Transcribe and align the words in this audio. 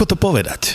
Ako 0.00 0.16
to 0.16 0.32
povedať? 0.32 0.72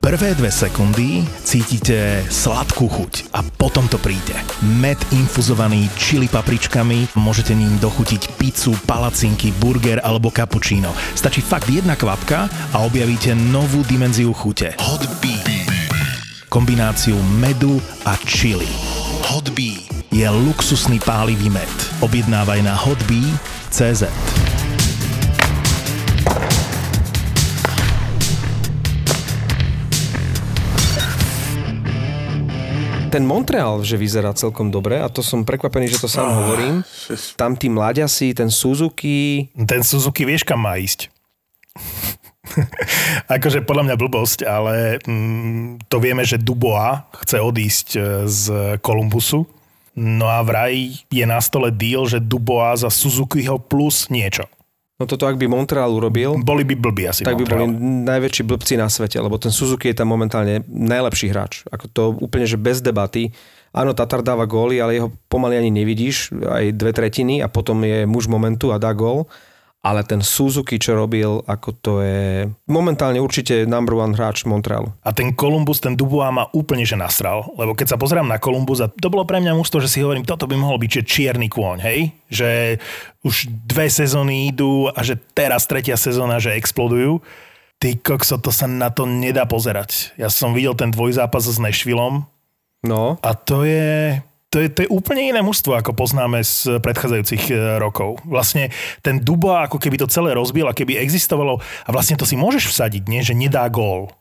Prvé 0.00 0.32
dve 0.32 0.48
sekundy 0.48 1.20
cítite 1.44 2.24
sladkú 2.32 2.88
chuť 2.88 3.28
a 3.28 3.44
potom 3.44 3.84
to 3.92 4.00
príde. 4.00 4.32
Med 4.80 4.96
infuzovaný 5.12 5.84
čili 6.00 6.32
papričkami, 6.32 7.12
môžete 7.12 7.52
ním 7.52 7.76
dochutiť 7.76 8.40
pizzu, 8.40 8.72
palacinky, 8.88 9.52
burger 9.60 10.00
alebo 10.00 10.32
cappuccino. 10.32 10.96
Stačí 11.12 11.44
fakt 11.44 11.68
jedna 11.68 11.92
kvapka 11.92 12.48
a 12.72 12.88
objavíte 12.88 13.36
novú 13.36 13.84
dimenziu 13.84 14.32
chute. 14.32 14.72
Hot 14.80 15.04
Bee. 15.20 15.44
Kombináciu 16.48 17.20
medu 17.36 17.84
a 18.08 18.16
chili. 18.24 18.72
Hot 19.28 19.52
Bee 19.52 19.84
je 20.08 20.24
luxusný 20.24 21.04
pálivý 21.04 21.52
med. 21.52 21.68
Objednávaj 22.00 22.64
na 22.64 22.72
hotbee.cz. 22.80 24.31
ten 33.12 33.28
Montreal, 33.28 33.84
že 33.84 34.00
vyzerá 34.00 34.32
celkom 34.32 34.72
dobre 34.72 34.96
a 34.96 35.12
to 35.12 35.20
som 35.20 35.44
prekvapený, 35.44 35.92
že 35.92 36.00
to 36.00 36.08
sám 36.08 36.32
oh, 36.32 36.36
hovorím. 36.40 36.80
Tam 37.36 37.52
tí 37.60 37.68
mladiasi, 37.68 38.32
ten 38.32 38.48
Suzuki... 38.48 39.52
Ten 39.52 39.84
Suzuki 39.84 40.24
vieš 40.24 40.48
kam 40.48 40.64
má 40.64 40.80
ísť. 40.80 41.12
akože 43.36 43.64
podľa 43.68 43.92
mňa 43.92 43.96
blbosť, 44.00 44.38
ale 44.48 44.98
mm, 45.04 45.88
to 45.92 45.96
vieme, 46.00 46.24
že 46.24 46.40
Dubois 46.40 47.04
chce 47.24 47.36
odísť 47.40 47.88
e, 47.96 48.00
z 48.28 48.44
Kolumbusu. 48.80 49.44
No 49.92 50.24
a 50.32 50.40
vraj 50.40 51.04
je 51.12 51.24
na 51.28 51.36
stole 51.44 51.68
deal, 51.68 52.08
že 52.08 52.16
Dubois 52.16 52.80
za 52.80 52.88
Suzukiho 52.88 53.60
plus 53.60 54.08
niečo. 54.08 54.48
No 55.00 55.08
toto 55.08 55.24
ak 55.26 55.40
by 55.40 55.48
Montreal 55.48 55.88
urobil... 55.88 56.36
Boli 56.44 56.62
by 56.68 56.74
blbí 56.76 57.08
asi 57.08 57.24
Tak 57.24 57.34
Montreal. 57.34 57.64
by 57.64 57.74
boli 57.74 58.04
najväčší 58.06 58.42
blbci 58.44 58.74
na 58.76 58.86
svete, 58.86 59.18
lebo 59.18 59.40
ten 59.40 59.50
Suzuki 59.50 59.90
je 59.90 59.96
tam 59.98 60.12
momentálne 60.12 60.62
najlepší 60.68 61.32
hráč. 61.32 61.64
Ako 61.72 61.86
to 61.90 62.02
úplne, 62.20 62.44
že 62.46 62.60
bez 62.60 62.84
debaty. 62.84 63.32
Áno, 63.72 63.96
Tatar 63.96 64.20
dáva 64.20 64.44
góly, 64.44 64.78
ale 64.78 65.00
jeho 65.00 65.08
pomaly 65.32 65.56
ani 65.56 65.72
nevidíš, 65.72 66.30
aj 66.36 66.76
dve 66.76 66.92
tretiny 66.92 67.40
a 67.40 67.48
potom 67.48 67.80
je 67.82 68.04
muž 68.04 68.28
momentu 68.28 68.68
a 68.68 68.76
dá 68.76 68.92
gól 68.92 69.26
ale 69.82 70.06
ten 70.06 70.22
Suzuki, 70.22 70.78
čo 70.78 70.94
robil, 70.94 71.42
ako 71.42 71.68
to 71.82 71.92
je 71.98 72.46
momentálne 72.70 73.18
určite 73.18 73.66
number 73.66 73.98
one 73.98 74.14
hráč 74.14 74.46
Montrealu. 74.46 74.94
A 75.02 75.10
ten 75.10 75.34
Columbus, 75.34 75.82
ten 75.82 75.98
Dubois 75.98 76.30
ma 76.30 76.46
úplne 76.54 76.86
že 76.86 76.94
nasral, 76.94 77.50
lebo 77.58 77.74
keď 77.74 77.94
sa 77.94 77.98
pozerám 77.98 78.30
na 78.30 78.38
Columbus, 78.38 78.78
a 78.78 78.86
to 78.86 79.10
bolo 79.10 79.26
pre 79.26 79.42
mňa 79.42 79.58
mústvo, 79.58 79.82
že 79.82 79.90
si 79.90 79.98
hovorím, 79.98 80.22
toto 80.22 80.46
by 80.46 80.54
mohol 80.54 80.78
byť 80.78 80.90
že 80.90 81.02
čierny 81.02 81.50
kôň, 81.50 81.82
hej? 81.82 82.14
Že 82.30 82.50
už 83.26 83.50
dve 83.66 83.90
sezóny 83.90 84.54
idú 84.54 84.86
a 84.86 85.02
že 85.02 85.18
teraz 85.18 85.66
tretia 85.66 85.98
sezóna, 85.98 86.38
že 86.38 86.54
explodujú. 86.54 87.18
Ty 87.82 87.98
kokso, 87.98 88.38
to 88.38 88.54
sa 88.54 88.70
na 88.70 88.94
to 88.94 89.02
nedá 89.10 89.42
pozerať. 89.50 90.14
Ja 90.14 90.30
som 90.30 90.54
videl 90.54 90.78
ten 90.78 90.94
dvojzápas 90.94 91.42
s 91.50 91.58
Nešvilom. 91.58 92.22
No. 92.86 93.18
A 93.18 93.34
to 93.34 93.66
je 93.66 94.22
to 94.52 94.60
je, 94.60 94.68
to 94.68 94.84
je 94.84 94.92
úplne 94.92 95.32
iné 95.32 95.40
mužstvo, 95.40 95.72
ako 95.80 95.96
poznáme 95.96 96.44
z 96.44 96.76
predchádzajúcich 96.84 97.44
e, 97.48 97.80
rokov. 97.80 98.20
Vlastne 98.28 98.68
ten 99.00 99.16
Duba 99.16 99.64
ako 99.64 99.80
keby 99.80 99.96
to 99.96 100.12
celé 100.12 100.36
rozbil 100.36 100.68
a 100.68 100.76
keby 100.76 101.00
existovalo, 101.00 101.56
a 101.58 101.88
vlastne 101.88 102.20
to 102.20 102.28
si 102.28 102.36
môžeš 102.36 102.68
vsadiť, 102.68 103.02
nie? 103.08 103.24
že 103.24 103.32
nedá 103.32 103.64
gól. 103.72 104.12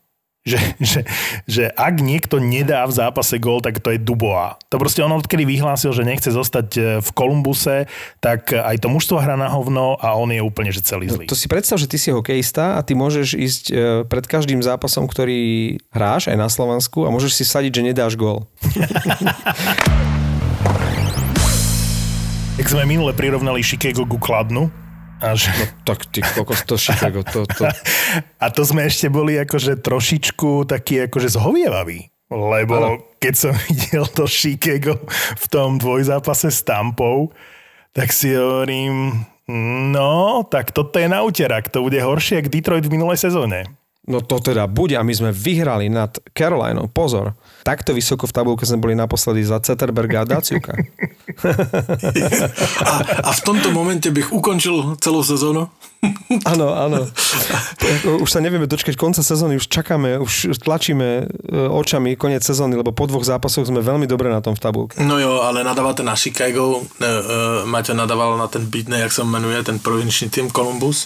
Že, 0.42 0.58
že, 0.92 1.00
že 1.45 1.64
ak 1.70 2.02
niekto 2.02 2.42
nedá 2.42 2.81
v 2.89 2.94
zápase 2.97 3.38
gól, 3.38 3.61
tak 3.61 3.78
to 3.78 3.94
je 3.94 4.02
Dubois. 4.02 4.58
To 4.73 4.81
proste 4.81 5.06
on 5.06 5.14
odkedy 5.14 5.45
vyhlásil, 5.45 5.94
že 5.94 6.02
nechce 6.02 6.34
zostať 6.34 6.67
e, 6.78 6.81
v 7.02 7.09
Kolumbuse, 7.14 7.86
tak 8.17 8.50
aj 8.50 8.81
to 8.81 8.89
mužstvo 8.89 9.22
hrá 9.22 9.38
na 9.38 9.53
hovno 9.53 10.02
a 10.02 10.17
on 10.17 10.34
je 10.34 10.42
úplne 10.42 10.73
že 10.73 10.81
celý 10.81 11.14
zlý. 11.14 11.30
To 11.30 11.38
si 11.38 11.45
predstav, 11.45 11.78
že 11.78 11.86
ty 11.86 12.02
si 12.02 12.09
hokejista 12.09 12.78
a 12.78 12.81
ty 12.81 12.97
môžeš 12.97 13.28
ísť 13.38 13.64
e, 13.69 13.73
pred 14.09 14.25
každým 14.25 14.66
zápasom, 14.66 15.06
ktorý 15.06 15.78
hráš 15.94 16.34
aj 16.34 16.38
na 16.38 16.50
Slovensku 16.50 17.06
a 17.06 17.14
môžeš 17.14 17.38
si 17.38 17.45
sadiť, 17.45 17.72
že 17.78 17.86
nedáš 17.94 18.14
gól. 18.17 18.50
Jak 22.62 22.68
sme 22.68 22.85
minule 22.85 23.09
prirovnali 23.18 23.66
Chicago 23.66 24.06
ku 24.06 24.22
Kladnu, 24.22 24.69
a 25.21 25.37
že... 25.37 25.53
No 25.53 25.65
tak 25.85 26.09
ty 26.09 26.25
kokos 26.25 26.65
to 26.65 26.75
Chicago, 26.81 27.21
to, 27.21 27.45
to... 27.45 27.69
A 28.41 28.45
to 28.49 28.61
sme 28.65 28.89
ešte 28.89 29.07
boli 29.07 29.37
akože 29.37 29.79
trošičku 29.79 30.65
taký 30.65 31.05
akože 31.05 31.37
zhovievaví. 31.37 32.09
Lebo 32.31 32.73
ano. 32.75 32.89
keď 33.21 33.33
som 33.37 33.53
videl 33.69 34.09
to 34.09 34.25
Chicago 34.25 34.97
v 35.37 35.45
tom 35.51 35.77
dvojzápase 35.77 36.49
s 36.49 36.65
Tampou, 36.65 37.29
tak 37.91 38.09
si 38.15 38.33
hovorím, 38.33 39.27
no, 39.91 40.47
tak 40.47 40.71
toto 40.71 40.95
je 40.95 41.11
na 41.11 41.21
úterak, 41.21 41.67
to 41.67 41.83
bude 41.83 41.99
horšie 41.99 42.39
ako 42.39 42.49
Detroit 42.49 42.88
v 42.88 42.95
minulej 42.95 43.19
sezóne. 43.19 43.67
No 44.11 44.19
to 44.19 44.44
teda 44.44 44.67
bude 44.67 44.99
a 44.99 45.07
my 45.07 45.13
sme 45.16 45.31
vyhrali 45.31 45.88
nad 45.88 46.11
Carolinou. 46.35 46.91
Pozor, 46.91 47.31
takto 47.63 47.95
vysoko 47.95 48.27
v 48.27 48.35
tabulke 48.35 48.67
sme 48.67 48.83
boli 48.83 48.94
naposledy 48.99 49.39
za 49.47 49.63
Zetterberga 49.63 50.22
a 50.22 50.25
Daciuka. 50.27 50.75
a, 52.83 52.94
a 53.23 53.29
v 53.31 53.41
tomto 53.47 53.71
momente 53.71 54.11
bych 54.11 54.35
ukončil 54.35 55.00
celú 55.00 55.23
sezónu? 55.23 55.71
Áno, 56.50 56.73
áno. 56.73 57.05
Už 58.25 58.29
sa 58.33 58.41
nevieme 58.41 58.66
dočkať 58.66 58.97
konca 58.97 59.21
sezóny, 59.21 59.61
už 59.61 59.69
čakáme, 59.69 60.17
už 60.17 60.57
tlačíme 60.57 61.07
e, 61.21 61.25
očami 61.69 62.17
koniec 62.17 62.41
sezóny, 62.41 62.73
lebo 62.73 62.89
po 62.89 63.05
dvoch 63.05 63.21
zápasoch 63.21 63.69
sme 63.69 63.85
veľmi 63.85 64.09
dobre 64.09 64.33
na 64.33 64.41
tom 64.41 64.57
v 64.57 64.61
tabulke. 64.66 64.97
No 64.97 65.21
jo, 65.21 65.45
ale 65.45 65.61
nadávate 65.61 66.01
na 66.01 66.17
Chicago, 66.17 66.81
ne, 66.97 67.05
uh, 67.05 67.21
Maťo 67.69 67.94
nadával 67.94 68.33
na 68.33 68.50
ten 68.50 68.66
beatne, 68.66 68.97
jak 68.97 69.13
sa 69.13 69.21
menuje, 69.21 69.61
ten 69.61 69.77
provinčný 69.77 70.33
tým 70.33 70.50
Columbus, 70.50 71.05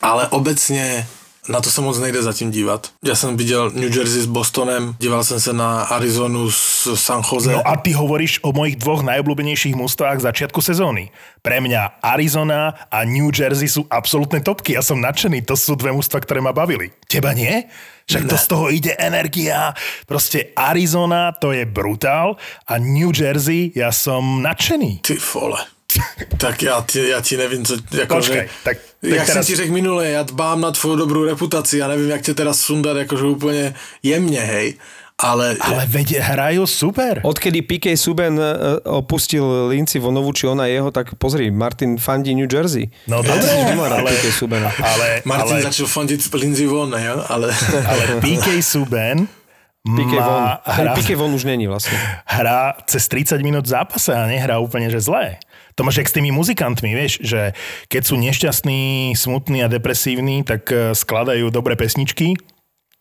ale 0.00 0.24
obecně 0.32 1.04
na 1.48 1.60
to 1.60 1.70
se 1.70 1.80
moc 1.80 1.98
nejde 1.98 2.22
zatím 2.22 2.50
dívat. 2.50 2.90
Já 3.04 3.14
jsem 3.14 3.36
viděl 3.36 3.70
New 3.70 3.96
Jersey 3.96 4.22
s 4.22 4.26
Bostonem, 4.26 4.94
díval 4.98 5.24
jsem 5.24 5.40
se 5.40 5.52
na 5.52 5.82
Arizonu 5.82 6.50
s 6.50 6.94
San 6.94 7.22
Jose. 7.32 7.52
No 7.52 7.68
a 7.68 7.76
ty 7.76 7.92
hovoríš 7.92 8.40
o 8.42 8.52
mojich 8.52 8.76
dvoch 8.76 9.02
najobľúbenejších 9.02 9.76
mústvách 9.76 10.20
začiatku 10.20 10.60
sezóny. 10.60 11.10
Pre 11.40 11.56
mňa 11.60 12.04
Arizona 12.04 12.76
a 12.92 13.04
New 13.08 13.32
Jersey 13.32 13.68
sú 13.68 13.88
absolútne 13.88 14.44
topky. 14.44 14.76
Ja 14.76 14.84
som 14.84 15.00
nadšený, 15.00 15.48
to 15.48 15.56
sú 15.56 15.76
dve 15.76 15.92
mústva, 15.92 16.20
ktoré 16.20 16.44
ma 16.44 16.52
bavili. 16.52 16.92
Teba 17.08 17.32
nie? 17.32 17.64
Však 18.10 18.26
to 18.26 18.36
z 18.36 18.46
toho 18.50 18.66
ide 18.74 18.92
energia. 18.98 19.72
Proste 20.04 20.50
Arizona, 20.58 21.30
to 21.32 21.54
je 21.54 21.62
brutál 21.62 22.36
a 22.66 22.74
New 22.76 23.14
Jersey, 23.14 23.70
ja 23.72 23.94
som 23.94 24.42
nadšený. 24.42 25.00
Ty 25.06 25.14
vole. 25.32 25.79
tak 26.36 26.62
já 26.62 26.84
ti, 26.90 27.08
já 27.08 27.20
ti 27.20 27.36
nevím, 27.36 27.64
co... 27.64 27.76
Jako, 27.92 28.14
Počkej, 28.14 28.36
že, 28.36 28.48
tak, 28.64 28.78
tak 29.00 29.10
jak 29.10 29.26
teraz... 29.26 29.28
jsem 29.28 29.44
ti 29.44 29.56
řekl 29.56 29.72
minule, 29.72 30.08
já 30.08 30.22
dbám 30.22 30.60
na 30.60 30.70
tvoju 30.70 30.96
dobrou 30.96 31.24
reputaci, 31.24 31.78
já 31.78 31.88
nevím, 31.88 32.10
jak 32.10 32.22
tě 32.22 32.34
teda 32.34 32.54
sundat 32.54 32.96
jakože 32.96 33.24
úplně 33.24 33.74
jemně, 34.02 34.40
hej. 34.40 34.74
Ale, 35.22 35.56
ale 35.60 35.84
veď 35.84 36.16
hrajú 36.16 36.64
super. 36.64 37.20
Odkedy 37.20 37.60
PK 37.60 37.92
Suben 37.92 38.40
uh, 38.40 38.80
opustil 38.88 39.68
Linci 39.68 40.00
Vonovu, 40.00 40.32
či 40.32 40.48
ona 40.48 40.64
jeho, 40.64 40.88
tak 40.88 41.12
pozri, 41.20 41.52
Martin 41.52 42.00
fandí 42.00 42.32
New 42.32 42.48
Jersey. 42.48 42.88
No 43.04 43.20
dobre, 43.20 43.52
ale, 43.68 44.08
PK 44.16 44.32
Subena. 44.32 44.72
ale, 44.80 45.20
Martin 45.28 45.60
ale, 45.60 45.68
začal 45.68 45.92
fandiť 45.92 46.24
Lindsay 46.32 46.64
Von, 46.64 46.96
jo? 46.96 47.20
Ale, 47.28 47.52
ale 47.92 48.02
PK 48.24 48.64
Suben 48.64 49.28
Pique 49.80 50.20
Von. 50.20 50.44
Hra, 50.64 50.92
Pique 50.92 51.16
Von 51.16 51.32
už 51.32 51.44
není 51.44 51.64
vlastne. 51.64 51.96
Hrá 52.28 52.76
cez 52.84 53.08
30 53.08 53.40
minút 53.40 53.64
v 53.64 53.72
zápase 53.72 54.12
a 54.12 54.28
nehrá 54.28 54.60
úplne, 54.60 54.92
že 54.92 55.00
zlé. 55.00 55.40
To 55.78 55.84
máš 55.86 56.02
jak 56.02 56.10
s 56.10 56.16
tými 56.16 56.30
muzikantmi, 56.34 56.90
vieš, 56.94 57.22
že 57.22 57.52
keď 57.86 58.02
sú 58.02 58.14
nešťastní, 58.18 59.14
smutní 59.14 59.62
a 59.62 59.72
depresívni, 59.72 60.42
tak 60.42 60.70
eh, 60.70 60.94
skladajú 60.96 61.52
dobré 61.52 61.76
pesničky 61.78 62.34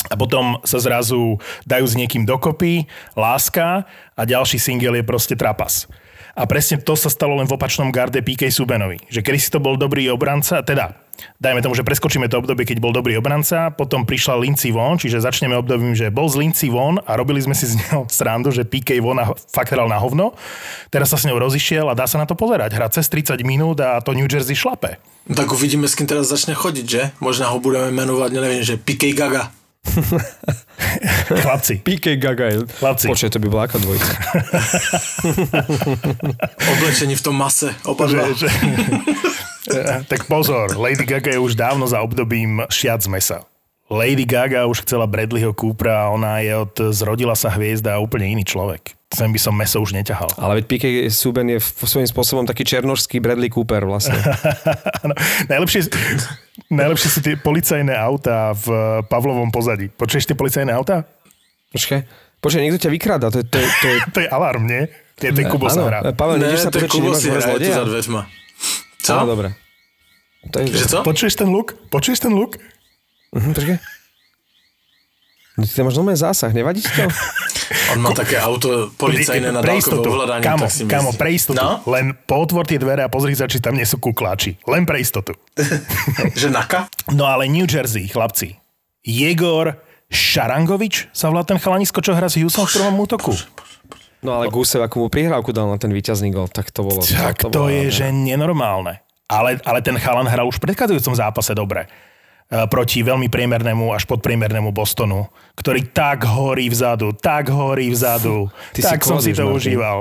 a 0.07 0.15
potom 0.15 0.63
sa 0.63 0.79
zrazu 0.79 1.43
dajú 1.67 1.83
s 1.83 1.97
niekým 1.99 2.23
dokopy, 2.23 2.87
láska 3.19 3.83
a 4.15 4.21
ďalší 4.23 4.55
single 4.55 4.95
je 4.95 5.03
proste 5.03 5.35
trapas. 5.35 5.91
A 6.39 6.47
presne 6.47 6.79
to 6.79 6.95
sa 6.95 7.11
stalo 7.11 7.35
len 7.35 7.51
v 7.51 7.59
opačnom 7.59 7.91
garde 7.91 8.23
PK 8.23 8.47
Subenovi. 8.47 8.95
Že 9.11 9.27
kedy 9.27 9.39
si 9.43 9.51
to 9.51 9.59
bol 9.59 9.75
dobrý 9.75 10.07
obranca, 10.07 10.63
teda 10.63 10.95
dajme 11.37 11.63
tomu, 11.63 11.73
že 11.75 11.87
preskočíme 11.87 12.27
to 12.27 12.39
obdobie, 12.39 12.67
keď 12.67 12.77
bol 12.83 12.91
dobrý 12.91 13.17
obranca, 13.17 13.71
potom 13.73 14.03
prišla 14.03 14.39
Lindsay 14.39 14.71
Von, 14.73 14.99
čiže 14.99 15.23
začneme 15.23 15.55
obdobím, 15.57 15.93
že 15.93 16.11
bol 16.13 16.27
z 16.27 16.39
Lindsay 16.41 16.69
Von 16.71 16.99
a 17.03 17.11
robili 17.15 17.39
sme 17.43 17.53
si 17.53 17.69
z 17.69 17.79
neho 17.79 18.07
srandu, 18.17 18.51
že 18.51 18.67
PK 18.67 18.99
Von 19.03 19.21
fakt 19.51 19.71
hral 19.73 19.87
na 19.87 19.99
hovno. 19.99 20.35
Teraz 20.89 21.11
sa 21.11 21.17
s 21.19 21.25
ňou 21.27 21.39
rozišiel 21.39 21.89
a 21.91 21.97
dá 21.97 22.07
sa 22.07 22.17
na 22.19 22.25
to 22.25 22.33
pozerať. 22.37 22.75
Hra 22.75 22.87
cez 22.89 23.07
30 23.07 23.41
minút 23.47 23.79
a 23.83 23.99
to 24.03 24.15
New 24.15 24.27
Jersey 24.27 24.55
šlape. 24.57 24.97
Tak 25.29 25.51
uvidíme, 25.53 25.85
s 25.85 25.93
kým 25.93 26.09
teraz 26.09 26.31
začne 26.31 26.57
chodiť, 26.57 26.85
že? 26.85 27.03
Možná 27.21 27.53
ho 27.53 27.61
budeme 27.61 27.93
menovať, 27.93 28.29
neviem, 28.33 28.65
že 28.65 28.81
PK 28.81 29.13
Gaga. 29.13 29.53
Chlapci. 31.41 31.81
PK 31.81 32.17
Gaga. 32.17 32.65
Chlapci. 32.81 33.07
Počkaj, 33.07 33.31
to 33.31 33.39
by 33.39 33.47
bola 33.47 33.63
aká 33.65 33.77
dvojica. 33.79 34.11
Oblečení 36.77 37.15
v 37.15 37.23
tom 37.23 37.35
mase. 37.37 37.73
Opadla. 37.85 38.33
Že, 38.33 38.47
že... 38.47 38.49
tak 40.05 40.25
pozor, 40.25 40.73
Lady 40.75 41.05
Gaga 41.05 41.31
je 41.33 41.39
už 41.39 41.53
dávno 41.55 41.85
za 41.85 42.01
obdobím 42.01 42.65
šiac 42.69 43.01
z 43.05 43.09
mesa. 43.09 43.37
Lady 43.89 44.21
Gaga 44.29 44.69
už 44.69 44.85
chcela 44.85 45.09
Bradleyho 45.09 45.49
Coopera 45.49 46.05
a 46.05 46.13
ona 46.13 46.45
je 46.45 46.53
od 46.53 46.93
Zrodila 46.93 47.33
sa 47.33 47.49
hviezda 47.49 47.97
a 47.97 48.03
úplne 48.03 48.29
iný 48.29 48.45
človek. 48.45 48.93
sem 49.09 49.25
by 49.33 49.39
som 49.41 49.57
meso 49.57 49.81
už 49.81 49.97
neťahal. 49.97 50.29
Ale 50.37 50.61
veď 50.61 50.65
Piqué 50.69 50.89
Suben 51.09 51.49
je 51.49 51.57
svojím 51.57 52.05
spôsobom 52.05 52.45
taký 52.45 52.61
černožský 52.61 53.17
Bradley 53.17 53.49
Cooper 53.49 53.89
vlastne. 53.89 54.21
ano, 55.03 55.17
najlepšie, 55.49 55.89
najlepšie 56.69 57.09
sú 57.09 57.19
tie 57.25 57.33
policajné 57.33 57.89
autá 57.97 58.53
v 58.53 58.69
Pavlovom 59.09 59.49
pozadí. 59.49 59.89
Počuješ 59.89 60.29
tie 60.29 60.37
policajné 60.37 60.69
autá? 60.69 61.09
Počkaj, 61.73 62.05
počkaj, 62.37 62.61
niekto 62.61 62.85
ťa 62.85 62.93
vykráda. 62.93 63.33
To 63.33 63.41
je, 63.41 63.45
to 63.49 63.57
je, 63.57 63.67
to 63.81 63.85
je... 63.89 63.97
to 64.13 64.19
je 64.21 64.29
alarm, 64.29 64.69
nie? 64.69 64.85
Je 65.17 65.33
to 65.33 65.41
Kubo 65.49 65.67
sa 65.67 65.81
hrá. 65.83 65.99
Pavel, 66.13 66.37
Ne, 66.37 66.53
sa 66.55 66.69
to 66.69 66.77
je 66.77 66.85
pozrieť, 66.85 66.93
či 66.93 66.99
Kubo 67.01 67.09
nemáš 67.17 67.57
si 67.57 67.73
za 67.73 67.83
dveřma. 67.89 68.21
Co? 69.09 69.15
Áno, 69.17 69.25
dobre. 69.25 69.57
To 70.53 70.55
je, 70.61 70.65
Že 70.69 70.85
co? 70.85 70.97
Počuješ 71.01 71.33
ten 71.35 71.49
luk? 71.49 71.73
Počuješ 71.89 72.19
ten 72.21 72.31
luk? 72.31 72.61
Mhm, 73.33 73.51
počkaj. 73.51 73.77
No, 75.59 75.67
Ty 75.67 75.79
máš 75.83 75.95
normálne 75.99 76.15
zásah, 76.15 76.53
nevadí 76.55 76.79
ti 76.79 76.91
to? 76.93 77.03
On 77.93 77.99
má 78.01 78.13
také 78.13 78.37
auto 78.37 78.89
policajné 78.97 79.49
na 79.49 79.61
dálkové 79.61 80.01
ovládanie, 80.01 80.41
kamo, 80.41 80.65
tak 80.65 80.73
si 80.73 80.85
myslí. 80.85 80.93
kamo, 80.93 81.09
pre 81.13 81.29
istotu. 81.29 81.57
No? 81.57 81.81
Len 81.85 82.13
pootvor 82.15 82.65
tie 82.65 82.77
dvere 82.77 83.05
a 83.05 83.09
pozri 83.09 83.33
sa, 83.37 83.45
či 83.45 83.61
tam 83.61 83.77
nie 83.77 83.85
sú 83.85 84.01
kukláči. 84.01 84.57
Len 84.65 84.85
pre 84.89 84.97
istotu. 84.97 85.37
Že 86.39 86.49
naka? 86.49 86.89
No 87.13 87.25
ale 87.25 87.45
New 87.45 87.65
Jersey, 87.65 88.09
chlapci. 88.09 88.57
Jegor 89.05 89.77
Šarangovič 90.09 91.13
sa 91.13 91.29
volá 91.29 91.45
ten 91.45 91.61
chalanisko, 91.61 92.01
čo 92.01 92.17
hrá 92.17 92.25
s 92.25 92.37
Hughesom 92.41 92.65
v 92.65 92.73
prvom 92.73 92.95
útoku. 93.05 93.33
No 94.19 94.35
ale 94.35 94.51
Gusev, 94.51 94.83
ako 94.83 95.05
mu 95.05 95.07
prihrávku 95.07 95.55
dal 95.55 95.71
na 95.71 95.79
ten 95.79 95.91
víťazný 95.95 96.35
gol, 96.35 96.51
tak 96.51 96.75
to 96.75 96.83
bolo... 96.83 96.99
Tak 96.99 97.39
to, 97.39 97.47
bolo, 97.47 97.71
je, 97.71 97.87
že 97.87 98.11
nenormálne. 98.11 98.99
Ale, 99.31 99.61
ale 99.63 99.79
ten 99.79 99.95
chalan 99.95 100.27
hral 100.27 100.49
už 100.49 100.59
v 100.59 100.67
predchádzajúcom 100.67 101.15
zápase 101.15 101.55
dobre. 101.55 101.87
E, 102.49 102.67
Proti 102.67 102.99
veľmi 102.99 103.31
priemernému 103.31 103.93
až 103.95 104.03
podpriemernému 104.09 104.75
Bostonu, 104.75 105.29
ktorý 105.55 105.87
tak 105.95 106.27
horí 106.27 106.67
vzadu, 106.67 107.15
tak 107.15 107.47
horí 107.47 107.93
vzadu. 107.93 108.51
Ty 108.75 108.79
si 108.81 108.89
tak 108.91 109.07
som 109.07 109.23
si 109.23 109.31
to 109.31 109.47
Martin. 109.47 109.55
užíval. 109.55 109.97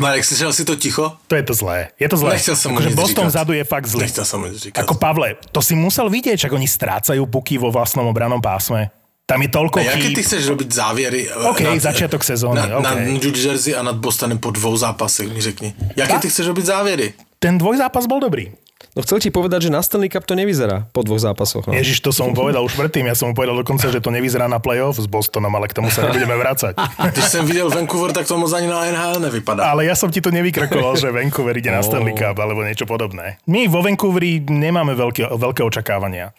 Marek, 0.00 0.24
slyšel 0.24 0.52
si 0.52 0.62
to 0.64 0.74
ticho? 0.76 1.20
To 1.28 1.34
je 1.36 1.44
to 1.44 1.54
zlé. 1.56 1.92
Je 1.96 2.08
to 2.08 2.16
zlé. 2.16 2.36
Nechcel 2.36 2.56
som 2.56 2.74
akože 2.74 2.90
Boston 2.96 3.26
vzadu 3.28 3.52
je 3.56 3.64
fakt 3.64 3.86
zlý. 3.88 4.04
Nechcel 4.08 4.24
som. 4.24 4.40
Ako 4.72 4.96
Pavle, 4.96 5.36
to 5.52 5.60
si 5.60 5.76
musel 5.76 6.08
vidieť, 6.08 6.48
ako 6.48 6.56
oni 6.56 6.68
strácajú 6.68 7.22
puky 7.28 7.56
vo 7.56 7.68
vlastnom 7.68 8.08
obranom 8.08 8.40
pásme. 8.40 8.88
Tam 9.26 9.42
je 9.42 9.50
toľko 9.50 9.82
A 9.82 9.82
jaké 9.82 10.06
chýb. 10.06 10.16
ty 10.16 10.22
chceš 10.22 10.46
robiť 10.46 10.68
závěry 10.72 11.30
OK, 11.50 11.60
začiatok 11.82 12.22
sezóny, 12.24 12.62
na, 12.62 12.78
OK. 12.78 12.84
na 12.86 12.94
New 12.94 13.26
Jersey 13.36 13.74
a 13.74 13.82
nad 13.82 13.98
Bostonem 13.98 14.38
po 14.38 14.50
dvou 14.54 14.76
zápasech, 14.78 15.26
mi 15.28 15.40
řekni. 15.42 15.74
Jaké 15.96 16.18
ty 16.18 16.30
chceš 16.30 16.46
robiť 16.46 16.64
závěry? 16.64 17.14
Ten 17.38 17.58
dvojzápas 17.58 18.06
bol 18.06 18.20
dobrý. 18.22 18.54
No 18.96 19.04
chcel 19.04 19.20
ti 19.20 19.28
povedať, 19.28 19.68
že 19.68 19.70
na 19.72 19.84
Stanley 19.84 20.08
Cup 20.08 20.24
to 20.24 20.32
nevyzerá 20.32 20.88
po 20.92 21.04
dvoch 21.04 21.20
zápasoch. 21.20 21.68
No. 21.68 21.76
Ježiš, 21.76 22.00
to 22.00 22.16
som 22.16 22.32
mu 22.32 22.36
povedal 22.36 22.64
už 22.64 22.76
predtým. 22.76 23.08
Ja 23.08 23.16
som 23.16 23.28
mu 23.28 23.34
povedal 23.36 23.56
dokonca, 23.56 23.92
že 23.92 24.00
to 24.00 24.08
nevyzerá 24.08 24.48
na 24.48 24.56
playoff 24.56 24.96
s 24.96 25.04
Bostonom, 25.04 25.52
ale 25.52 25.68
k 25.68 25.76
tomu 25.76 25.92
sa 25.92 26.08
nebudeme 26.08 26.32
vrácať. 26.32 26.76
Když 27.12 27.24
jsem 27.24 27.44
viděl 27.44 27.68
Vancouver, 27.68 28.12
tak 28.12 28.24
to 28.28 28.36
moc 28.40 28.52
ani 28.52 28.68
na 28.68 28.84
NHL 28.88 29.20
nevypadá. 29.20 29.68
Ale 29.68 29.84
ja 29.84 29.92
som 29.96 30.08
ti 30.08 30.24
to 30.24 30.32
nevykrakoval, 30.32 30.96
že 30.96 31.12
Vancouver 31.12 31.56
ide 31.56 31.72
na 31.72 31.84
Stanley 31.84 32.16
Cup 32.16 32.40
alebo 32.40 32.64
niečo 32.64 32.88
podobné. 32.88 33.36
My 33.44 33.68
vo 33.68 33.84
Vancouveri 33.84 34.44
nemáme 34.44 34.96
veľké, 34.96 35.28
veľké 35.28 35.60
očakávania. 35.64 36.32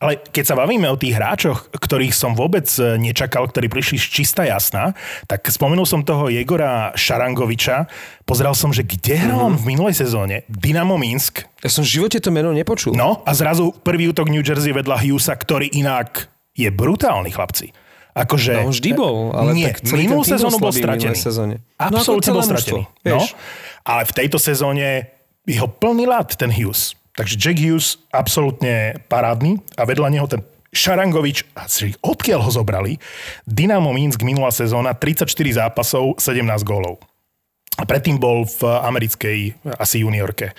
Ale 0.00 0.16
keď 0.20 0.44
sa 0.44 0.54
bavíme 0.54 0.88
o 0.88 0.96
tých 0.96 1.12
hráčoch, 1.12 1.72
ktorých 1.74 2.14
som 2.14 2.32
vôbec 2.32 2.70
e, 2.78 2.96
nečakal, 3.02 3.50
ktorí 3.50 3.66
prišli 3.66 3.98
z 3.98 4.06
čista 4.06 4.46
jasná, 4.46 4.94
tak 5.26 5.44
spomenul 5.50 5.84
som 5.84 6.06
toho 6.06 6.30
Jegora 6.30 6.94
Šarangoviča. 6.94 7.90
Pozeral 8.28 8.52
som, 8.52 8.68
že 8.76 8.84
kde 8.84 9.16
hral 9.16 9.40
on 9.40 9.56
v 9.56 9.72
minulej 9.72 9.96
sezóne? 9.96 10.44
Dynamo 10.52 11.00
Minsk. 11.00 11.48
Ja 11.64 11.72
som 11.72 11.80
v 11.80 11.96
živote 11.96 12.20
to 12.20 12.28
meno 12.28 12.52
nepočul. 12.52 12.92
No 12.92 13.24
a 13.24 13.32
zrazu 13.32 13.72
prvý 13.80 14.12
útok 14.12 14.28
New 14.28 14.44
Jersey 14.44 14.76
vedľa 14.76 15.00
Hughesa, 15.00 15.32
ktorý 15.32 15.72
inak 15.72 16.28
je 16.52 16.68
brutálny, 16.68 17.32
chlapci. 17.32 17.72
Akože... 18.12 18.52
No, 18.52 18.68
vždy 18.68 18.90
bol, 18.92 19.32
ale 19.32 19.56
nie, 19.56 19.64
tak 19.72 19.80
celý 19.80 20.12
minulú 20.12 20.28
sezónu 20.28 20.60
bol 20.60 20.74
stratený. 20.76 21.16
sezóne. 21.16 21.64
No, 21.80 21.96
Absolútne 22.04 22.28
celé 22.28 22.36
bol 22.36 22.44
mužstvo, 22.44 22.58
stratený. 22.60 22.82
No, 22.84 23.16
vieš. 23.16 23.26
ale 23.88 24.02
v 24.04 24.12
tejto 24.12 24.38
sezóne 24.42 24.86
jeho 25.48 25.68
plný 25.70 26.04
lat 26.04 26.28
ten 26.36 26.52
Hughes. 26.52 26.92
Takže 27.16 27.34
Jack 27.40 27.56
Hughes 27.56 27.96
absolútne 28.12 29.00
parádny 29.08 29.56
a 29.80 29.88
vedľa 29.88 30.08
neho 30.12 30.28
ten 30.28 30.44
Šarangovič, 30.68 31.48
odkiaľ 32.04 32.40
ho 32.44 32.50
zobrali? 32.52 33.00
Dynamo 33.48 33.88
Minsk 33.96 34.20
minulá 34.20 34.52
sezóna, 34.52 34.92
34 34.92 35.24
zápasov, 35.32 36.20
17 36.20 36.44
gólov. 36.60 37.00
A 37.78 37.86
predtým 37.86 38.18
bol 38.18 38.42
v 38.42 38.60
americkej 38.66 39.38
asi 39.78 40.02
juniorke. 40.02 40.50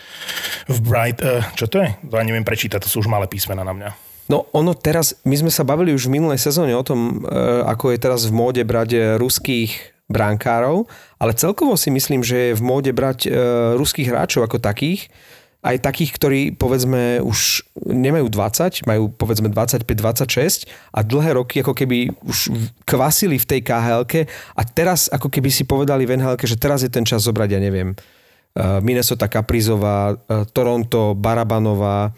V 0.71 0.77
Bright, 0.79 1.19
uh, 1.19 1.43
čo 1.53 1.67
to 1.67 1.83
je? 1.83 1.91
To 2.07 2.15
ja 2.15 2.23
neviem 2.23 2.47
prečítať, 2.47 2.79
to 2.79 2.87
sú 2.87 3.03
už 3.03 3.11
malé 3.11 3.27
písmena 3.27 3.67
na 3.67 3.75
mňa. 3.75 3.91
No 4.29 4.45
ono 4.53 4.77
teraz, 4.77 5.17
my 5.25 5.35
sme 5.35 5.51
sa 5.51 5.65
bavili 5.65 5.89
už 5.89 6.05
v 6.05 6.21
minulej 6.21 6.37
sezóne 6.37 6.77
o 6.77 6.85
tom, 6.85 7.25
ako 7.65 7.91
je 7.91 7.97
teraz 7.97 8.29
v 8.29 8.37
móde 8.37 8.61
brať 8.61 9.17
ruských 9.17 9.73
brankárov, 10.05 10.85
ale 11.17 11.33
celkovo 11.33 11.73
si 11.73 11.89
myslím, 11.89 12.21
že 12.21 12.53
je 12.53 12.57
v 12.57 12.61
móde 12.61 12.93
brať 12.93 13.25
ruských 13.73 14.05
hráčov 14.05 14.45
ako 14.45 14.61
takých, 14.61 15.09
aj 15.59 15.83
takých, 15.83 16.11
ktorí 16.15 16.41
povedzme 16.55 17.19
už 17.19 17.67
nemajú 17.83 18.31
20, 18.31 18.87
majú 18.87 19.11
povedzme 19.11 19.51
25-26 19.51 20.71
a 20.95 20.99
dlhé 21.03 21.35
roky 21.35 21.59
ako 21.59 21.75
keby 21.75 22.15
už 22.23 22.55
kvasili 22.87 23.35
v 23.35 23.45
tej 23.45 23.61
khl 23.67 24.07
a 24.55 24.61
teraz 24.63 25.11
ako 25.11 25.27
keby 25.27 25.51
si 25.51 25.67
povedali 25.67 26.07
v 26.07 26.15
nhl 26.15 26.39
že 26.39 26.55
teraz 26.55 26.79
je 26.87 26.91
ten 26.91 27.03
čas 27.03 27.27
zobrať, 27.27 27.59
ja 27.59 27.59
neviem, 27.59 27.91
eh, 27.91 28.79
Minnesota 28.79 29.27
Kaprizová, 29.27 30.15
eh, 30.15 30.47
Toronto 30.55 31.11
Barabanová 31.11 32.15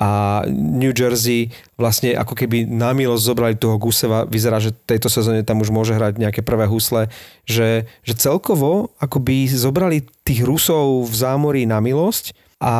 a 0.00 0.40
New 0.48 0.96
Jersey 0.96 1.52
vlastne 1.76 2.16
ako 2.16 2.32
keby 2.32 2.64
na 2.64 2.96
milosť 2.96 3.20
zobrali 3.20 3.54
toho 3.60 3.76
Guseva. 3.76 4.24
Vyzerá, 4.24 4.56
že 4.56 4.72
tejto 4.72 5.12
sezóne 5.12 5.44
tam 5.44 5.60
už 5.60 5.68
môže 5.68 5.92
hrať 5.92 6.16
nejaké 6.16 6.40
prvé 6.40 6.64
husle, 6.64 7.12
že, 7.44 7.84
že 8.00 8.16
celkovo 8.16 8.96
akoby 8.96 9.44
zobrali 9.52 10.08
tých 10.24 10.40
Rusov 10.40 11.04
v 11.04 11.12
zámorí 11.12 11.68
na 11.68 11.84
milosť 11.84 12.32
a 12.60 12.74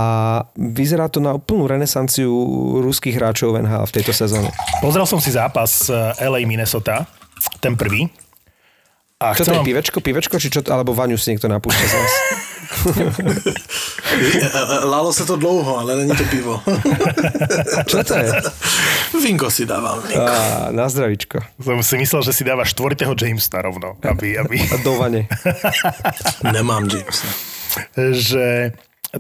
vyzerá 0.55 1.09
to 1.09 1.19
na 1.19 1.33
úplnú 1.33 1.65
renesanciu 1.65 2.29
ruských 2.85 3.17
hráčov 3.17 3.57
v 3.57 3.65
NHL 3.65 3.89
v 3.89 3.95
tejto 3.97 4.13
sezóne. 4.13 4.53
Pozrel 4.85 5.09
som 5.09 5.19
si 5.19 5.33
zápas 5.33 5.89
eh, 5.89 5.97
LA 6.21 6.45
Minnesota, 6.45 7.09
ten 7.59 7.75
prvý. 7.75 8.07
A 9.21 9.33
Čo 9.33 9.49
to 9.49 9.53
je, 9.53 9.57
vám- 9.57 9.69
pivečko, 9.69 9.99
pivečko, 10.01 10.37
či 10.37 10.49
čo, 10.49 10.61
alebo 10.69 10.93
vaňu 10.93 11.17
si 11.17 11.33
niekto 11.33 11.49
napúšťa 11.49 11.85
z 11.85 11.95
vás? 11.97 12.13
Lalo 14.85 15.13
se 15.13 15.27
to 15.27 15.37
dlouho, 15.37 15.79
ale 15.79 15.97
není 15.97 16.17
to 16.17 16.25
pivo. 16.25 16.61
Čo 17.91 18.05
to 18.05 18.15
je? 18.15 18.31
Vinko 19.23 19.51
si 19.51 19.67
dávám. 19.67 20.01
Vinko. 20.07 20.23
Á, 20.23 20.71
na 20.71 20.89
zdravičko. 20.89 21.43
Som 21.59 21.83
si 21.83 21.99
myslel, 21.99 22.23
že 22.23 22.33
si 22.33 22.47
dáva 22.47 22.63
štvrtého 22.63 23.13
Jamesa 23.13 23.59
rovno, 23.59 23.99
aby, 24.03 24.39
aby, 24.39 24.57
A 24.71 24.77
do 24.81 24.95
vane. 24.97 25.27
Nemám 26.47 26.87
James. 26.87 27.19
že 28.15 28.73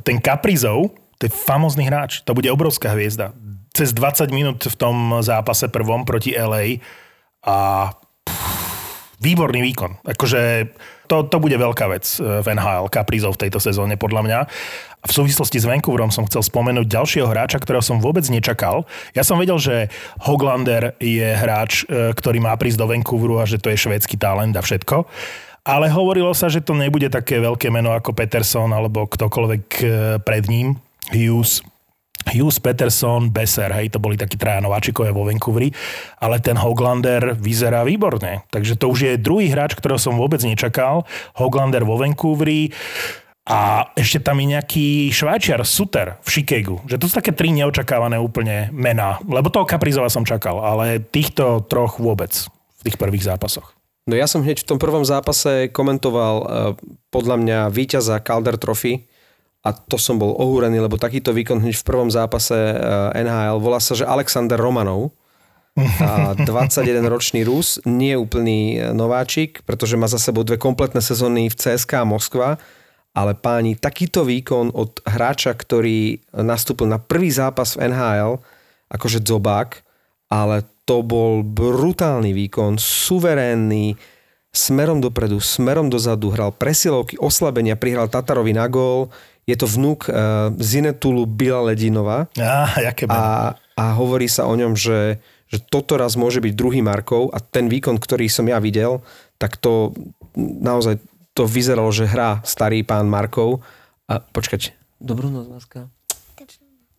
ten 0.05 0.23
Kaprizov, 0.23 0.95
to 1.19 1.29
je 1.29 1.33
famózny 1.33 1.85
hráč, 1.85 2.23
to 2.23 2.33
bude 2.33 2.49
obrovská 2.49 2.95
hviezda. 2.95 3.35
Cez 3.75 3.95
20 3.95 4.31
minút 4.35 4.67
v 4.67 4.77
tom 4.77 5.21
zápase 5.23 5.71
prvom 5.71 6.03
proti 6.07 6.35
LA 6.35 6.83
a 7.47 7.91
pff, 8.25 8.71
výborný 9.21 9.61
výkon. 9.61 10.01
Akože 10.03 10.73
to, 11.07 11.29
to 11.29 11.37
bude 11.43 11.55
veľká 11.55 11.87
vec 11.93 12.09
eh, 12.19 12.41
v 12.41 12.47
NHL, 12.57 12.89
Kaprizov 12.89 13.37
v 13.37 13.47
tejto 13.47 13.61
sezóne 13.61 14.01
podľa 14.01 14.23
mňa. 14.25 14.39
A 15.01 15.05
v 15.09 15.17
súvislosti 15.17 15.61
s 15.61 15.69
Vancouverom 15.69 16.13
som 16.13 16.29
chcel 16.29 16.45
spomenúť 16.45 16.85
ďalšieho 16.89 17.29
hráča, 17.29 17.57
ktorého 17.61 17.81
som 17.81 18.05
vôbec 18.05 18.25
nečakal. 18.29 18.85
Ja 19.17 19.25
som 19.25 19.41
vedel, 19.41 19.57
že 19.57 19.89
Hoglander 20.21 20.97
je 21.01 21.37
hráč, 21.37 21.85
eh, 21.87 22.17
ktorý 22.17 22.41
má 22.41 22.57
prísť 22.57 22.81
do 22.81 22.89
Vancouveru 22.89 23.43
a 23.43 23.45
že 23.45 23.61
to 23.61 23.69
je 23.69 23.81
švédsky 23.81 24.17
talent 24.17 24.57
a 24.57 24.65
všetko. 24.65 25.05
Ale 25.65 25.93
hovorilo 25.93 26.33
sa, 26.33 26.49
že 26.49 26.65
to 26.65 26.73
nebude 26.73 27.13
také 27.13 27.37
veľké 27.37 27.69
meno 27.69 27.93
ako 27.93 28.17
Peterson 28.17 28.73
alebo 28.73 29.05
ktokoľvek 29.05 29.65
eh, 29.81 29.89
pred 30.25 30.45
ním. 30.49 30.81
Hughes, 31.11 31.61
Hughes, 32.29 32.61
Peterson, 32.61 33.33
Besser, 33.33 33.73
hej, 33.73 33.91
to 33.91 33.99
boli 33.99 34.15
takí 34.15 34.37
traja 34.37 34.61
nováčikovia 34.61 35.11
vo 35.11 35.25
Vancouveri, 35.25 35.73
ale 36.21 36.39
ten 36.45 36.55
Hoglander 36.55 37.35
vyzerá 37.41 37.83
výborne. 37.83 38.45
Takže 38.53 38.77
to 38.77 38.93
už 38.93 38.99
je 39.01 39.13
druhý 39.17 39.49
hráč, 39.49 39.75
ktorého 39.75 39.97
som 39.97 40.21
vôbec 40.21 40.39
nečakal. 40.45 41.09
Hoglander 41.35 41.83
vo 41.83 41.97
Vancouveri 41.97 42.71
a 43.49 43.91
ešte 43.97 44.21
tam 44.23 44.39
je 44.39 44.53
nejaký 44.55 44.87
švajčiar, 45.11 45.65
Suter 45.65 46.21
v 46.23 46.29
Chicagu. 46.29 46.77
Že 46.87 46.99
to 47.01 47.07
sú 47.09 47.15
také 47.19 47.33
tri 47.33 47.51
neočakávané 47.51 48.21
úplne 48.21 48.69
mená. 48.71 49.19
Lebo 49.25 49.51
toho 49.51 49.65
Kaprizova 49.67 50.13
som 50.13 50.29
čakal, 50.29 50.61
ale 50.61 51.01
týchto 51.01 51.65
troch 51.67 51.99
vôbec 51.99 52.31
v 52.79 52.81
tých 52.85 53.01
prvých 53.01 53.27
zápasoch. 53.27 53.80
No 54.09 54.17
ja 54.17 54.25
som 54.25 54.41
hneď 54.41 54.65
v 54.65 54.69
tom 54.75 54.79
prvom 54.81 55.05
zápase 55.05 55.69
komentoval 55.69 56.37
eh, 56.41 56.47
podľa 57.13 57.37
mňa 57.41 57.59
víťaza 57.73 58.23
Calder 58.25 58.57
Trophy. 58.57 59.05
A 59.61 59.77
to 59.77 60.01
som 60.01 60.17
bol 60.17 60.33
ohúrený, 60.41 60.81
lebo 60.81 60.97
takýto 60.97 61.37
výkon 61.37 61.61
hneď 61.61 61.77
v 61.77 61.87
prvom 61.87 62.09
zápase 62.09 62.57
eh, 62.57 63.21
NHL 63.21 63.61
volá 63.61 63.83
sa, 63.83 63.93
že 63.93 64.09
Alexander 64.09 64.57
Romanov. 64.57 65.13
A 65.79 66.33
21-ročný 66.49 67.45
Rus, 67.45 67.79
nie 67.85 68.17
úplný 68.17 68.81
eh, 68.81 68.97
nováčik, 68.97 69.61
pretože 69.69 70.01
má 70.01 70.09
za 70.09 70.17
sebou 70.17 70.49
dve 70.49 70.57
kompletné 70.57 71.05
sezóny 71.05 71.53
v 71.53 71.59
CSK 71.61 72.01
a 72.01 72.09
Moskva, 72.09 72.49
ale 73.11 73.35
páni, 73.35 73.75
takýto 73.75 74.23
výkon 74.23 74.71
od 74.73 75.03
hráča, 75.03 75.51
ktorý 75.53 76.23
nastúpil 76.31 76.87
na 76.87 77.03
prvý 77.03 77.29
zápas 77.29 77.75
v 77.75 77.91
NHL, 77.91 78.39
akože 78.91 79.19
Zobák, 79.23 79.83
ale 80.31 80.63
to 80.91 81.07
bol 81.07 81.47
brutálny 81.47 82.35
výkon, 82.35 82.75
suverénny, 82.75 83.95
smerom 84.51 84.99
dopredu, 84.99 85.39
smerom 85.39 85.87
dozadu, 85.87 86.35
hral 86.35 86.51
presilovky, 86.51 87.15
oslabenia, 87.23 87.79
prihral 87.79 88.11
Tatarovi 88.11 88.51
na 88.51 88.67
gól. 88.67 89.15
Je 89.47 89.55
to 89.55 89.71
vnúk 89.71 90.11
uh, 90.11 90.51
Zinetulu 90.59 91.31
Bila 91.31 91.71
Ledinova. 91.71 92.27
Á. 92.35 92.75
A, 93.07 93.23
a 93.55 93.85
hovorí 93.95 94.27
sa 94.27 94.51
o 94.51 94.55
ňom, 94.59 94.75
že, 94.75 95.23
že 95.47 95.63
toto 95.63 95.95
raz 95.95 96.19
môže 96.19 96.43
byť 96.43 96.59
druhý 96.59 96.83
Markov 96.83 97.31
a 97.31 97.39
ten 97.39 97.71
výkon, 97.71 97.95
ktorý 97.95 98.27
som 98.27 98.51
ja 98.51 98.59
videl, 98.59 98.99
tak 99.39 99.63
to 99.63 99.95
naozaj 100.43 100.99
to 101.39 101.47
vyzeralo, 101.47 101.95
že 101.95 102.11
hrá 102.11 102.43
starý 102.43 102.83
pán 102.83 103.07
Markov. 103.07 103.63
A 104.11 104.19
počkať. 104.19 104.75
Dobrú 104.99 105.31
noc, 105.31 105.47
láska. 105.47 105.87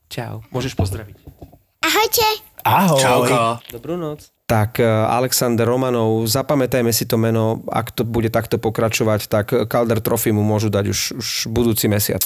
Čau. 0.07 0.47
Môžeš 0.55 0.79
pozdraviť. 0.79 1.40
Ahojte. 1.81 2.27
Ahoj. 2.61 3.01
Čauka. 3.01 3.57
Dobrú 3.73 3.97
noc. 3.97 4.29
Tak 4.45 4.77
eh, 4.77 4.85
Alexander 4.85 5.65
Romanov, 5.65 6.29
zapamätajme 6.29 6.93
si 6.93 7.09
to 7.09 7.17
meno, 7.17 7.65
ak 7.65 7.89
to 7.97 8.05
bude 8.05 8.29
takto 8.29 8.61
pokračovať, 8.61 9.25
tak 9.25 9.45
Calder 9.65 9.97
Trophy 9.97 10.29
mu 10.29 10.45
môžu 10.45 10.69
dať 10.69 10.85
už, 10.93 10.99
už 11.17 11.27
budúci 11.49 11.89
mesiac. 11.89 12.21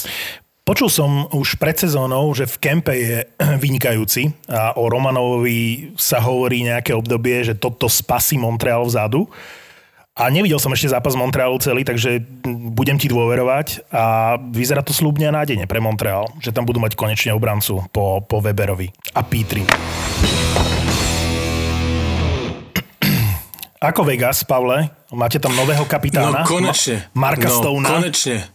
Počul 0.66 0.90
som 0.90 1.30
už 1.30 1.62
pred 1.62 1.78
sezónou, 1.78 2.34
že 2.34 2.50
v 2.50 2.58
kempe 2.58 2.94
je 2.98 3.18
vynikajúci 3.64 4.50
a 4.50 4.76
o 4.76 4.90
Romanovovi 4.90 5.94
sa 5.96 6.20
hovorí 6.20 6.66
nejaké 6.66 6.92
obdobie, 6.92 7.46
že 7.46 7.56
toto 7.56 7.86
spasí 7.88 8.36
Montreal 8.36 8.84
vzadu. 8.84 9.30
A 10.16 10.32
nevidel 10.32 10.64
som 10.64 10.72
ešte 10.72 10.96
zápas 10.96 11.12
Montrealu 11.12 11.60
celý, 11.60 11.84
takže 11.84 12.24
budem 12.72 12.96
ti 12.96 13.12
dôverovať 13.12 13.92
a 13.92 14.40
vyzerá 14.40 14.80
to 14.80 14.96
slúbne 14.96 15.28
a 15.28 15.36
nádejne 15.36 15.68
pre 15.68 15.84
Montreal, 15.84 16.32
že 16.40 16.56
tam 16.56 16.64
budú 16.64 16.80
mať 16.80 16.96
konečne 16.96 17.36
obrancu 17.36 17.84
po, 17.92 18.24
po 18.24 18.40
Weberovi 18.40 18.96
a 19.12 19.28
Petri. 19.28 19.68
Ako 23.92 24.08
Vegas, 24.08 24.48
Pavle? 24.48 24.88
Máte 25.12 25.36
tam 25.36 25.52
nového 25.52 25.84
kapitána? 25.84 26.48
No 26.48 26.48
konečne. 26.48 27.12
Ma- 27.12 27.36
Marka 27.36 27.52
no, 27.52 27.60
Stouna? 27.60 28.00
konečne. 28.00 28.48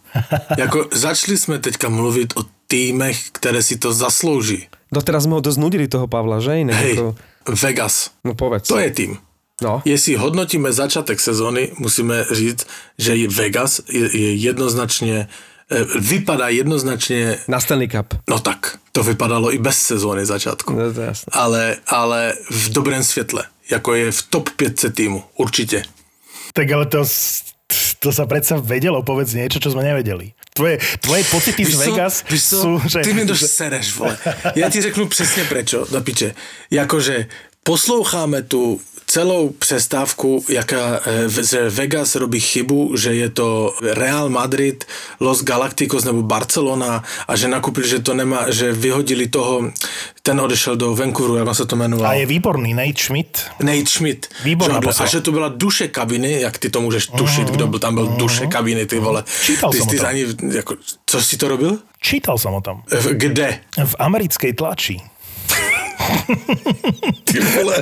jako, 0.57 0.89
začali 0.97 1.37
jsme 1.37 1.61
teďka 1.61 1.93
mluvit 1.93 2.41
o 2.41 2.43
týmech, 2.73 3.37
které 3.37 3.61
si 3.61 3.77
to 3.77 3.93
zaslouží. 3.93 4.65
Doteraz 4.89 5.29
sme 5.29 5.37
ho 5.37 5.45
dosť 5.45 5.61
nudili 5.61 5.93
toho 5.93 6.09
Pavla, 6.09 6.41
že? 6.41 6.65
Inak 6.65 6.81
Hej, 6.81 6.97
ako... 6.97 7.05
Vegas. 7.53 8.17
No 8.25 8.33
povedz. 8.33 8.73
To 8.73 8.81
je 8.81 8.91
tým. 8.91 9.21
No. 9.61 9.83
Jestli 9.85 10.15
hodnotíme 10.17 10.73
začátek 10.73 11.21
sezóny, 11.21 11.73
musíme 11.79 12.25
říct, 12.33 12.67
že 12.99 13.29
Vegas 13.29 13.81
je, 13.89 14.17
je 14.17 14.35
jednoznačně, 14.35 15.29
eh, 15.71 15.85
vypadá 16.01 16.49
jednoznačně, 16.49 17.39
Na 17.49 17.61
Stanley 17.61 17.89
Cup. 17.89 18.15
no 18.29 18.39
tak, 18.39 18.79
to 18.93 19.03
vypadalo 19.03 19.55
i 19.55 19.59
bez 19.59 19.79
sezóny 19.79 20.27
začátku. 20.27 20.73
No, 20.73 20.93
to 20.93 21.01
je 21.01 21.07
jasné. 21.07 21.31
Ale, 21.33 21.77
ale 21.87 22.35
v 22.51 22.69
dobrém 22.69 23.05
světle, 23.05 23.45
jako 23.71 23.95
je 23.95 24.13
v 24.13 24.23
top 24.23 24.51
5 24.57 24.91
týmu, 24.91 25.25
určitě. 25.37 25.85
Tak 26.53 26.71
ale 26.73 26.87
to, 26.87 27.07
to 27.99 28.11
sa 28.11 28.27
predsa 28.27 28.59
vedelo, 28.59 29.07
povedz 29.07 29.39
niečo, 29.39 29.63
čo 29.63 29.71
sme 29.71 29.87
nevedeli. 29.87 30.35
Tvoje, 30.51 30.83
tvoje 30.99 31.23
pocity 31.31 31.63
z 31.63 31.73
co? 31.79 31.79
Vegas 31.79 32.15
co? 32.27 32.35
sú, 32.35 32.71
že... 32.91 33.07
Ty 33.07 33.13
mi 33.15 33.23
doš 33.25 33.47
sereš, 33.47 33.95
vole. 33.95 34.19
Já 34.55 34.71
ti 34.71 34.81
řeknu 34.83 35.07
přesně 35.07 35.45
prečo, 35.45 35.87
piče. 36.03 36.35
Jakože 36.71 37.27
posloucháme 37.63 38.43
tu 38.43 38.81
celou 39.11 39.51
přestávku, 39.51 40.45
jaká 40.49 41.01
eh, 41.03 41.43
že 41.43 41.71
Vegas 41.71 42.15
robí 42.15 42.41
chybu, 42.41 42.97
že 42.97 43.15
je 43.15 43.29
to 43.31 43.75
Real 43.83 44.31
Madrid, 44.31 44.87
Los 45.21 45.43
Galacticos 45.43 46.07
nebo 46.07 46.23
Barcelona 46.23 47.03
a 47.27 47.33
že 47.35 47.51
nakúpili, 47.51 47.91
že 47.91 47.99
to 47.99 48.15
nemá, 48.15 48.55
že 48.55 48.71
vyhodili 48.71 49.27
toho, 49.27 49.75
ten 50.23 50.39
odešel 50.39 50.79
do 50.79 50.95
Vancouveru, 50.95 51.43
jak 51.43 51.49
on 51.49 51.59
sa 51.59 51.67
to 51.67 51.75
jmenoval. 51.75 52.07
A 52.07 52.23
je 52.23 52.27
výborný, 52.31 52.71
Nate 52.71 53.03
Schmidt. 53.03 53.51
Nate 53.59 53.91
Schmidt. 53.91 54.31
Výborná 54.47 54.79
že. 54.79 55.03
A 55.03 55.07
že 55.07 55.21
to 55.21 55.33
byla 55.35 55.49
duše 55.49 55.89
kabiny, 55.89 56.41
jak 56.47 56.59
ty 56.59 56.71
to 56.71 56.81
můžeš 56.81 57.07
tušit, 57.07 57.51
kdo 57.51 57.67
byl 57.67 57.79
tam 57.79 57.95
byl 57.95 58.07
duše 58.07 58.47
kabiny, 58.47 58.87
ty 58.87 58.99
vole. 58.99 59.25
Čítal 59.43 59.71
ty, 59.75 59.79
som 59.79 59.89
ty 59.89 59.97
o 59.97 59.99
tom. 59.99 60.07
za 60.07 60.13
ní, 60.13 60.25
jako, 60.55 60.73
co 61.07 61.17
si 61.23 61.37
to 61.37 61.49
robil? 61.49 61.79
Čítal 62.01 62.39
som 62.39 62.55
o 62.55 62.61
tom. 62.61 62.87
Kde? 63.13 63.61
V 63.77 63.95
americkej 63.99 64.53
tlači. 64.55 65.01
Ty 67.25 67.37
vole. 67.41 67.77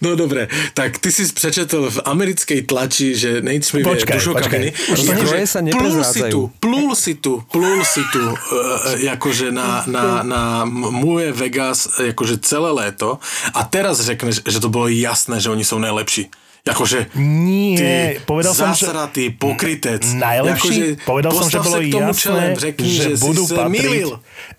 No 0.00 0.16
dobre, 0.16 0.48
tak 0.74 0.98
ty 0.98 1.12
si 1.12 1.26
přečetl 1.32 1.90
v 1.90 1.98
americkej 2.04 2.62
tlači, 2.62 3.14
že 3.14 3.28
je 3.28 3.84
Počkaj, 3.84 4.18
počkaj. 4.20 4.42
kabiny. 4.42 4.70
Zdroje 4.96 5.46
sa 5.46 5.60
plul 5.60 6.04
si 6.04 6.20
tu, 6.28 6.40
plul 6.60 6.90
si 6.94 7.14
tu, 7.14 7.32
plul 7.52 7.80
si 7.84 8.02
tu, 8.12 8.22
uh, 8.22 9.12
akože 9.16 9.52
na, 9.52 9.84
na, 9.86 10.04
na 10.22 10.42
moje 10.68 11.32
Vegas, 11.32 11.88
akože 12.00 12.40
celé 12.44 12.70
léto 12.72 13.20
a 13.54 13.60
teraz 13.64 14.00
řekneš, 14.00 14.44
že 14.44 14.62
to 14.62 14.72
bolo 14.72 14.88
jasné, 14.88 15.40
že 15.40 15.50
oni 15.50 15.64
sú 15.64 15.80
najlepší. 15.80 16.30
Akože 16.60 17.08
Nie, 17.16 17.76
ty 17.76 17.88
povedal 18.28 18.52
som, 18.52 18.76
že- 18.76 18.84
zasratý 18.84 19.32
pokrytec. 19.32 20.04
Najlepší? 20.04 21.00
Akože 21.00 21.08
povedal 21.08 21.32
som, 21.32 21.48
že 21.48 21.58
bolo 21.64 21.78
sa 21.80 22.00
jasné, 22.04 22.44
řekni, 22.60 22.88
že, 22.92 23.02
že, 23.02 23.10
budú 23.16 23.42
sa 23.48 23.54
patriť, 23.64 24.04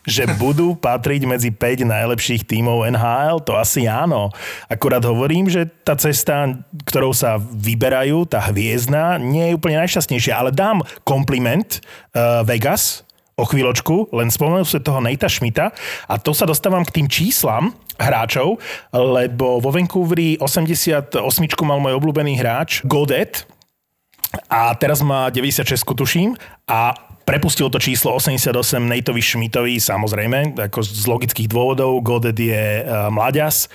že 0.02 0.24
budú 0.42 0.68
patriť 0.74 1.22
medzi 1.30 1.50
5 1.54 1.86
najlepších 1.86 2.42
tímov 2.50 2.90
NHL, 2.90 3.46
to 3.46 3.54
asi 3.54 3.86
áno. 3.86 4.34
Akurát 4.66 5.06
hovorím, 5.06 5.46
že 5.46 5.70
tá 5.86 5.94
cesta, 5.94 6.58
ktorou 6.90 7.14
sa 7.14 7.38
vyberajú, 7.38 8.26
tá 8.26 8.42
hviezdna, 8.50 9.22
nie 9.22 9.54
je 9.54 9.58
úplne 9.62 9.78
najšťastnejšia, 9.86 10.34
ale 10.34 10.50
dám 10.50 10.82
kompliment 11.06 11.86
uh, 12.18 12.42
Vegas, 12.42 13.06
o 13.42 13.46
chvíľočku, 13.48 14.14
len 14.14 14.30
spomenul 14.30 14.68
si 14.70 14.78
toho 14.78 15.02
Nejta 15.02 15.26
Schmidta 15.26 15.74
a 16.06 16.22
to 16.22 16.36
sa 16.36 16.46
dostávam 16.46 16.86
k 16.86 17.02
tým 17.02 17.08
číslam 17.10 17.74
hráčov, 18.02 18.58
lebo 18.92 19.62
vo 19.62 19.70
Vancouveri 19.70 20.36
88 20.42 21.22
mal 21.64 21.80
môj 21.80 21.94
obľúbený 21.98 22.42
hráč 22.42 22.82
Godet, 22.84 23.46
a 24.48 24.72
teraz 24.80 25.04
má 25.04 25.28
96, 25.28 25.84
tuším, 25.84 26.40
a 26.64 26.96
prepustil 27.24 27.70
to 27.70 27.80
číslo 27.80 28.14
88 28.18 28.54
Nateovi 28.82 29.22
Schmidtovi, 29.22 29.78
samozrejme, 29.78 30.58
ako 30.58 30.80
z 30.84 31.04
logických 31.08 31.48
dôvodov. 31.48 32.02
Godet 32.04 32.38
je 32.38 32.84
uh, 32.84 33.08
mladias 33.14 33.72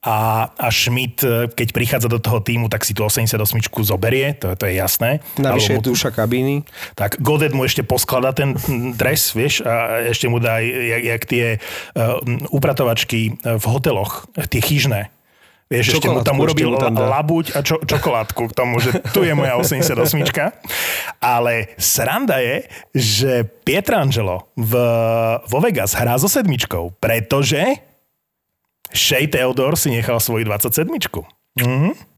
a, 0.00 0.48
a 0.56 0.68
Schmidt, 0.72 1.20
eh, 1.20 1.44
keď 1.52 1.68
prichádza 1.76 2.08
do 2.08 2.16
toho 2.16 2.40
týmu, 2.40 2.72
tak 2.72 2.88
si 2.88 2.96
tú 2.96 3.04
88 3.04 3.36
zoberie, 3.84 4.32
to, 4.32 4.56
to 4.56 4.64
je 4.64 4.80
jasné. 4.80 5.20
Navyše 5.36 5.76
je 5.76 5.84
duša 5.84 6.08
kabíny. 6.08 6.64
tak 6.96 7.20
Godet 7.20 7.52
mu 7.52 7.68
ešte 7.68 7.84
posklada 7.84 8.32
ten 8.32 8.56
dres, 8.96 9.36
vieš, 9.36 9.60
a 9.60 10.00
ešte 10.08 10.32
mu 10.32 10.40
dá, 10.40 10.64
jak, 10.64 11.02
jak 11.04 11.22
tie 11.28 11.46
uh, 11.60 12.16
upratovačky 12.48 13.36
v 13.44 13.64
hoteloch, 13.68 14.24
tie 14.48 14.64
chyžné. 14.64 15.12
Vieš, 15.70 16.02
ešte 16.02 16.10
mu 16.10 16.26
tam 16.26 16.42
urobil 16.42 16.74
mu 16.74 16.82
tam 16.82 16.98
dá. 16.98 17.06
labuť 17.06 17.54
a 17.54 17.62
čo, 17.62 17.78
čokoládku 17.78 18.50
k 18.50 18.52
tomu, 18.58 18.82
že 18.82 18.90
tu 19.14 19.22
je 19.22 19.30
moja 19.38 19.54
88. 19.54 19.94
Ale 21.22 21.70
sranda 21.78 22.42
je, 22.42 22.66
že 22.90 23.46
Pietrangelo 23.62 24.50
v, 24.58 24.72
vo 25.46 25.58
Vegas 25.62 25.94
hrá 25.94 26.18
so 26.18 26.26
sedmičkou, 26.26 26.98
pretože 26.98 27.86
Shea 28.90 29.30
Theodore 29.30 29.78
si 29.78 29.94
nechal 29.94 30.18
svoju 30.18 30.42
27. 30.42 30.90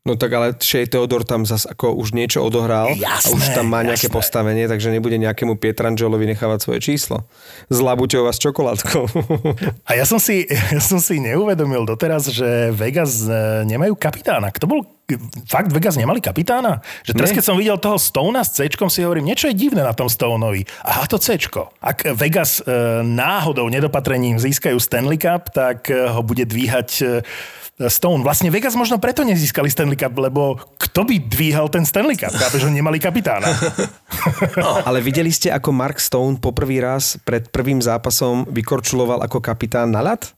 No 0.02 0.18
tak 0.18 0.34
ale 0.34 0.58
Shea 0.58 0.82
Theodor 0.82 1.22
tam 1.22 1.46
zas 1.46 1.62
ako 1.62 1.94
už 1.94 2.10
niečo 2.10 2.42
odohral 2.42 2.90
a 2.90 2.98
Jasné, 2.98 3.38
už 3.38 3.44
tam 3.54 3.70
má 3.70 3.86
nejaké 3.86 4.10
jasné. 4.10 4.18
postavenie, 4.18 4.66
takže 4.66 4.90
nebude 4.90 5.14
nejakému 5.14 5.54
Pietrangelovi 5.62 6.26
nechávať 6.26 6.58
svoje 6.58 6.80
číslo. 6.82 7.22
S 7.70 7.78
labuťou 7.78 8.26
a 8.26 8.34
s 8.34 8.42
čokoládkou. 8.42 9.06
A 9.88 9.94
ja 9.94 10.02
som 10.02 10.18
si, 10.18 10.42
ja 10.50 10.82
som 10.82 10.98
si 10.98 11.22
neuvedomil 11.22 11.86
doteraz, 11.86 12.26
že 12.34 12.74
Vegas 12.74 13.22
e, 13.24 13.62
nemajú 13.62 13.94
kapitána. 13.94 14.50
Kto 14.50 14.66
bol... 14.66 14.80
Fakt 15.46 15.70
Vegas 15.70 15.94
nemali 15.94 16.18
kapitána? 16.18 16.82
Že 17.06 17.12
teraz, 17.14 17.30
Ne. 17.30 17.36
keď 17.38 17.44
som 17.46 17.56
videl 17.60 17.78
toho 17.78 17.98
Stona 18.02 18.42
s 18.42 18.58
C, 18.58 18.66
si 18.66 19.00
hovorím, 19.06 19.30
niečo 19.30 19.46
je 19.48 19.54
divné 19.54 19.86
na 19.86 19.94
tom 19.94 20.10
Stoneovi. 20.10 20.66
Aha, 20.82 21.06
to 21.06 21.22
C. 21.22 21.38
Ak 21.78 22.10
Vegas 22.18 22.58
e, 22.58 22.66
náhodou 23.06 23.70
nedopatrením 23.70 24.42
získajú 24.42 24.82
Stanley 24.82 25.20
Cup, 25.20 25.54
tak 25.54 25.86
e, 25.94 26.10
ho 26.10 26.20
bude 26.26 26.42
dvíhať 26.42 26.90
Stone. 27.88 28.20
Vlastne 28.26 28.52
Vegas 28.52 28.76
možno 28.76 29.00
preto 29.00 29.24
nezískali 29.24 29.70
Stanley 29.70 29.98
Cup, 29.98 30.14
lebo 30.14 30.60
kto 30.78 31.06
by 31.06 31.16
dvíhal 31.30 31.66
ten 31.72 31.82
Stanley 31.82 32.18
Cup? 32.18 32.34
Chápeš, 32.34 32.66
že 32.66 32.70
nemali 32.70 33.00
kapitána. 33.00 33.48
ale 34.88 34.98
videli 35.00 35.30
ste, 35.32 35.48
ako 35.50 35.72
Mark 35.72 35.98
Stone 35.98 36.38
poprvý 36.38 36.84
raz 36.84 37.16
pred 37.22 37.48
prvým 37.48 37.80
zápasom 37.80 38.46
vykorčuloval 38.50 39.24
ako 39.24 39.40
kapitán 39.40 39.90
na 39.90 40.04
ľad? 40.04 40.28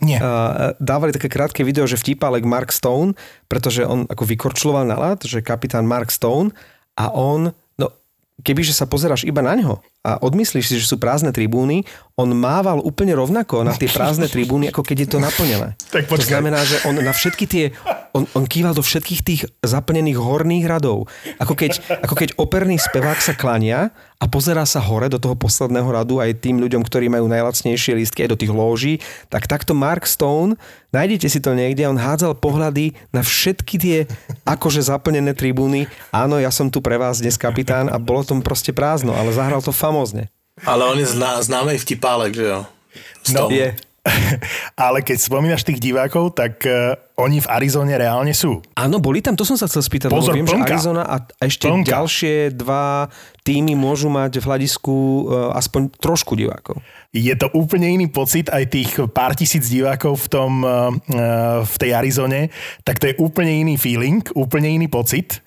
Nie. 0.00 0.18
Uh, 0.18 0.72
dávali 0.80 1.12
také 1.12 1.28
krátke 1.28 1.60
video, 1.66 1.84
že 1.84 2.00
vtípalek 2.00 2.46
Mark 2.48 2.72
Stone, 2.72 3.12
pretože 3.46 3.84
on 3.84 4.08
ako 4.08 4.24
vykorčuloval 4.24 4.88
na 4.88 4.96
ľad, 4.96 5.26
že 5.26 5.44
kapitán 5.44 5.84
Mark 5.84 6.08
Stone 6.08 6.50
a 6.96 7.12
on, 7.12 7.52
no 7.76 7.86
kebyže 8.40 8.72
sa 8.72 8.88
pozeráš 8.88 9.28
iba 9.28 9.44
na 9.44 9.54
ňo 9.58 9.82
a 10.02 10.18
odmyslíš 10.18 10.66
si, 10.66 10.74
že 10.82 10.90
sú 10.90 10.98
prázdne 10.98 11.30
tribúny, 11.30 11.86
on 12.18 12.34
mával 12.34 12.82
úplne 12.82 13.14
rovnako 13.14 13.62
na 13.62 13.72
tie 13.72 13.86
prázdne 13.86 14.26
tribúny, 14.26 14.68
ako 14.68 14.82
keď 14.82 14.96
je 15.06 15.08
to 15.08 15.18
naplnené. 15.22 15.78
Tak 15.94 16.10
to 16.10 16.18
počkaj. 16.18 16.28
znamená, 16.28 16.60
že 16.66 16.82
on 16.84 16.98
na 16.98 17.14
všetky 17.14 17.44
tie 17.46 17.64
on, 18.12 18.28
on 18.36 18.44
kýval 18.44 18.76
do 18.76 18.84
všetkých 18.84 19.20
tých 19.24 19.42
zaplnených 19.64 20.20
horných 20.20 20.68
radov. 20.68 21.08
Ako 21.40 21.56
keď, 21.56 21.80
ako 22.04 22.14
keď 22.14 22.28
operný 22.36 22.76
spevák 22.76 23.18
sa 23.18 23.32
klania 23.32 23.88
a 24.20 24.28
pozerá 24.28 24.68
sa 24.68 24.84
hore 24.84 25.08
do 25.08 25.16
toho 25.16 25.32
posledného 25.32 25.88
radu 25.88 26.20
aj 26.20 26.44
tým 26.44 26.60
ľuďom, 26.60 26.84
ktorí 26.84 27.08
majú 27.08 27.26
najlacnejšie 27.32 27.96
lístky 27.96 28.28
aj 28.28 28.36
do 28.36 28.38
tých 28.38 28.52
lóží, 28.52 28.94
tak 29.32 29.48
takto 29.48 29.72
Mark 29.72 30.04
Stone, 30.04 30.60
nájdete 30.92 31.26
si 31.26 31.40
to 31.40 31.56
niekde, 31.56 31.88
on 31.88 31.96
hádzal 31.96 32.36
pohľady 32.36 32.92
na 33.10 33.24
všetky 33.24 33.74
tie 33.80 33.98
akože 34.44 34.84
zaplnené 34.84 35.32
tribúny. 35.32 35.88
Áno, 36.12 36.36
ja 36.36 36.52
som 36.52 36.68
tu 36.68 36.84
pre 36.84 37.00
vás 37.00 37.18
dnes 37.24 37.40
kapitán 37.40 37.88
a 37.88 37.96
bolo 37.96 38.22
tom 38.22 38.44
proste 38.44 38.76
prázdno, 38.76 39.16
ale 39.16 39.32
zahral 39.32 39.64
to 39.64 39.72
famózne. 39.92 40.32
Ale 40.64 40.88
on 40.88 40.96
je 40.96 41.04
zná, 41.12 41.36
známej 41.44 41.84
vtipálek, 41.84 42.32
že 42.32 42.46
jo? 42.48 42.60
No, 43.36 43.52
je. 43.52 43.76
Ale 44.82 44.98
keď 45.06 45.18
spomínaš 45.22 45.62
tých 45.62 45.78
divákov, 45.78 46.34
tak 46.34 46.66
uh, 46.66 46.98
oni 47.14 47.38
v 47.38 47.46
Arizone 47.46 47.94
reálne 47.94 48.34
sú. 48.34 48.58
Áno, 48.74 48.98
boli 48.98 49.22
tam, 49.22 49.38
to 49.38 49.46
som 49.46 49.54
sa 49.54 49.70
chcel 49.70 49.78
spýtať. 49.78 50.10
Pozor, 50.10 50.34
viem, 50.34 50.42
plnka. 50.42 50.66
že 50.66 50.74
Arizona 50.74 51.02
a 51.06 51.16
ešte 51.38 51.70
Plnka. 51.70 51.86
ďalšie 51.86 52.34
dva 52.58 53.06
týmy 53.46 53.78
môžu 53.78 54.10
mať 54.10 54.42
v 54.42 54.44
hľadisku 54.50 54.94
uh, 54.94 55.54
aspoň 55.54 55.94
trošku 56.02 56.34
divákov. 56.34 56.82
Je 57.14 57.30
to 57.38 57.46
úplne 57.54 57.94
iný 57.94 58.10
pocit, 58.10 58.50
aj 58.50 58.64
tých 58.74 58.90
pár 59.14 59.38
tisíc 59.38 59.70
divákov 59.70 60.26
v, 60.26 60.28
tom, 60.34 60.52
uh, 60.66 60.90
v 61.62 61.74
tej 61.78 61.94
Arizone, 61.94 62.50
tak 62.82 62.98
to 62.98 63.06
je 63.06 63.14
úplne 63.22 63.54
iný 63.54 63.78
feeling, 63.78 64.24
úplne 64.34 64.66
iný 64.66 64.90
pocit. 64.90 65.38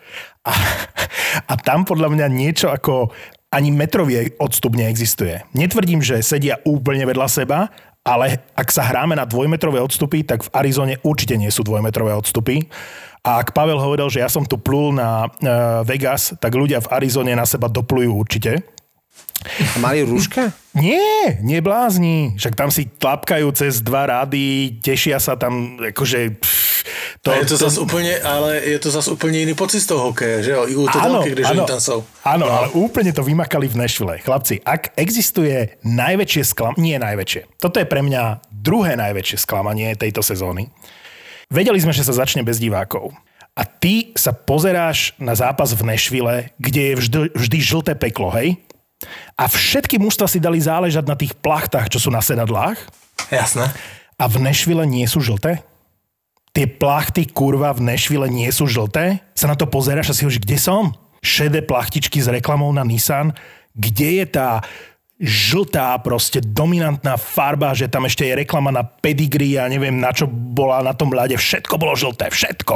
A, 0.48 0.56
a 1.52 1.54
tam 1.60 1.84
podľa 1.84 2.08
mňa 2.08 2.28
niečo 2.32 2.72
ako 2.72 3.12
ani 3.55 3.71
metrový 3.71 4.35
odstup 4.35 4.75
neexistuje. 4.75 5.39
Netvrdím, 5.55 6.03
že 6.03 6.19
sedia 6.19 6.59
úplne 6.67 7.07
vedľa 7.07 7.27
seba, 7.31 7.71
ale 8.03 8.43
ak 8.51 8.67
sa 8.67 8.83
hráme 8.83 9.15
na 9.15 9.24
dvojmetrové 9.24 9.79
odstupy, 9.79 10.27
tak 10.27 10.43
v 10.43 10.51
Arizone 10.51 11.00
určite 11.07 11.39
nie 11.39 11.47
sú 11.47 11.63
dvojmetrové 11.63 12.12
odstupy. 12.12 12.67
A 13.25 13.41
ak 13.41 13.55
Pavel 13.55 13.81
hovoril, 13.81 14.12
že 14.12 14.21
ja 14.21 14.29
som 14.29 14.45
tu 14.45 14.59
plul 14.59 14.93
na 14.93 15.25
uh, 15.25 15.81
Vegas, 15.88 16.35
tak 16.38 16.53
ľudia 16.53 16.83
v 16.83 16.91
Arizone 16.93 17.33
na 17.33 17.47
seba 17.47 17.71
doplujú 17.71 18.13
určite. 18.13 18.62
A 19.45 19.77
mali 19.81 20.05
rúška? 20.05 20.53
Nie, 20.77 21.41
neblázni. 21.41 22.38
Však 22.38 22.53
tam 22.53 22.69
si 22.69 22.85
tlapkajú 22.85 23.50
cez 23.57 23.81
dva 23.81 24.05
rády, 24.05 24.77
tešia 24.83 25.17
sa 25.17 25.39
tam, 25.39 25.79
akože... 25.79 26.38
Pff, 26.38 26.64
to, 27.22 27.34
a 27.34 27.42
je 27.42 27.46
to, 27.50 27.58
to 27.58 27.65
zase 27.65 27.77
úplne, 27.82 28.13
ale 28.22 28.62
je 28.62 28.77
to 28.77 28.89
zase 28.94 29.10
úplne 29.10 29.42
iný 29.42 29.54
pocit 29.58 29.82
z 29.82 29.92
toho 29.92 30.12
hokeja, 30.12 30.39
že 30.46 30.51
jo? 30.54 30.62
I 30.70 30.74
u 30.77 30.86
toho 30.86 31.22
keď 31.25 31.46
áno, 31.51 31.65
tam 31.65 31.82
sú. 31.82 32.06
Áno, 32.22 32.46
no. 32.46 32.54
ale 32.54 32.68
úplne 32.77 33.12
to 33.12 33.25
vymakali 33.25 33.65
v 33.65 33.75
Nashville. 33.80 34.22
Chlapci, 34.22 34.62
ak 34.62 34.94
existuje 34.96 35.77
najväčšie 35.82 36.44
sklamanie, 36.46 36.82
nie 36.82 36.98
najväčšie, 37.01 37.58
toto 37.58 37.82
je 37.82 37.88
pre 37.89 38.06
mňa 38.06 38.46
druhé 38.50 38.94
najväčšie 38.98 39.38
sklamanie 39.42 39.94
tejto 39.98 40.22
sezóny. 40.22 40.70
Vedeli 41.50 41.77
sme, 41.77 41.94
že 41.94 42.06
sa 42.06 42.13
začne 42.13 42.42
bez 42.42 42.58
divákov. 42.58 43.13
A 43.56 43.63
ty 43.63 44.12
sa 44.20 44.36
pozeráš 44.36 45.15
na 45.15 45.32
zápas 45.32 45.72
v 45.72 45.88
Nešvile, 45.88 46.51
kde 46.60 46.82
je 46.92 46.94
vždy, 47.00 47.20
vždy 47.32 47.58
žlté 47.63 47.94
peklo, 47.96 48.27
hej? 48.36 48.60
A 49.39 49.48
všetky 49.48 49.96
mužstva 49.96 50.27
si 50.27 50.44
dali 50.44 50.60
záležať 50.60 51.06
na 51.08 51.15
tých 51.15 51.36
plachtách, 51.39 51.88
čo 51.88 52.00
sú 52.00 52.10
na 52.12 52.20
sedadlách. 52.20 52.75
Jasné. 53.32 53.72
A 54.15 54.27
v 54.27 54.44
Nešvile 54.44 54.84
nie 54.88 55.08
sú 55.08 55.24
žlté? 55.24 55.63
Tie 56.55 56.71
plachty, 56.71 57.27
kurva, 57.27 57.75
v 57.75 57.83
Nešvile 57.91 58.31
nie 58.31 58.47
sú 58.47 58.63
žlté? 58.63 59.19
Sa 59.35 59.51
na 59.51 59.59
to 59.59 59.67
pozeráš 59.67 60.09
a 60.09 60.15
si 60.15 60.24
hovoríš, 60.24 60.39
kde 60.39 60.55
som? 60.55 60.95
Šedé 61.19 61.59
plachtičky 61.59 62.24
s 62.24 62.31
reklamou 62.31 62.71
na 62.71 62.88
Nissan? 62.88 63.35
Kde 63.75 64.24
je 64.24 64.25
tá 64.39 64.63
žltá 65.19 65.95
proste 66.00 66.39
dominantná 66.39 67.19
farba, 67.19 67.75
že 67.75 67.91
tam 67.91 68.07
ešte 68.07 68.27
je 68.27 68.39
reklama 68.39 68.71
na 68.71 68.88
pedigree 68.88 69.59
a 69.59 69.67
neviem 69.67 69.95
na 69.95 70.15
čo 70.15 70.27
bola 70.31 70.79
na 70.79 70.95
tom 70.95 71.12
ľade. 71.12 71.35
Všetko 71.35 71.75
bolo 71.75 71.95
žlté, 71.95 72.31
všetko. 72.31 72.75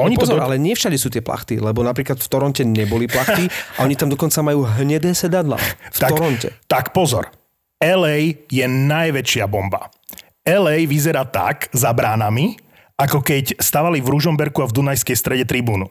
Oni 0.00 0.16
no 0.16 0.20
pozor, 0.20 0.40
to... 0.40 0.44
ale 0.44 0.60
nie 0.60 0.76
všade 0.76 0.96
sú 1.00 1.08
tie 1.08 1.24
plachty, 1.24 1.60
lebo 1.60 1.80
napríklad 1.80 2.20
v 2.20 2.28
Toronte 2.28 2.60
neboli 2.64 3.08
plachty 3.08 3.48
a 3.80 3.88
oni 3.88 3.96
tam 3.96 4.12
dokonca 4.12 4.40
majú 4.44 4.64
hnedé 4.64 5.16
sedadla. 5.16 5.56
V 5.92 5.98
tak, 6.00 6.12
Toronte. 6.12 6.56
Tak 6.68 6.92
pozor. 6.96 7.28
LA 7.80 8.48
je 8.48 8.64
najväčšia 8.68 9.44
bomba. 9.48 9.92
LA 10.44 10.84
vyzerá 10.84 11.24
tak 11.24 11.72
za 11.72 11.92
bránami, 11.92 12.63
ako 12.94 13.22
keď 13.22 13.58
stavali 13.58 13.98
v 13.98 14.08
Ružomberku 14.10 14.62
a 14.62 14.70
v 14.70 14.76
Dunajskej 14.76 15.16
strede 15.18 15.44
tribúnu 15.46 15.90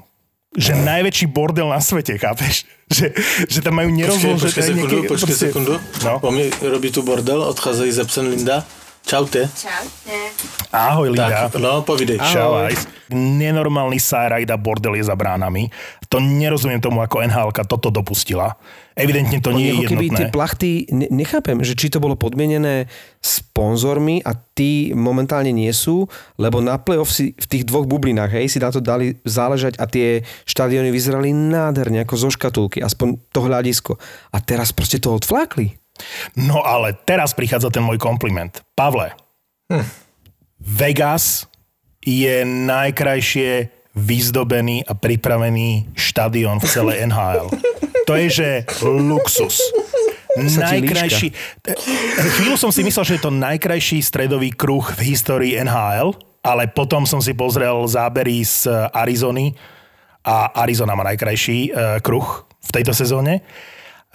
že 0.54 0.78
najväčší 0.78 1.34
bordel 1.34 1.66
na 1.70 1.82
svete, 1.82 2.18
chápeš? 2.22 2.66
Že, 2.94 3.10
že 3.50 3.60
tam 3.66 3.82
majú 3.82 3.90
nerozložené... 3.90 4.38
Počkej, 4.38 4.54
počkej 4.54 4.66
sekundu, 4.70 4.98
nieký, 5.02 5.10
počkej 5.10 5.34
proste... 5.34 5.46
sekundu. 5.50 5.74
No. 6.06 6.14
Po 6.22 6.30
mi 6.30 6.46
robí 6.62 6.94
tu 6.94 7.02
bordel, 7.02 7.42
odchádzají 7.42 7.90
Zepsen 7.90 8.30
Linda. 8.30 8.62
Čaute. 9.04 9.52
Čaute. 9.52 10.18
Ahoj, 10.72 11.12
Linda. 11.12 11.52
Tak, 11.52 11.60
no, 11.60 11.84
povidej. 11.84 12.18
Čau, 12.24 12.56
aj. 12.56 12.74
Nenormálny 13.14 14.00
Sajrajda 14.00 14.56
bordel 14.58 14.98
je 14.98 15.06
za 15.06 15.14
bránami. 15.14 15.70
To 16.08 16.24
nerozumiem 16.24 16.80
tomu, 16.80 17.04
ako 17.04 17.22
nhl 17.22 17.52
toto 17.68 17.92
dopustila. 17.92 18.56
Evidentne 18.96 19.44
to 19.44 19.52
nie 19.52 19.70
je 19.70 19.86
jednotné. 19.86 19.90
keby 19.90 20.06
tie 20.14 20.28
plachty, 20.30 20.72
ne, 20.94 21.10
nechápem, 21.12 21.62
že 21.66 21.76
či 21.76 21.92
to 21.92 22.00
bolo 22.00 22.16
podmienené 22.16 22.88
sponzormi 23.20 24.22
a 24.22 24.38
tí 24.38 24.94
momentálne 24.94 25.50
nie 25.50 25.70
sú, 25.74 26.06
lebo 26.38 26.62
na 26.62 26.78
playoff 26.78 27.10
si 27.10 27.34
v 27.34 27.46
tých 27.50 27.66
dvoch 27.66 27.90
bublinách, 27.90 28.34
hej, 28.38 28.50
si 28.50 28.62
na 28.62 28.70
to 28.70 28.80
dali 28.80 29.18
záležať 29.26 29.82
a 29.82 29.86
tie 29.90 30.22
štadióny 30.46 30.94
vyzerali 30.94 31.34
nádherne, 31.34 32.06
ako 32.06 32.16
zo 32.18 32.30
škatulky, 32.30 32.80
aspoň 32.86 33.18
to 33.34 33.42
hľadisko. 33.42 33.98
A 34.30 34.38
teraz 34.40 34.70
proste 34.72 35.02
to 35.02 35.12
odflákli. 35.12 35.83
No 36.36 36.64
ale 36.64 36.94
teraz 36.94 37.36
prichádza 37.36 37.70
ten 37.74 37.84
môj 37.84 38.00
kompliment. 38.00 38.64
Pavle, 38.74 39.14
hm. 39.70 39.86
Vegas 40.64 41.48
je 42.04 42.44
najkrajšie 42.44 43.72
vyzdobený 43.94 44.84
a 44.90 44.98
pripravený 44.98 45.94
štadión 45.94 46.58
v 46.60 46.68
celej 46.68 46.98
NHL. 47.08 47.50
To 48.04 48.20
je, 48.20 48.28
že 48.28 48.50
luxus. 48.84 49.64
Najkrajší... 50.36 51.32
Chvíľu 52.36 52.60
som 52.60 52.68
si 52.68 52.84
myslel, 52.84 53.08
že 53.08 53.16
je 53.16 53.24
to 53.24 53.32
najkrajší 53.32 54.04
stredový 54.04 54.52
kruh 54.52 54.84
v 55.00 55.16
histórii 55.16 55.56
NHL, 55.56 56.12
ale 56.44 56.68
potom 56.68 57.08
som 57.08 57.24
si 57.24 57.32
pozrel 57.32 57.72
zábery 57.88 58.44
z 58.44 58.68
Arizony 58.92 59.56
a 60.28 60.52
Arizona 60.68 61.00
má 61.00 61.08
najkrajší 61.08 61.72
uh, 61.72 62.04
kruh 62.04 62.44
v 62.44 62.70
tejto 62.76 62.92
sezóne 62.92 63.40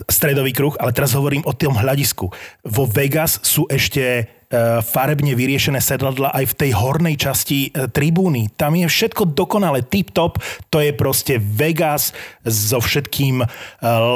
stredový 0.06 0.54
kruh, 0.54 0.74
ale 0.78 0.94
teraz 0.94 1.18
hovorím 1.18 1.42
o 1.42 1.56
tom 1.56 1.74
hľadisku. 1.74 2.30
Vo 2.62 2.84
Vegas 2.86 3.42
sú 3.42 3.66
ešte 3.66 4.02
e, 4.06 4.22
farebne 4.78 5.34
vyriešené 5.34 5.82
sedladla 5.82 6.30
aj 6.30 6.54
v 6.54 6.58
tej 6.66 6.70
hornej 6.78 7.18
časti 7.18 7.74
e, 7.74 7.90
tribúny. 7.90 8.54
Tam 8.54 8.78
je 8.78 8.86
všetko 8.86 9.34
dokonale 9.34 9.82
tip-top. 9.82 10.38
To 10.70 10.78
je 10.78 10.94
proste 10.94 11.42
Vegas 11.42 12.14
so 12.46 12.78
všetkým 12.78 13.42
e, 13.42 13.46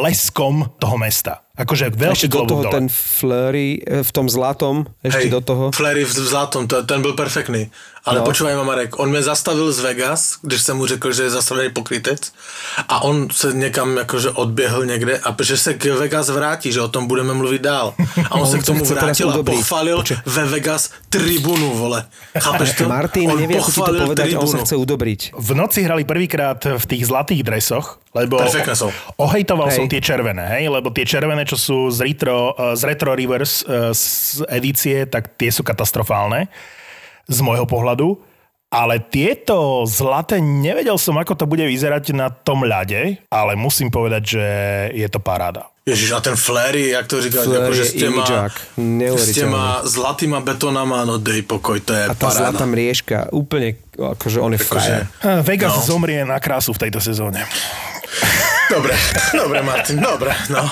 leskom 0.06 0.70
toho 0.78 0.94
mesta. 0.94 1.42
Akože 1.52 1.92
veľký 1.92 2.30
Ešte 2.30 2.32
do 2.32 2.48
toho 2.48 2.62
dole. 2.64 2.72
ten 2.72 2.86
Flurry 2.88 3.82
v 3.84 4.10
tom 4.14 4.24
zlatom, 4.24 4.88
ešte 5.04 5.28
Hej, 5.28 5.36
do 5.36 5.40
toho. 5.44 5.64
Flurry 5.68 6.00
v 6.00 6.12
zlatom, 6.14 6.64
to, 6.64 6.80
ten 6.88 7.04
byl 7.04 7.12
perfektný. 7.12 7.68
Ale 8.02 8.18
no. 8.18 8.26
počúvaj 8.26 8.58
ma 8.58 8.66
Marek, 8.66 8.98
on 8.98 9.14
mě 9.14 9.22
zastavil 9.22 9.72
z 9.72 9.80
Vegas, 9.80 10.42
když 10.42 10.62
jsem 10.62 10.76
mu 10.76 10.86
řekl, 10.86 11.12
že 11.12 11.22
je 11.22 11.30
zastavený 11.30 11.70
pokrytec 11.70 12.32
a 12.88 13.02
on 13.02 13.30
se 13.30 13.52
někam 13.52 13.96
jakože 13.96 14.30
odběhl 14.30 14.86
někde 14.86 15.18
a 15.18 15.36
že 15.42 15.56
se 15.56 15.74
k 15.74 15.84
Vegas 15.84 16.28
vrátí, 16.28 16.72
že 16.72 16.80
o 16.80 16.88
tom 16.88 17.06
budeme 17.06 17.34
mluvit 17.34 17.62
dál. 17.62 17.94
A 18.30 18.34
on, 18.34 18.40
on 18.42 18.46
se 18.46 18.58
k 18.58 18.64
tomu 18.64 18.84
vrátil 18.84 19.30
a 19.30 19.42
pochválil 19.42 19.96
Počkej. 19.96 20.16
ve 20.26 20.44
Vegas 20.44 20.90
tribunu, 21.08 21.74
vole. 21.78 22.04
Chápeš 22.38 22.72
to? 22.72 22.88
Martin 22.88 23.30
on 23.30 23.38
nevie, 23.38 23.62
si 23.62 23.78
to 23.78 23.94
povedať, 23.94 24.34
tribunu. 24.34 24.42
on 24.42 24.48
sa 24.50 24.58
chce 24.66 24.74
udobriť. 24.76 25.20
V 25.38 25.50
noci 25.54 25.86
hrali 25.86 26.02
prvýkrát 26.02 26.58
v 26.58 26.84
tých 26.90 27.06
zlatých 27.06 27.46
dresoch, 27.46 28.02
lebo 28.18 28.42
Perfektné 28.42 28.74
sú. 28.74 28.90
ohejtoval 29.22 29.70
hej. 29.70 29.78
som 29.78 29.86
tie 29.86 30.02
červené, 30.02 30.58
hej, 30.58 30.66
lebo 30.74 30.90
tie 30.90 31.06
červené, 31.06 31.46
čo 31.46 31.54
sú 31.54 31.86
z 31.94 32.02
Retro, 32.02 32.58
z 32.74 32.82
retro 32.82 33.14
Reverse 33.14 33.62
z 33.94 34.42
edície, 34.50 35.06
tak 35.06 35.38
tie 35.38 35.54
sú 35.54 35.62
katastrofálne 35.62 36.50
z 37.28 37.38
môjho 37.42 37.66
pohľadu. 37.66 38.18
Ale 38.72 39.04
tieto 39.04 39.84
zlaté, 39.84 40.40
nevedel 40.40 40.96
som, 40.96 41.20
ako 41.20 41.36
to 41.36 41.44
bude 41.44 41.60
vyzerať 41.60 42.16
na 42.16 42.32
tom 42.32 42.64
ľade, 42.64 43.20
ale 43.28 43.52
musím 43.52 43.92
povedať, 43.92 44.22
že 44.24 44.44
je 44.96 45.08
to 45.12 45.20
paráda. 45.20 45.68
Ježiš, 45.84 46.14
a 46.16 46.20
ten 46.24 46.38
Flery, 46.38 46.88
jak 46.88 47.06
to 47.06 47.22
říkáš, 47.22 47.46
akože 47.46 47.84
s 47.84 47.92
těma, 47.92 48.24
s 49.18 49.32
těma 49.34 49.80
zlatýma 49.84 50.40
betonama, 50.40 51.04
no 51.04 51.18
dej 51.18 51.42
pokoj, 51.42 51.84
to 51.84 51.92
je 51.92 52.04
A 52.06 52.14
tá 52.14 52.30
paráda. 52.30 52.54
zlatá 52.54 52.64
mriežka, 52.70 53.28
úplne, 53.34 53.76
akože 53.98 54.38
on 54.38 54.54
je 54.54 54.60
frajer. 54.62 55.10
Vegas 55.42 55.82
no. 55.82 55.98
zomrie 55.98 56.22
na 56.24 56.38
krásu 56.38 56.70
v 56.72 56.86
tejto 56.86 57.02
sezóne. 57.02 57.42
Dobre, 58.72 58.96
dobre 59.36 59.60
Martin, 59.60 60.00
dobre, 60.00 60.32
no. 60.48 60.64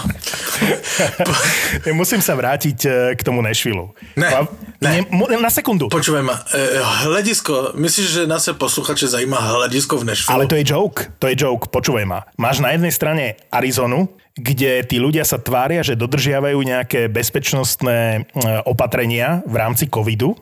Musím 2.00 2.24
sa 2.24 2.32
vrátiť 2.32 2.78
e, 2.88 2.88
k 3.12 3.20
tomu 3.20 3.44
Nešvilu. 3.44 3.92
Ne, 4.16 4.48
ne. 4.80 5.04
Na 5.36 5.52
sekundu. 5.52 5.92
Počúvaj 5.92 6.24
ma, 6.24 6.40
e, 6.48 6.80
hľadisko, 6.80 7.76
myslíš, 7.76 8.08
že 8.08 8.22
nás 8.24 8.48
sa 8.48 8.56
posluchače 8.56 9.04
zajíma 9.04 9.36
hľadisko 9.36 10.00
v 10.00 10.16
Nešvilu? 10.16 10.32
Ale 10.32 10.48
to 10.48 10.56
je 10.56 10.64
joke, 10.64 11.12
to 11.20 11.28
je 11.28 11.36
joke, 11.36 11.68
počúvaj 11.68 12.08
ma. 12.08 12.24
Máš 12.40 12.64
na 12.64 12.72
jednej 12.72 12.88
strane 12.88 13.36
Arizonu, 13.52 14.08
kde 14.32 14.80
tí 14.88 14.96
ľudia 14.96 15.28
sa 15.28 15.36
tvária, 15.36 15.84
že 15.84 15.92
dodržiavajú 15.92 16.56
nejaké 16.56 17.12
bezpečnostné 17.12 18.00
e, 18.00 18.20
opatrenia 18.64 19.44
v 19.44 19.60
rámci 19.60 19.92
covidu 19.92 20.40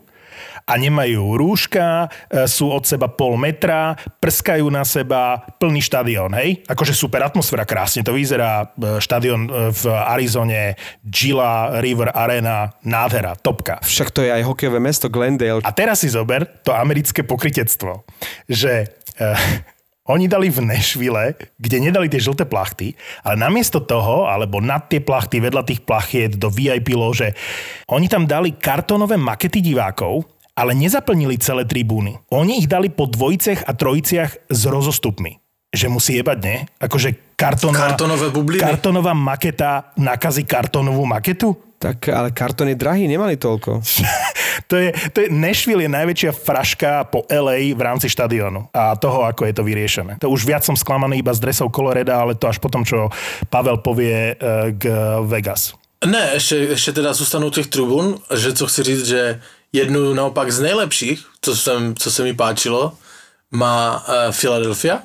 a 0.69 0.77
nemajú 0.77 1.41
rúška, 1.41 2.13
e, 2.29 2.45
sú 2.45 2.69
od 2.69 2.85
seba 2.85 3.09
pol 3.09 3.41
metra, 3.41 3.97
prskajú 4.21 4.69
na 4.69 4.85
seba, 4.85 5.41
plný 5.57 5.81
štadión, 5.81 6.37
hej? 6.37 6.61
Akože 6.69 6.93
super 6.93 7.25
atmosféra, 7.25 7.65
krásne 7.65 8.05
to 8.05 8.13
vyzerá. 8.13 8.69
E, 8.77 9.01
štadión 9.01 9.49
e, 9.49 9.73
v 9.73 9.85
Arizone, 9.89 10.77
Gila 11.01 11.81
River 11.81 12.13
Arena, 12.13 12.77
nádhera, 12.85 13.33
topka. 13.41 13.81
Však 13.81 14.13
to 14.13 14.21
je 14.21 14.31
aj 14.31 14.45
hokejové 14.45 14.77
mesto 14.77 15.09
Glendale. 15.09 15.65
A 15.65 15.73
teraz 15.73 16.05
si 16.05 16.13
zober 16.13 16.45
to 16.61 16.77
americké 16.77 17.25
pokrytectvo, 17.25 18.05
že 18.45 18.93
uh, 19.21 19.35
oni 20.15 20.29
dali 20.29 20.49
v 20.49 20.65
Nešvile, 20.65 21.37
kde 21.61 21.77
nedali 21.85 22.09
tie 22.09 22.21
žlté 22.21 22.49
plachty, 22.49 22.97
ale 23.21 23.37
namiesto 23.37 23.85
toho, 23.85 24.25
alebo 24.25 24.59
nad 24.59 24.89
tie 24.89 25.05
plachty, 25.05 25.39
vedľa 25.39 25.63
tých 25.69 25.85
plachiet 25.85 26.41
do 26.41 26.49
VIP 26.49 26.97
lože, 26.97 27.37
oni 27.93 28.09
tam 28.09 28.25
dali 28.25 28.57
kartónové 28.57 29.21
makety 29.21 29.61
divákov, 29.61 30.25
ale 30.59 30.75
nezaplnili 30.75 31.39
celé 31.39 31.63
tribúny. 31.63 32.19
Oni 32.35 32.59
ich 32.59 32.67
dali 32.67 32.91
po 32.91 33.07
dvojicech 33.07 33.63
a 33.63 33.73
trojiciach 33.79 34.51
s 34.51 34.61
rozostupmi. 34.67 35.39
Že 35.71 35.87
musí 35.87 36.19
jebať, 36.19 36.39
nie? 36.43 36.59
Akože 36.83 37.39
kartónová, 37.39 37.95
Kartónové 37.95 38.29
bubliny. 38.35 38.65
kartónová 38.65 39.15
maketa 39.15 39.95
nakazí 39.95 40.43
kartónovú 40.43 41.07
maketu? 41.07 41.55
Tak, 41.79 42.11
ale 42.11 42.35
kartón 42.35 42.67
je 42.67 42.75
drahý, 42.75 43.07
nemali 43.07 43.39
toľko. 43.39 43.87
to 44.71 44.75
je, 44.83 44.91
to 45.15 45.19
je, 45.23 45.29
Nashville 45.31 45.87
je 45.87 45.93
najväčšia 45.93 46.33
fraška 46.35 47.07
po 47.07 47.23
LA 47.31 47.71
v 47.71 47.79
rámci 47.79 48.11
štadiónu 48.11 48.67
a 48.75 48.99
toho, 48.99 49.23
ako 49.23 49.47
je 49.47 49.55
to 49.55 49.63
vyriešené. 49.63 50.19
To 50.19 50.27
už 50.27 50.43
viac 50.43 50.67
som 50.67 50.75
sklamaný 50.75 51.23
iba 51.23 51.31
z 51.31 51.39
dresov 51.39 51.71
Coloreda, 51.71 52.19
ale 52.19 52.35
to 52.35 52.51
až 52.51 52.59
potom, 52.59 52.83
čo 52.83 53.15
Pavel 53.47 53.79
povie 53.79 54.35
uh, 54.35 54.75
k 54.75 54.91
Vegas. 55.31 55.79
Ne, 56.03 56.35
ešte, 56.35 56.75
ešte 56.75 57.03
teda 57.03 57.11
zůstanu 57.15 57.51
těch 57.51 57.67
tribun, 57.67 58.19
že 58.35 58.55
co 58.55 58.67
chci 58.67 58.83
říct, 58.83 59.07
že 59.07 59.41
jednu 59.73 60.15
naopak 60.15 60.53
z 60.53 60.61
nejlepších, 60.61 61.27
co, 61.41 61.57
jsem, 61.57 61.95
co 61.95 62.11
se 62.11 62.23
mi 62.23 62.35
páčilo, 62.35 62.93
má 63.51 64.05
uh, 64.09 64.35
Philadelphia, 64.41 65.03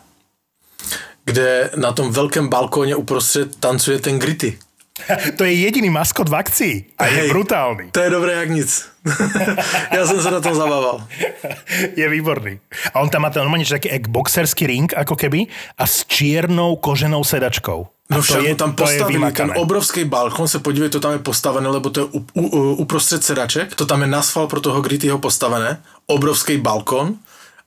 kde 1.26 1.69
na 1.76 1.91
tom 1.91 2.12
velkém 2.12 2.47
balkóně 2.47 2.95
uprostřed 2.95 3.56
tancuje 3.56 3.99
ten 3.99 4.19
Gritty. 4.19 4.60
To 5.38 5.43
je 5.43 5.54
jediný 5.54 5.89
maskot 5.89 6.30
v 6.30 6.36
akcii 6.36 6.86
a 6.97 7.06
je 7.06 7.12
Hej, 7.12 7.30
brutálny. 7.30 7.91
To 7.91 7.99
je 7.99 8.10
dobré 8.10 8.34
jak 8.34 8.49
nic. 8.49 8.89
Já 9.91 10.08
jsem 10.08 10.21
se 10.21 10.32
na 10.32 10.41
tom 10.41 10.56
zabával. 10.56 11.08
Je 11.95 12.10
výborný. 12.10 12.60
A 12.93 12.99
on 12.99 13.10
tam 13.10 13.21
má 13.21 13.30
ten 13.30 13.43
normálne 13.43 13.67
taký 13.67 13.91
boxerský 14.08 14.63
ring, 14.67 14.88
ako 14.95 15.19
keby, 15.19 15.52
a 15.76 15.84
s 15.84 16.08
čiernou 16.08 16.80
koženou 16.80 17.23
sedačkou. 17.23 17.93
No 18.10 18.22
však 18.22 18.44
je, 18.44 18.56
tam 18.56 18.70
je 18.70 18.76
postavili 18.76 19.32
ten 19.32 19.54
obrovský 19.56 20.04
balkon, 20.06 20.48
se 20.48 20.60
podívej, 20.60 20.89
to 20.89 21.00
tam 21.00 21.12
je 21.12 21.20
postavené, 21.20 21.68
lebo 21.70 21.89
to 21.89 22.00
je 22.00 22.06
u, 22.12 22.26
u, 22.34 22.74
uprostřed 22.74 23.24
sedaček, 23.24 23.76
to 23.76 23.86
tam 23.86 24.02
je 24.02 24.08
nasfal 24.08 24.48
pro 24.48 24.62
toho 24.62 24.82
Grittyho 24.82 25.18
postavené, 25.18 25.82
obrovský 26.08 26.58
balkon 26.58 27.16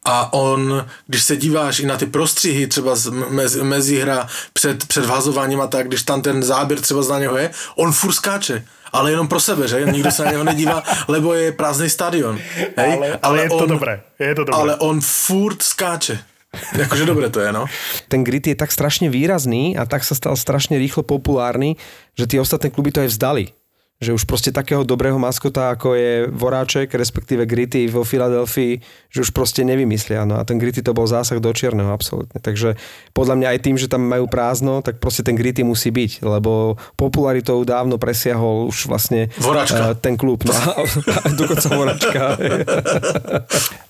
a 0.05 0.33
on, 0.33 0.87
když 1.07 1.22
se 1.22 1.37
díváš 1.37 1.81
i 1.81 1.87
na 1.87 1.96
ty 1.96 2.07
prostřihy, 2.07 2.66
třeba 2.66 2.96
z 2.96 3.09
mezi, 3.11 3.62
mezi 3.62 4.01
hra 4.01 4.29
před, 4.53 4.87
před 4.87 5.05
vhazováním 5.05 5.61
a 5.61 5.66
tak, 5.66 5.88
když 5.88 6.03
tam 6.03 6.22
ten 6.22 6.42
záběr 6.42 6.81
třeba 6.81 7.03
na 7.11 7.18
něho 7.18 7.37
je, 7.37 7.51
on 7.77 7.92
furt 7.92 8.12
skáče. 8.12 8.64
Ale 8.92 9.11
jenom 9.11 9.29
pro 9.29 9.40
sebe, 9.40 9.68
že? 9.68 9.85
Nikdo 9.92 10.11
se 10.11 10.25
na 10.25 10.31
něho 10.31 10.44
nedívá, 10.44 10.83
lebo 11.09 11.35
je 11.35 11.53
prázdný 11.53 11.90
stadion. 11.90 12.38
Hej? 12.77 12.94
Ale- 12.94 13.18
ale 13.22 13.42
je 13.42 13.49
to 13.49 13.66
dobré, 13.66 14.01
je 14.18 14.35
to 14.35 14.44
dobré. 14.44 14.61
Ale 14.61 14.77
on 14.77 15.01
furt 15.01 15.62
skáče. 15.62 16.18
Jakože 16.83 17.05
dobré 17.05 17.29
to 17.29 17.40
je, 17.40 17.51
no. 17.53 17.66
Ten 18.09 18.25
grit 18.25 18.47
je 18.47 18.57
tak 18.57 18.73
strašne 18.73 19.09
výrazný 19.09 19.75
a 19.77 19.85
tak 19.85 20.03
sa 20.03 20.16
stal 20.16 20.35
strašne 20.35 20.77
rýchlo 20.77 21.05
populárny, 21.05 21.77
že 22.14 22.27
tie 22.27 22.40
ostatné 22.40 22.73
kluby 22.73 22.90
to 22.92 23.03
aj 23.05 23.12
vzdali. 23.12 23.53
Že 23.97 24.12
už 24.12 24.25
proste 24.29 24.53
takého 24.53 24.85
dobrého 24.85 25.16
maskota, 25.16 25.73
ako 25.73 25.97
je 25.97 26.29
Voráček, 26.29 26.92
respektíve 26.92 27.49
Gritty 27.49 27.88
vo 27.88 28.05
Filadelfii, 28.05 28.85
že 29.09 29.25
už 29.25 29.33
proste 29.33 29.64
nevymyslia. 29.64 30.29
No 30.29 30.37
a 30.37 30.45
ten 30.45 30.61
Gritty 30.61 30.85
to 30.85 30.92
bol 30.92 31.09
zásah 31.09 31.40
do 31.40 31.49
čierneho, 31.49 31.88
absolútne. 31.88 32.37
Takže 32.37 32.77
podľa 33.16 33.40
mňa 33.40 33.49
aj 33.57 33.59
tým, 33.64 33.81
že 33.81 33.88
tam 33.88 34.05
majú 34.05 34.29
prázdno, 34.29 34.85
tak 34.85 35.01
proste 35.01 35.25
ten 35.25 35.33
Gritty 35.33 35.64
musí 35.64 35.88
byť, 35.88 36.29
lebo 36.29 36.77
popularitou 37.01 37.64
dávno 37.64 37.97
presiahol 37.97 38.69
už 38.69 38.85
vlastne 38.85 39.33
Voráčka. 39.40 39.81
eh, 39.81 39.97
ten 39.97 40.21
klub. 40.21 40.45
No, 40.45 40.53
dokonca 41.40 41.66
Voráčka. 41.73 42.23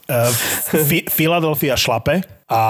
Uh, 0.06 0.30
Fi- 0.86 1.06
Philadelphia 1.10 1.74
šlape 1.74 2.22
a 2.46 2.60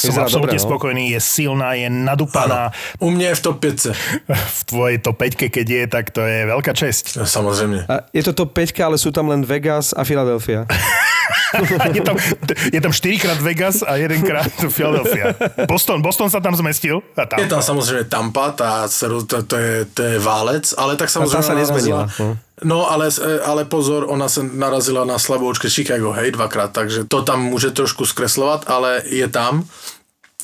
som 0.00 0.08
Vyzerá 0.08 0.24
absolútne 0.24 0.56
dobre, 0.56 0.64
no. 0.64 0.68
spokojný, 0.72 1.04
je 1.12 1.20
silná, 1.20 1.76
je 1.76 1.88
nadupaná. 1.92 2.72
U 2.98 3.10
mě 3.12 3.26
je 3.26 3.34
v 3.34 3.42
top 3.42 3.60
5. 3.60 3.86
V 4.28 4.60
tvojej 4.64 4.98
top 4.98 5.16
5, 5.16 5.34
keď 5.36 5.66
je, 5.68 5.82
tak 5.86 6.10
to 6.16 6.24
je 6.24 6.48
veľká 6.48 6.72
česť. 6.72 7.28
Samozřejmě. 7.28 7.84
A 7.92 8.08
je 8.12 8.22
to 8.24 8.32
top 8.32 8.56
5, 8.56 8.80
ale 8.80 8.96
sú 8.96 9.12
tam 9.12 9.28
len 9.28 9.44
Vegas 9.44 9.92
a 9.92 10.00
Philadelphia. 10.04 10.64
je, 11.94 12.00
tam, 12.02 12.16
je 12.72 12.80
tam 12.80 12.92
4 12.92 13.18
krát 13.18 13.40
Vegas 13.40 13.82
a 13.86 13.96
jeden 13.96 14.22
krát 14.22 14.48
Philadelphia. 14.74 15.34
Boston, 15.68 16.02
Boston 16.02 16.30
sa 16.30 16.40
tam 16.40 16.56
zmestil. 16.56 17.00
A 17.16 17.26
tam. 17.26 17.38
Je 17.40 17.46
tam 17.46 17.62
samozřejmě 17.62 18.04
Tampa, 18.04 18.54
ro- 19.02 19.22
to, 19.26 19.42
to, 19.42 19.56
je, 19.56 19.84
to 19.94 20.02
je 20.02 20.18
válec, 20.18 20.74
ale 20.78 20.96
tak 20.96 21.08
A 21.08 21.12
tá 21.12 21.12
samozřejmě 21.12 21.42
sa 21.42 21.54
nezmenila. 21.54 21.98
narazila- 22.06 22.18
No. 22.18 22.38
No 22.64 22.90
ale, 22.90 23.08
ale 23.44 23.64
pozor, 23.64 24.04
ona 24.08 24.28
se 24.28 24.42
narazila 24.42 25.04
na 25.04 25.18
slaboučke 25.18 25.70
Chicago, 25.70 26.10
hej, 26.12 26.30
dvakrát, 26.30 26.72
takže 26.72 27.04
to 27.04 27.22
tam 27.22 27.42
může 27.44 27.70
trošku 27.70 28.06
zkreslovat, 28.06 28.64
ale 28.66 29.02
je 29.06 29.28
tam. 29.28 29.64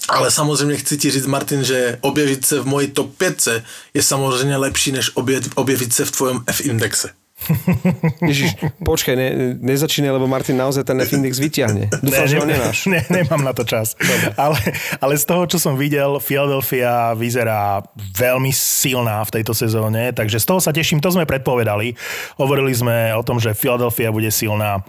Ale 0.09 0.31
samozřejmě 0.31 0.77
chci 0.77 0.97
ti 0.99 1.11
říct, 1.11 1.27
Martin, 1.27 1.65
že 1.65 1.99
objevit 2.01 2.47
se 2.47 2.61
v 2.61 2.67
mojí 2.67 2.87
top 2.89 3.17
5 3.17 3.49
je 3.95 4.03
samozřejmě 4.03 4.57
lepší, 4.57 4.93
než 4.93 5.11
objevit, 5.15 5.53
objevit 5.55 5.93
se 5.95 6.05
v 6.05 6.11
tvojom 6.11 6.39
F-indexe. 6.47 7.11
Ježiš, 8.31 8.57
počkaj, 8.81 9.15
ne, 9.19 9.29
nezačínaj, 9.59 10.17
lebo 10.17 10.31
Martin 10.31 10.55
naozaj 10.55 10.87
ten 10.87 10.97
F-index 11.03 11.37
vyťahne. 11.43 11.91
Dúfam, 12.01 12.27
že 12.31 12.39
ho 12.41 12.47
nemáš. 12.47 12.87
Ne, 12.87 13.03
nemám 13.11 13.43
na 13.43 13.51
to 13.51 13.67
čas. 13.67 13.99
Ale, 14.39 14.57
ale 15.03 15.15
z 15.19 15.25
toho, 15.27 15.43
čo 15.51 15.59
som 15.59 15.75
videl, 15.75 16.23
Philadelphia 16.23 17.13
vyzerá 17.19 17.83
veľmi 18.17 18.55
silná 18.55 19.21
v 19.27 19.41
tejto 19.41 19.53
sezóne, 19.53 20.15
takže 20.15 20.39
z 20.41 20.47
toho 20.47 20.61
sa 20.63 20.71
teším, 20.71 21.03
to 21.03 21.11
sme 21.11 21.27
predpovedali. 21.27 21.99
Hovorili 22.39 22.73
sme 22.73 23.13
o 23.19 23.23
tom, 23.27 23.43
že 23.43 23.53
Philadelphia 23.53 24.15
bude 24.15 24.31
silná. 24.31 24.87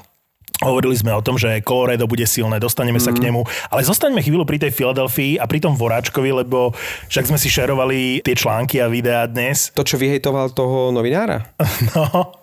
Hovorili 0.64 0.96
sme 0.96 1.12
o 1.12 1.20
tom, 1.20 1.36
že 1.36 1.60
Colorado 1.60 2.08
bude 2.08 2.24
silné, 2.24 2.64
dostaneme 2.64 3.02
sa 3.02 3.12
k 3.12 3.28
nemu, 3.28 3.44
ale 3.68 3.82
zostaňme 3.84 4.24
chvíľu 4.24 4.48
pri 4.48 4.64
tej 4.64 4.72
Filadelfii 4.72 5.36
a 5.36 5.50
pri 5.52 5.60
tom 5.60 5.76
Voráčkovi, 5.76 6.32
lebo 6.32 6.72
však 7.12 7.28
sme 7.28 7.36
si 7.36 7.52
šerovali 7.52 8.24
tie 8.24 8.36
články 8.40 8.80
a 8.80 8.88
videá 8.88 9.28
dnes. 9.28 9.76
To, 9.76 9.84
čo 9.84 10.00
vyhejtoval 10.00 10.56
toho 10.56 10.96
novinára? 10.96 11.52
No, 11.96 12.40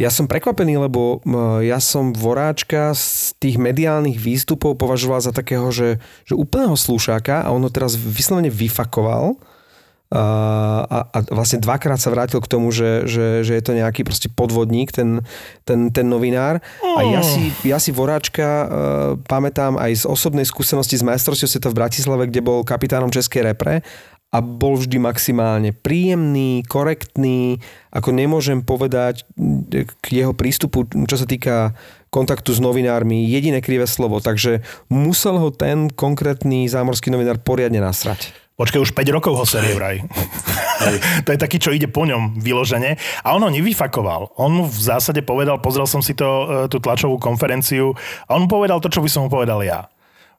Ja 0.00 0.08
som 0.08 0.24
prekvapený, 0.24 0.80
lebo 0.80 1.20
ja 1.60 1.76
som 1.76 2.16
Voráčka 2.16 2.96
z 2.96 3.36
tých 3.36 3.60
mediálnych 3.60 4.16
výstupov 4.16 4.80
považoval 4.80 5.20
za 5.20 5.28
takého, 5.28 5.68
že, 5.68 6.00
že 6.24 6.32
úplného 6.32 6.72
slúšáka 6.72 7.44
a 7.44 7.52
on 7.52 7.60
ho 7.60 7.68
teraz 7.68 8.00
vyslovene 8.00 8.48
vyfakoval. 8.48 9.36
A, 10.10 11.06
a, 11.06 11.18
vlastne 11.30 11.62
dvakrát 11.62 12.02
sa 12.02 12.10
vrátil 12.10 12.42
k 12.42 12.50
tomu, 12.50 12.74
že, 12.74 13.06
že, 13.06 13.46
že 13.46 13.54
je 13.54 13.62
to 13.62 13.78
nejaký 13.78 14.02
proste 14.02 14.26
podvodník, 14.26 14.90
ten, 14.90 15.22
ten, 15.62 15.94
ten 15.94 16.06
novinár. 16.10 16.58
A 16.82 17.00
ja 17.06 17.22
si, 17.22 17.54
ja 17.62 17.78
si 17.78 17.94
Voráčka 17.94 18.42
uh, 18.42 18.66
pamätám 19.30 19.78
aj 19.78 20.02
z 20.02 20.04
osobnej 20.10 20.42
skúsenosti 20.42 20.98
z 20.98 21.06
majstrovstiev 21.06 21.46
sveta 21.46 21.70
v 21.70 21.78
Bratislave, 21.78 22.26
kde 22.26 22.42
bol 22.42 22.66
kapitánom 22.66 23.14
Českej 23.14 23.54
repre 23.54 23.86
a 24.30 24.38
bol 24.38 24.78
vždy 24.78 24.98
maximálne 25.02 25.74
príjemný, 25.74 26.62
korektný, 26.66 27.58
ako 27.90 28.14
nemôžem 28.14 28.62
povedať 28.62 29.26
k 29.74 30.06
jeho 30.06 30.30
prístupu, 30.34 30.86
čo 30.86 31.16
sa 31.18 31.26
týka 31.26 31.74
kontaktu 32.14 32.54
s 32.54 32.62
novinármi, 32.62 33.26
jediné 33.26 33.58
krivé 33.58 33.90
slovo, 33.90 34.22
takže 34.22 34.62
musel 34.86 35.38
ho 35.38 35.50
ten 35.50 35.90
konkrétny 35.90 36.66
zámorský 36.70 37.10
novinár 37.10 37.42
poriadne 37.42 37.82
nasrať. 37.82 38.30
Počkaj, 38.60 38.80
už 38.84 38.92
5 38.92 39.16
rokov 39.16 39.32
ho 39.40 39.48
série 39.48 39.72
vraj. 39.72 40.04
to 41.24 41.32
je 41.32 41.38
taký, 41.40 41.56
čo 41.56 41.72
ide 41.72 41.88
po 41.88 42.04
ňom 42.04 42.36
vyložene. 42.36 43.00
A 43.24 43.32
on 43.32 43.40
ho 43.40 43.48
nevyfakoval. 43.48 44.36
On 44.36 44.52
mu 44.52 44.64
v 44.68 44.80
zásade 44.84 45.24
povedal, 45.24 45.56
pozrel 45.64 45.88
som 45.88 46.04
si 46.04 46.12
to, 46.12 46.28
e, 46.44 46.46
tú 46.68 46.76
tlačovú 46.76 47.16
konferenciu, 47.16 47.96
a 48.28 48.36
on 48.36 48.44
mu 48.44 48.48
povedal 48.52 48.76
to, 48.84 48.92
čo 48.92 49.00
by 49.00 49.08
som 49.08 49.24
mu 49.24 49.32
povedal 49.32 49.64
ja. 49.64 49.88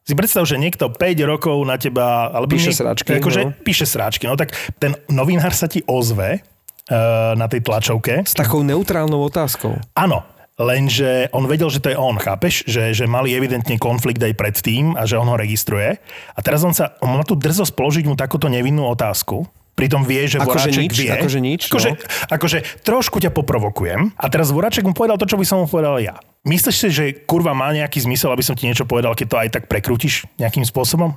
Si 0.06 0.14
predstav, 0.14 0.46
že 0.46 0.54
niekto 0.54 0.94
5 0.94 1.02
rokov 1.26 1.58
na 1.66 1.74
teba... 1.82 2.30
Alebo 2.30 2.54
Píše 2.54 2.70
niek- 2.70 2.78
sráčky, 2.78 3.10
Akože 3.18 3.42
no. 3.42 3.50
píše 3.58 3.86
sráčky. 3.90 4.30
No 4.30 4.38
tak 4.38 4.54
ten 4.78 4.94
novinár 5.10 5.50
sa 5.54 5.66
ti 5.66 5.82
ozve 5.86 6.42
uh, 6.42 7.34
na 7.34 7.46
tej 7.46 7.62
tlačovke. 7.62 8.22
S 8.26 8.34
takou 8.34 8.66
neutrálnou 8.66 9.22
otázkou. 9.22 9.78
Áno, 9.94 10.26
lenže 10.62 11.28
on 11.34 11.44
vedel, 11.50 11.68
že 11.68 11.82
to 11.82 11.90
je 11.90 11.98
on, 11.98 12.16
chápeš? 12.18 12.64
Že, 12.64 12.94
že 12.96 13.04
mali 13.10 13.34
evidentne 13.34 13.76
konflikt 13.76 14.22
aj 14.22 14.34
predtým 14.38 14.94
a 14.94 15.06
že 15.06 15.18
on 15.18 15.28
ho 15.28 15.36
registruje. 15.36 15.98
A 16.34 16.40
teraz 16.40 16.62
on 16.62 16.72
sa, 16.72 16.94
on 17.02 17.18
má 17.18 17.24
tu 17.26 17.34
drzosť 17.34 17.72
položiť 17.74 18.04
mu 18.06 18.14
takúto 18.14 18.46
nevinnú 18.46 18.86
otázku. 18.88 19.44
Pritom 19.72 20.04
vie, 20.04 20.28
že 20.28 20.36
Akože 20.36 20.68
Voráček 20.68 20.84
nič, 20.84 20.96
vie. 21.00 21.08
akože 21.08 21.40
nič, 21.40 21.60
Akože, 21.72 21.90
no. 21.96 22.00
akože 22.28 22.58
trošku 22.84 23.16
ťa 23.24 23.32
poprovokujem. 23.32 24.12
A 24.20 24.26
teraz 24.28 24.52
Voráček 24.52 24.84
mu 24.84 24.92
povedal 24.92 25.16
to, 25.16 25.24
čo 25.24 25.40
by 25.40 25.48
som 25.48 25.64
mu 25.64 25.66
povedal 25.66 25.96
ja. 25.96 26.20
Myslíš 26.44 26.76
si, 26.76 26.88
že 26.92 27.04
kurva 27.24 27.56
má 27.56 27.72
nejaký 27.72 28.04
zmysel, 28.04 28.28
aby 28.36 28.44
som 28.44 28.52
ti 28.52 28.68
niečo 28.68 28.84
povedal, 28.84 29.16
keď 29.16 29.26
to 29.32 29.40
aj 29.40 29.48
tak 29.48 29.64
prekrútiš 29.72 30.28
nejakým 30.36 30.68
spôsobom? 30.68 31.16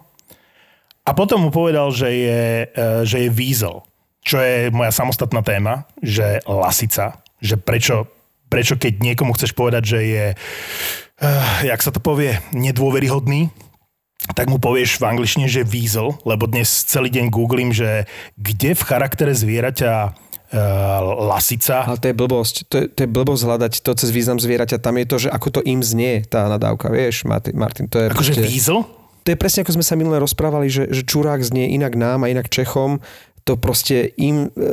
A 1.06 1.12
potom 1.12 1.44
mu 1.44 1.50
povedal, 1.52 1.92
že 1.92 2.10
je, 2.16 2.44
e, 2.72 2.86
že 3.04 3.28
je 3.28 3.30
Weasel, 3.30 3.84
čo 4.24 4.40
je 4.40 4.72
moja 4.72 4.90
samostatná 4.90 5.44
téma, 5.44 5.86
že 6.02 6.42
lasica, 6.48 7.22
že 7.44 7.60
prečo 7.60 8.10
prečo 8.50 8.76
keď 8.80 9.02
niekomu 9.02 9.34
chceš 9.34 9.54
povedať, 9.54 9.84
že 9.86 10.00
je, 10.06 10.26
uh, 10.34 11.56
jak 11.64 11.82
sa 11.82 11.92
to 11.92 12.00
povie, 12.00 12.38
nedôveryhodný, 12.54 13.50
tak 14.34 14.50
mu 14.50 14.58
povieš 14.58 14.98
v 14.98 15.06
angličtine, 15.06 15.46
že 15.46 15.68
weasel, 15.68 16.18
lebo 16.26 16.50
dnes 16.50 16.66
celý 16.66 17.14
deň 17.14 17.30
googlím, 17.30 17.70
že 17.70 18.10
kde 18.40 18.74
v 18.74 18.82
charaktere 18.82 19.38
zvieraťa 19.38 19.94
uh, 20.10 20.10
lasica. 21.30 21.86
Ale 21.86 22.02
to 22.02 22.10
je 22.10 22.16
blbosť. 22.18 22.56
To 22.72 22.76
je, 22.82 22.86
to 22.90 23.00
je 23.06 23.10
blbosť 23.12 23.42
hľadať 23.46 23.74
to 23.86 23.92
cez 23.94 24.10
význam 24.10 24.42
zvieraťa. 24.42 24.82
Tam 24.82 24.98
je 24.98 25.06
to, 25.06 25.18
že 25.28 25.30
ako 25.30 25.60
to 25.60 25.62
im 25.62 25.86
znie, 25.86 26.26
tá 26.26 26.50
nadávka, 26.50 26.90
vieš, 26.90 27.30
Martin. 27.30 27.54
Martin 27.54 27.86
to 27.86 28.02
je 28.02 28.08
Akože 28.10 28.34
proste- 28.34 28.50
weasel? 28.50 28.82
To 29.26 29.34
je 29.34 29.42
presne 29.42 29.66
ako 29.66 29.82
sme 29.82 29.86
sa 29.86 29.98
minule 29.98 30.22
rozprávali, 30.22 30.70
že, 30.70 30.86
že 30.94 31.02
čurák 31.02 31.42
znie 31.42 31.74
inak 31.74 31.98
nám 31.98 32.22
a 32.26 32.30
inak 32.30 32.46
Čechom. 32.46 33.02
To 33.46 33.54
proste 33.62 34.10
im, 34.18 34.50
e, 34.50 34.70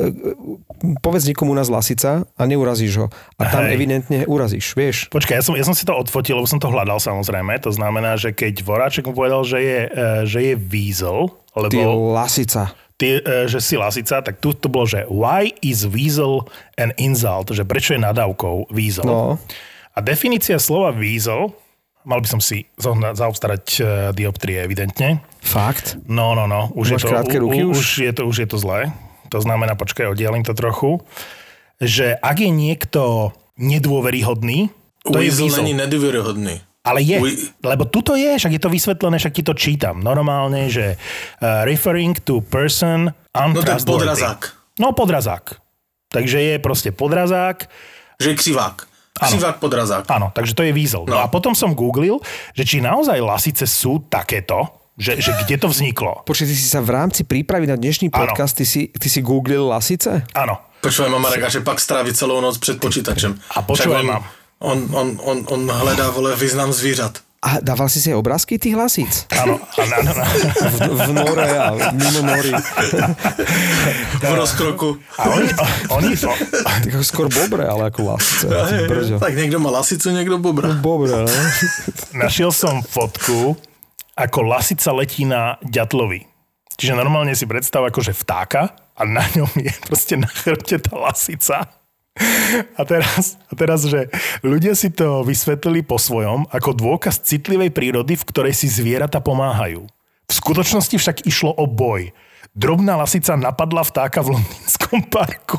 povedz 0.97 1.29
niekomu 1.29 1.53
nás 1.53 1.69
lasica 1.69 2.25
a 2.25 2.41
neurazíš 2.49 3.05
ho. 3.05 3.07
A 3.37 3.45
tam 3.45 3.69
Hej. 3.69 3.77
evidentne 3.77 4.19
urazíš, 4.25 4.73
vieš. 4.73 5.13
Počkaj, 5.13 5.37
ja 5.37 5.43
som, 5.45 5.53
ja 5.53 5.61
som 5.61 5.77
si 5.77 5.85
to 5.85 5.93
odfotil, 5.93 6.41
lebo 6.41 6.49
som 6.49 6.57
to 6.57 6.73
hľadal 6.73 6.97
samozrejme. 6.97 7.53
To 7.61 7.69
znamená, 7.69 8.17
že 8.17 8.33
keď 8.33 8.65
Voráček 8.65 9.05
mu 9.05 9.13
povedal, 9.13 9.45
že 9.45 9.61
je, 9.61 9.79
uh, 9.85 10.25
že 10.25 10.39
je 10.41 10.53
weasel, 10.57 11.29
Ty 11.53 11.61
lebo 11.69 12.17
lasica. 12.17 12.73
ty, 12.97 13.21
uh, 13.21 13.45
že 13.45 13.61
si 13.61 13.77
lasica, 13.77 14.25
tak 14.25 14.41
tu 14.41 14.57
to 14.57 14.65
bolo, 14.73 14.89
že 14.89 15.05
why 15.05 15.53
is 15.61 15.85
weasel 15.85 16.49
an 16.73 16.97
insult? 16.97 17.53
Že 17.53 17.69
prečo 17.69 17.93
je 17.93 18.01
nadávkou 18.01 18.73
weasel? 18.73 19.05
No. 19.05 19.37
A 19.93 20.01
definícia 20.01 20.57
slova 20.57 20.89
weasel, 20.97 21.53
mal 22.03 22.19
by 22.19 22.27
som 22.27 22.39
si 22.39 22.67
zaobstarať 23.13 23.65
uh, 23.79 23.85
dioptrie 24.11 24.59
evidentne. 24.59 25.23
Fakt? 25.39 25.97
No, 26.07 26.35
no, 26.35 26.47
no. 26.47 26.71
Už 26.75 26.95
je, 26.95 26.97
to, 26.99 27.07
krátke 27.09 27.39
ruky 27.39 27.63
u, 27.63 27.71
už? 27.71 27.77
už, 27.77 27.87
je 27.99 28.13
to, 28.13 28.23
už 28.27 28.37
je 28.43 28.47
to 28.47 28.57
zlé. 28.57 28.91
To 29.29 29.41
znamená, 29.41 29.73
počkaj, 29.73 30.07
oddialím 30.07 30.43
to 30.43 30.53
trochu, 30.53 31.01
že 31.81 32.13
ak 32.13 32.37
je 32.39 32.51
niekto 32.53 33.33
nedôveryhodný, 33.57 34.69
to 35.03 35.19
je 35.19 35.27
Weasel 35.27 35.45
weasel. 35.51 35.63
není 35.63 35.73
nedůvěryhodný. 35.73 36.61
Ale 36.83 36.99
je, 37.01 37.19
We- 37.19 37.35
lebo 37.63 37.83
tuto 37.87 38.15
je, 38.15 38.35
však 38.37 38.51
je 38.51 38.61
to 38.61 38.69
vysvetlené, 38.69 39.15
však 39.17 39.33
ti 39.33 39.43
to 39.43 39.55
čítam 39.55 40.03
normálne, 40.03 40.67
že 40.67 40.95
uh, 40.95 41.63
referring 41.63 42.19
to 42.19 42.39
person 42.43 43.11
No 43.33 43.39
untrustworthy. 43.55 43.87
podrazák. 43.87 44.39
No 44.79 44.91
podrazák. 44.91 45.43
Takže 46.11 46.37
je 46.41 46.55
proste 46.59 46.91
podrazák, 46.91 47.65
Že 48.21 48.29
je 48.29 48.35
křivák. 48.35 48.77
Křivák 49.13 49.61
podrazák. 49.61 50.09
áno, 50.09 50.33
takže 50.33 50.57
to 50.57 50.65
je 50.65 50.73
weasel. 50.73 51.05
No. 51.05 51.13
No. 51.13 51.21
a 51.21 51.29
potom 51.29 51.53
som 51.53 51.77
googlil, 51.77 52.17
že 52.57 52.65
či 52.65 52.81
naozaj 52.81 53.21
lasice 53.21 53.69
sú 53.69 54.01
takéto, 54.09 54.81
že, 54.97 55.21
že 55.21 55.33
kde 55.45 55.61
to 55.61 55.69
vzniklo. 55.69 56.25
Počkej, 56.25 56.49
ty 56.49 56.55
si 56.57 56.65
sa 56.65 56.81
v 56.81 56.97
rámci 56.97 57.21
prípravy 57.21 57.69
na 57.69 57.77
dnešný 57.77 58.09
podcast, 58.09 58.57
ty 58.57 58.65
si, 58.65 58.89
ty 58.89 59.07
si 59.09 59.21
googlil 59.21 59.69
lasice? 59.69 60.25
Áno. 60.33 60.57
Počúvaj, 60.83 61.09
mama 61.13 61.31
že 61.31 61.63
pak 61.63 61.79
stráví 61.79 62.11
celou 62.11 62.41
noc 62.43 62.57
před 62.57 62.75
počítačem. 62.81 63.39
A 63.55 63.63
počúvaj, 63.63 64.03
mám. 64.03 64.25
on, 64.59 64.89
on, 64.91 65.15
on, 65.23 65.37
on 65.47 65.61
hledá, 65.71 66.09
vole, 66.11 66.35
význam 66.35 66.73
zvířat. 66.73 67.23
A 67.43 67.59
dával 67.59 67.91
si 67.91 67.99
si 67.99 68.07
aj 68.07 68.23
obrázky 68.23 68.55
tých 68.55 68.71
lasíc? 68.71 69.27
Áno, 69.35 69.59
na, 69.75 69.97
na. 69.99 70.23
V, 70.79 70.95
v 70.95 71.11
more 71.11 71.43
a 71.43 71.91
mimo 71.91 72.23
mori. 72.23 72.55
V 74.23 74.31
rozkroku. 74.31 74.95
A 75.19 75.27
oni, 75.27 75.51
oni 75.91 76.15
to, 76.15 76.31
Tak 76.63 76.87
ako 76.87 77.03
skôr 77.03 77.27
bobre, 77.27 77.67
ale 77.67 77.91
ako 77.91 78.15
lasice. 78.15 78.47
Brďo. 78.87 79.19
Tak 79.19 79.35
někdo 79.35 79.59
má 79.59 79.69
lasicu, 79.75 80.07
někdo 80.15 80.39
bobra. 80.39 80.71
Bobre, 80.79 81.11
no. 81.11 81.27
našiel 82.15 82.55
som 82.55 82.79
fotku, 82.79 83.59
ako 84.15 84.39
lasica 84.47 84.95
letí 84.95 85.27
na 85.27 85.59
ďatlovi. 85.67 86.23
Čiže 86.79 86.95
normálne 86.95 87.35
si 87.35 87.43
predstav 87.43 87.83
akože 87.83 88.15
vtáka 88.15 88.71
a 88.95 89.01
na 89.03 89.27
ňom 89.35 89.51
je 89.59 89.73
proste 89.83 90.15
na 90.15 90.31
chrbte 90.31 90.79
tá 90.79 90.95
lasica. 90.95 91.82
A 92.77 92.81
teraz, 92.85 93.41
a 93.49 93.53
teraz, 93.57 93.85
že 93.89 94.13
ľudia 94.45 94.77
si 94.77 94.93
to 94.93 95.25
vysvetlili 95.25 95.81
po 95.81 95.97
svojom 95.97 96.45
ako 96.53 96.77
dôkaz 96.77 97.25
citlivej 97.25 97.73
prírody, 97.73 98.13
v 98.13 98.27
ktorej 98.29 98.53
si 98.53 98.69
zvieratá 98.69 99.17
pomáhajú. 99.17 99.89
V 100.29 100.33
skutočnosti 100.33 100.93
však 100.93 101.17
išlo 101.25 101.53
o 101.53 101.65
boj. 101.65 102.13
Drobná 102.53 102.93
lasica 103.01 103.33
napadla 103.33 103.81
vtáka 103.81 104.21
v 104.21 104.37
londýnskom 104.37 105.09
parku 105.09 105.57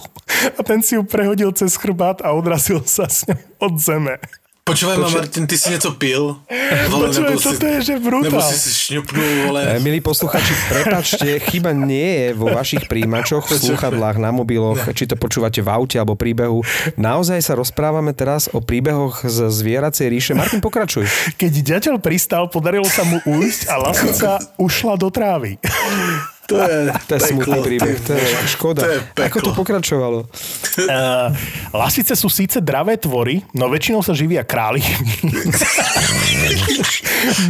a 0.54 0.60
ten 0.62 0.78
si 0.78 0.94
ju 0.94 1.02
prehodil 1.02 1.50
cez 1.50 1.74
chrbát 1.74 2.22
a 2.22 2.30
odrazil 2.30 2.86
sa 2.86 3.10
s 3.10 3.26
ňou 3.26 3.40
od 3.66 3.74
zeme. 3.82 4.14
Počúvaj 4.64 4.96
ma, 4.96 5.08
Martin, 5.12 5.44
ty 5.44 5.58
si 5.60 5.70
něco 5.70 5.90
pil? 6.00 6.40
Vole, 6.88 7.12
Počúvaj, 7.12 7.36
toto 7.36 7.66
je, 7.68 7.78
že 7.84 7.94
brutál. 8.00 8.32
Nebo 8.32 8.40
si 8.40 8.56
si 8.56 8.70
šňupnul, 8.72 9.28
vole. 9.44 9.60
E, 9.60 9.80
Milí 9.84 10.00
posluchači, 10.00 10.56
prepačte, 10.72 11.36
chyba 11.52 11.76
nie 11.76 12.00
je 12.00 12.26
vo 12.32 12.48
vašich 12.48 12.88
príjimačoch, 12.88 13.44
v 13.44 13.60
slúchadlách, 13.60 14.16
na 14.16 14.32
mobiloch, 14.32 14.80
či 14.96 15.04
to 15.04 15.20
počúvate 15.20 15.60
v 15.60 15.68
aute 15.68 16.00
alebo 16.00 16.16
príbehu. 16.16 16.64
Naozaj 16.96 17.44
sa 17.44 17.52
rozprávame 17.60 18.16
teraz 18.16 18.48
o 18.56 18.64
príbehoch 18.64 19.28
z 19.28 19.52
zvieracej 19.52 20.08
ríše. 20.08 20.32
Martin, 20.32 20.64
pokračuj. 20.64 21.04
Keď 21.36 21.52
ďateľ 21.60 21.94
pristal, 22.00 22.48
podarilo 22.48 22.88
sa 22.88 23.04
mu 23.04 23.20
ujsť 23.20 23.68
a 23.68 23.74
lasica 23.84 24.30
ušla 24.56 24.96
do 24.96 25.12
trávy. 25.12 25.60
To 26.44 26.60
je, 26.60 26.92
To 26.92 27.12
je 27.16 27.20
smutný 27.20 27.58
príbeh, 27.64 27.96
to 28.04 28.12
je 28.12 28.24
škoda. 28.52 28.84
To 28.84 28.88
je 28.92 29.00
Ako 29.32 29.40
to 29.40 29.56
pokračovalo? 29.56 30.28
Uh, 30.28 31.32
lasice 31.72 32.12
sú 32.12 32.28
síce 32.28 32.60
dravé 32.60 33.00
tvory, 33.00 33.40
no 33.56 33.72
väčšinou 33.72 34.04
sa 34.04 34.12
živia 34.12 34.44
králikmi, 34.44 35.24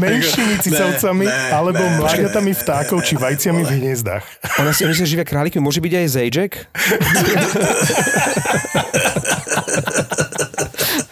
menšími 0.03 0.63
cicavcami 0.63 1.27
ne, 1.27 1.51
alebo 1.51 1.83
ne, 1.83 1.99
mláďatami 1.99 2.55
vtákov 2.55 3.03
či 3.03 3.19
vajciami 3.19 3.67
v 3.67 3.71
hniezdách. 3.83 4.23
Ona 4.63 4.71
si 4.71 4.87
oni 4.87 4.95
sa 4.95 5.03
živia 5.03 5.27
králikmi, 5.27 5.59
môže 5.59 5.83
byť 5.83 5.93
aj 5.99 6.07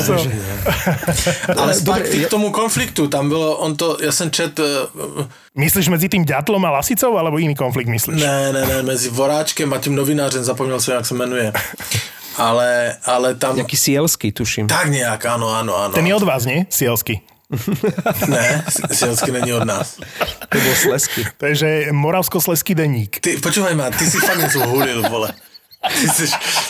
zejček? 0.00 0.32
Ale 1.56 1.74
zpátky 1.74 2.24
k 2.24 2.28
tomu 2.28 2.50
konfliktu, 2.50 3.08
tam 3.08 3.28
bylo, 3.28 3.56
on 3.56 3.76
to, 3.76 3.96
já 4.00 4.12
jsem 4.12 4.30
čet, 4.30 4.58
eh, 4.58 4.62
Myslíš 5.54 5.88
medzi 5.88 6.08
tým 6.08 6.24
ďatlom 6.24 6.64
a 6.64 6.70
lasicou, 6.70 7.16
alebo 7.18 7.38
iný 7.38 7.54
konflikt 7.54 7.88
myslíš? 7.88 8.22
ne, 8.22 8.52
ne, 8.52 8.66
ne, 8.66 8.82
mezi 8.82 9.08
Voráčkem 9.10 9.72
a 9.72 9.78
tím 9.78 9.94
novinářem, 9.94 10.44
zapomněl 10.44 10.80
jsem, 10.80 10.94
jak 10.94 11.06
se 11.06 11.14
jmenuje. 11.14 11.52
Ale, 12.36 12.96
ale 13.04 13.34
tam, 13.34 13.58
Jaký 13.58 13.76
sielský, 13.76 14.32
tuším. 14.32 14.66
tak 14.66 14.88
nějak, 14.88 15.26
ano, 15.26 15.48
ano, 15.54 15.76
ano. 15.76 15.94
Ten 15.94 16.06
je 16.06 16.14
od 16.14 16.22
vás, 16.22 16.44
nie? 16.44 16.66
Sielsky. 16.70 17.20
Ne, 18.28 18.64
Sielsky 18.92 19.30
není 19.32 19.52
od 19.52 19.64
nás. 19.64 19.98
To 20.48 20.58
bol 20.60 20.74
slesky. 20.74 21.26
To 21.36 21.46
je, 21.46 21.54
že 21.54 21.68
Moravsko-Sleský 21.90 22.74
denník. 22.74 23.18
Ty, 23.20 23.36
počúvaj 23.42 23.74
ma, 23.74 23.90
ty 23.90 24.06
si 24.06 24.18
fakt 24.22 24.38
něco 24.38 24.66
hulil, 24.66 25.02
vole. 25.10 25.32
Ty 26.00 26.08
si, 26.08 26.26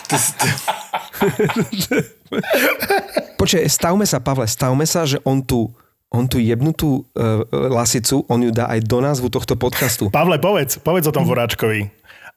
ty, 0.07 0.17
si- 0.19 0.33
ty, 0.41 0.49
Počkaj, 3.41 3.67
stavme 3.69 4.07
sa, 4.07 4.23
Pavle, 4.23 4.47
stavme 4.47 4.87
sa, 4.87 5.05
že 5.07 5.19
on 5.25 5.43
tu 5.43 5.71
on 6.11 6.27
tú 6.27 6.43
jebnutú 6.43 7.07
uh, 7.15 7.47
lasicu, 7.71 8.27
on 8.27 8.43
ju 8.43 8.51
dá 8.51 8.67
aj 8.67 8.83
do 8.83 8.99
názvu 8.99 9.31
tohto 9.31 9.55
podcastu. 9.55 10.11
Pavle, 10.11 10.43
povedz, 10.43 10.83
povedz 10.83 11.07
o 11.07 11.15
tom 11.15 11.23
Voráčkovi 11.23 11.87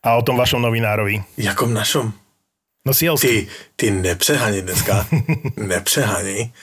a 0.05 0.13
o 0.13 0.21
tom 0.21 0.37
vašom 0.37 0.61
novinárovi. 0.61 1.25
jakom 1.41 1.73
našom? 1.73 2.13
No 2.85 2.93
Sielsky. 2.93 3.27
Ty, 3.27 3.47
ty 3.75 3.91
nepřehaní 3.91 4.61
dneska. 4.61 5.07
nepřehaní. 5.57 6.53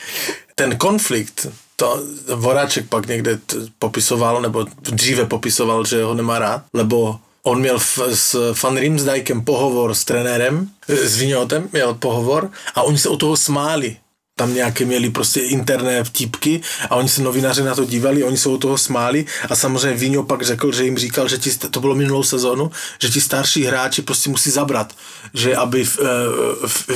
Ten 0.55 0.77
konflikt, 0.77 1.47
to 1.77 1.99
Voráček 2.35 2.89
pak 2.89 3.07
někde 3.07 3.37
t- 3.37 3.57
popisoval, 3.79 4.43
nebo 4.43 4.67
dříve 4.83 5.27
popisoval, 5.27 5.85
že 5.85 6.03
ho 6.03 6.15
nemá 6.15 6.39
rád, 6.39 6.63
lebo 6.75 7.19
on 7.43 7.61
měl 7.61 7.79
f, 7.79 7.99
s 8.15 8.55
Van 8.63 8.77
Rimsdijkem 8.77 9.45
pohovor 9.45 9.95
s 9.95 10.05
trenérem, 10.05 10.71
e, 10.89 10.97
s 10.97 11.17
Vignotem 11.17 11.69
měl 11.73 11.95
pohovor 11.95 12.51
a 12.75 12.83
oni 12.83 12.99
se 12.99 13.09
o 13.09 13.17
toho 13.17 13.37
smáli. 13.37 13.97
Tam 14.41 14.55
nějaké 14.55 14.85
měli 14.85 15.11
prostě 15.11 15.41
interné 15.41 16.05
vtipky 16.05 16.61
a 16.91 16.97
oni 16.97 17.09
se 17.09 17.23
novináři 17.23 17.63
na 17.63 17.75
to 17.75 17.85
dívali, 17.85 18.25
oni 18.25 18.37
se 18.37 18.49
u 18.49 18.59
toho 18.59 18.79
smáli 18.79 19.27
a 19.49 19.57
samozřejmě 19.57 19.97
Vino 19.99 20.23
pak 20.23 20.43
řekl, 20.43 20.73
že 20.73 20.85
jim 20.85 20.99
říkal, 20.99 21.29
že 21.29 21.39
ti, 21.39 21.51
to 21.71 21.81
bylo 21.81 21.95
minulou 21.95 22.23
sezónu, 22.23 22.71
že 23.03 23.09
ti 23.09 23.21
starší 23.21 23.65
hráči 23.65 24.03
prostě 24.03 24.31
musí 24.31 24.51
zabrat, 24.51 24.93
že 25.35 25.57
aby 25.57 25.85
uh, 25.85 26.07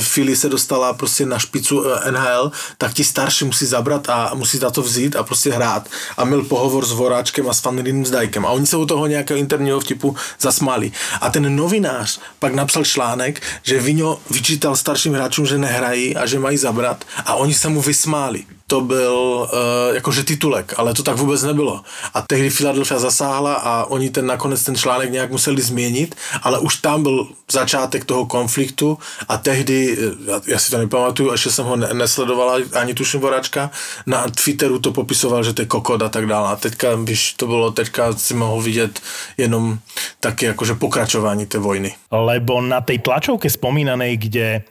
Fili 0.01 0.35
se 0.35 0.49
dostala 0.49 0.93
prostě 0.93 1.25
na 1.25 1.39
špicu 1.39 1.85
eh, 1.85 2.11
NHL, 2.11 2.51
tak 2.77 2.93
ti 2.93 3.03
starší 3.03 3.45
musí 3.45 3.65
zabrat 3.65 4.09
a 4.09 4.31
musí 4.33 4.57
za 4.57 4.71
to 4.71 4.81
vzít 4.81 5.15
a 5.15 5.23
prostě 5.23 5.51
hrát. 5.51 5.89
A 6.17 6.25
měl 6.25 6.43
pohovor 6.43 6.85
s 6.85 6.91
Voráčkem 6.91 7.49
a 7.49 7.53
s 7.53 7.63
Van 7.63 7.83
Riemsdijkem 7.83 8.45
a 8.45 8.49
oni 8.49 8.65
se 8.65 8.77
u 8.77 8.85
toho 8.85 9.07
nějakého 9.07 9.37
interního 9.37 9.79
vtipu 9.79 10.15
zasmáli. 10.39 10.91
A 11.21 11.29
ten 11.29 11.55
novinář 11.55 12.19
pak 12.39 12.53
napsal 12.53 12.85
článek, 12.85 13.41
že 13.63 13.79
Vino 13.79 14.19
vyčítal 14.29 14.75
starším 14.75 15.13
hráčům, 15.13 15.45
že 15.45 15.57
nehrají 15.57 16.15
a 16.15 16.25
že 16.25 16.39
mají 16.39 16.57
zabrat 16.57 17.05
a 17.25 17.34
oni 17.35 17.53
se 17.53 17.69
mu 17.69 17.81
vysmáli. 17.81 18.43
To 18.67 18.81
byl 18.81 19.13
uh, 19.13 19.95
jakože 19.95 20.23
titulek, 20.23 20.73
ale 20.77 20.93
to 20.93 21.03
tak 21.03 21.17
vůbec 21.17 21.43
nebylo. 21.43 21.81
A 22.13 22.21
tehdy 22.21 22.49
Philadelphia 22.49 22.99
zasáhla 22.99 23.53
a 23.53 23.85
oni 23.85 24.09
ten 24.09 24.25
nakonec 24.25 24.63
ten 24.63 24.75
článek 24.75 25.11
nějak 25.11 25.31
museli 25.31 25.61
změnit, 25.61 26.15
ale 26.41 26.59
už 26.59 26.75
tam 26.75 27.03
byl 27.03 27.27
začátek 27.51 28.05
toho 28.05 28.25
konfliktu 28.25 28.97
a 29.27 29.37
tehdy, 29.37 29.97
eh, 29.97 30.31
já, 30.31 30.41
já 30.47 30.59
si 30.59 30.71
to 30.71 30.77
nepamatuju, 30.77 31.31
ještě 31.31 31.49
jsem 31.51 31.65
ho 31.65 31.75
ne- 31.75 31.93
nesledovala, 31.93 32.57
ani 32.73 32.93
tuším 32.93 33.19
Voráčka, 33.19 33.71
na 34.05 34.25
Twitteru 34.43 34.79
to 34.79 34.91
popisoval, 34.91 35.43
že 35.43 35.53
to 35.53 35.61
je 35.61 35.65
kokot 35.65 36.01
a 36.01 36.09
tak 36.09 36.25
dále. 36.25 36.49
A 36.49 36.55
teďka, 36.55 36.95
víš, 36.95 37.33
to 37.33 37.47
bylo, 37.47 37.71
teďka 37.71 38.13
si 38.13 38.33
mohl 38.33 38.61
vidět 38.61 38.99
jenom 39.37 39.77
taky 40.19 40.45
jakože 40.45 40.73
pokračování 40.73 41.45
té 41.45 41.57
vojny. 41.57 41.95
lebo 42.11 42.61
na 42.61 42.81
tej 42.81 42.99
tlačovke 42.99 43.49
spomínanej, 43.49 44.17
kde 44.17 44.61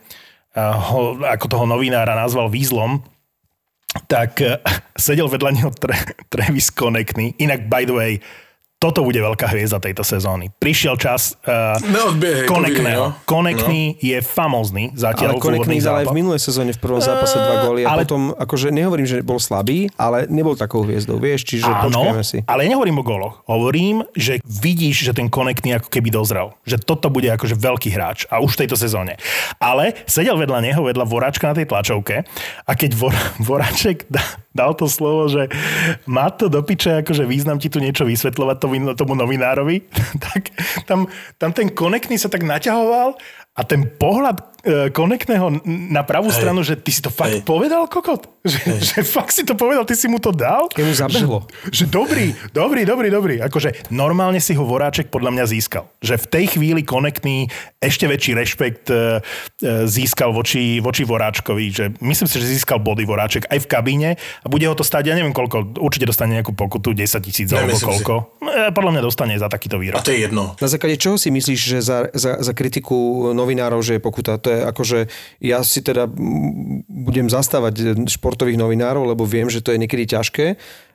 ho, 0.62 1.18
ako 1.18 1.46
toho 1.50 1.64
novinára 1.66 2.14
nazval 2.14 2.46
výzlom, 2.46 3.02
tak 4.06 4.42
eh, 4.42 4.58
sedel 4.94 5.26
vedľa 5.26 5.50
neho 5.54 5.70
Travis 6.30 6.70
Konekny. 6.70 7.38
Inak, 7.42 7.66
by 7.66 7.82
the 7.86 7.94
way, 7.94 8.12
toto 8.84 9.00
bude 9.00 9.16
veľká 9.16 9.48
hviezda 9.48 9.80
tejto 9.80 10.04
sezóny. 10.04 10.52
Prišiel 10.60 11.00
čas 11.00 11.40
uh, 11.48 11.80
Neodbiehej, 11.80 12.44
Konekného. 12.44 13.16
no. 13.16 13.24
Konekný 13.24 13.96
je 13.96 14.20
famózny 14.20 14.92
Ale 14.92 15.00
zatiaľ 15.00 15.40
v 15.40 15.40
Konekný 15.40 15.80
dal 15.80 16.04
aj 16.04 16.12
v 16.12 16.16
minulej 16.20 16.40
sezóne 16.44 16.76
v 16.76 16.80
prvom 16.84 17.00
zápase 17.00 17.40
dva 17.40 17.64
góly 17.64 17.88
a 17.88 17.96
ale- 17.96 18.04
potom, 18.04 18.36
akože 18.36 18.68
nehovorím, 18.68 19.08
že 19.08 19.24
bol 19.24 19.40
slabý, 19.40 19.88
ale 19.96 20.28
nebol 20.28 20.52
takou 20.52 20.84
hviezdou, 20.84 21.16
vieš, 21.16 21.48
čiže 21.48 21.64
počkajme 21.64 22.24
si. 22.28 22.44
ale 22.44 22.68
nehovorím 22.68 23.00
o 23.00 23.04
goloch. 23.08 23.40
Hovorím, 23.48 24.04
že 24.12 24.44
vidíš, 24.44 25.08
že 25.08 25.12
ten 25.16 25.32
konekný 25.32 25.80
ako 25.80 25.88
keby 25.88 26.12
dozrel. 26.12 26.52
Že 26.68 26.84
toto 26.84 27.08
bude 27.08 27.32
akože 27.32 27.56
veľký 27.56 27.88
hráč 27.88 28.28
a 28.28 28.44
už 28.44 28.60
v 28.60 28.68
tejto 28.68 28.76
sezóne. 28.76 29.16
Ale 29.64 29.96
sedel 30.04 30.36
vedľa 30.36 30.60
neho, 30.60 30.84
vedľa 30.84 31.08
Voráčka 31.08 31.48
na 31.48 31.56
tej 31.56 31.72
tlačovke 31.72 32.28
a 32.68 32.72
keď 32.76 32.90
Vor, 33.00 33.16
Voráček 33.48 34.04
dal 34.54 34.72
to 34.78 34.86
slovo, 34.86 35.26
že 35.26 35.50
má 36.06 36.30
to 36.30 36.46
do 36.46 36.62
piče, 36.62 37.02
akože 37.02 37.26
význam 37.26 37.58
ti 37.58 37.66
tu 37.66 37.82
niečo 37.82 38.06
vysvetľovať 38.06 38.56
tomu, 38.62 38.74
tomu 38.94 39.12
novinárovi, 39.18 39.82
tak 40.30 40.54
tam, 40.86 41.10
tam 41.36 41.50
ten 41.50 41.68
konekný 41.74 42.16
sa 42.16 42.30
tak 42.30 42.46
naťahoval 42.46 43.18
a 43.58 43.60
ten 43.66 43.82
pohľad 43.98 44.53
konekného 44.90 45.60
na 45.66 46.02
pravú 46.02 46.32
Hej. 46.32 46.38
stranu, 46.40 46.60
že 46.64 46.74
ty 46.74 46.90
si 46.90 47.04
to 47.04 47.12
fakt 47.12 47.40
Hej. 47.40 47.44
povedal, 47.44 47.84
kokot? 47.86 48.26
Že, 48.44 48.60
že 48.76 48.98
fakt 49.08 49.32
si 49.32 49.40
to 49.40 49.56
povedal, 49.56 49.88
ty 49.88 49.96
si 49.96 50.04
mu 50.04 50.20
to 50.20 50.28
dal? 50.28 50.68
Jemu 50.76 50.92
zabehlo. 50.92 51.48
Že 51.72 51.88
dobrý, 51.88 52.36
dobrý, 52.52 52.84
dobrý, 52.84 53.08
dobrý. 53.08 53.34
Akože 53.40 53.88
normálne 53.88 54.36
si 54.36 54.52
ho 54.52 54.64
Voráček 54.64 55.08
podľa 55.08 55.32
mňa 55.32 55.44
získal. 55.48 55.88
Že 56.04 56.14
v 56.20 56.26
tej 56.28 56.44
chvíli 56.52 56.84
konektný 56.84 57.48
ešte 57.80 58.04
väčší 58.04 58.36
rešpekt 58.36 58.92
e, 58.92 59.24
e, 59.64 59.88
získal 59.88 60.36
voči, 60.36 60.76
voči 60.84 61.08
Voráčkovi. 61.08 61.64
Že 61.72 61.84
myslím 62.04 62.28
si, 62.28 62.36
že 62.36 62.52
získal 62.52 62.84
body 62.84 63.08
Voráček 63.08 63.48
aj 63.48 63.64
v 63.64 63.66
kabíne 63.68 64.10
a 64.16 64.46
bude 64.48 64.68
ho 64.68 64.76
to 64.76 64.84
stať, 64.84 65.08
ja 65.08 65.16
neviem 65.16 65.32
koľko, 65.32 65.80
určite 65.80 66.04
dostane 66.04 66.36
nejakú 66.36 66.52
pokutu, 66.52 66.92
10 66.92 67.20
tisíc 67.24 67.48
alebo 67.48 67.80
si. 67.80 67.84
koľko. 67.84 68.44
E, 68.44 68.68
podľa 68.76 68.90
mňa 68.92 69.02
dostane 69.04 69.34
za 69.40 69.48
takýto 69.48 69.76
A 69.76 69.80
výrok. 69.80 70.04
to 70.04 70.12
je 70.12 70.20
jedno. 70.20 70.52
Na 70.60 70.68
základe 70.68 71.00
čoho 71.00 71.16
si 71.16 71.32
myslíš, 71.32 71.60
že 71.64 71.78
za, 71.80 71.98
za, 72.12 72.44
za 72.44 72.52
kritiku 72.52 73.32
novinárov, 73.32 73.80
že 73.80 73.96
je 73.96 74.00
pokuta? 74.04 74.36
To 74.36 74.52
je 74.52 74.53
akože, 74.62 75.10
ja 75.42 75.58
si 75.66 75.82
teda 75.82 76.06
mm, 76.06 76.86
budem 76.86 77.26
zastávať 77.26 77.98
športových 78.06 78.60
novinárov, 78.60 79.10
lebo 79.10 79.26
viem, 79.26 79.50
že 79.50 79.58
to 79.58 79.74
je 79.74 79.82
niekedy 79.82 80.06
ťažké 80.06 80.54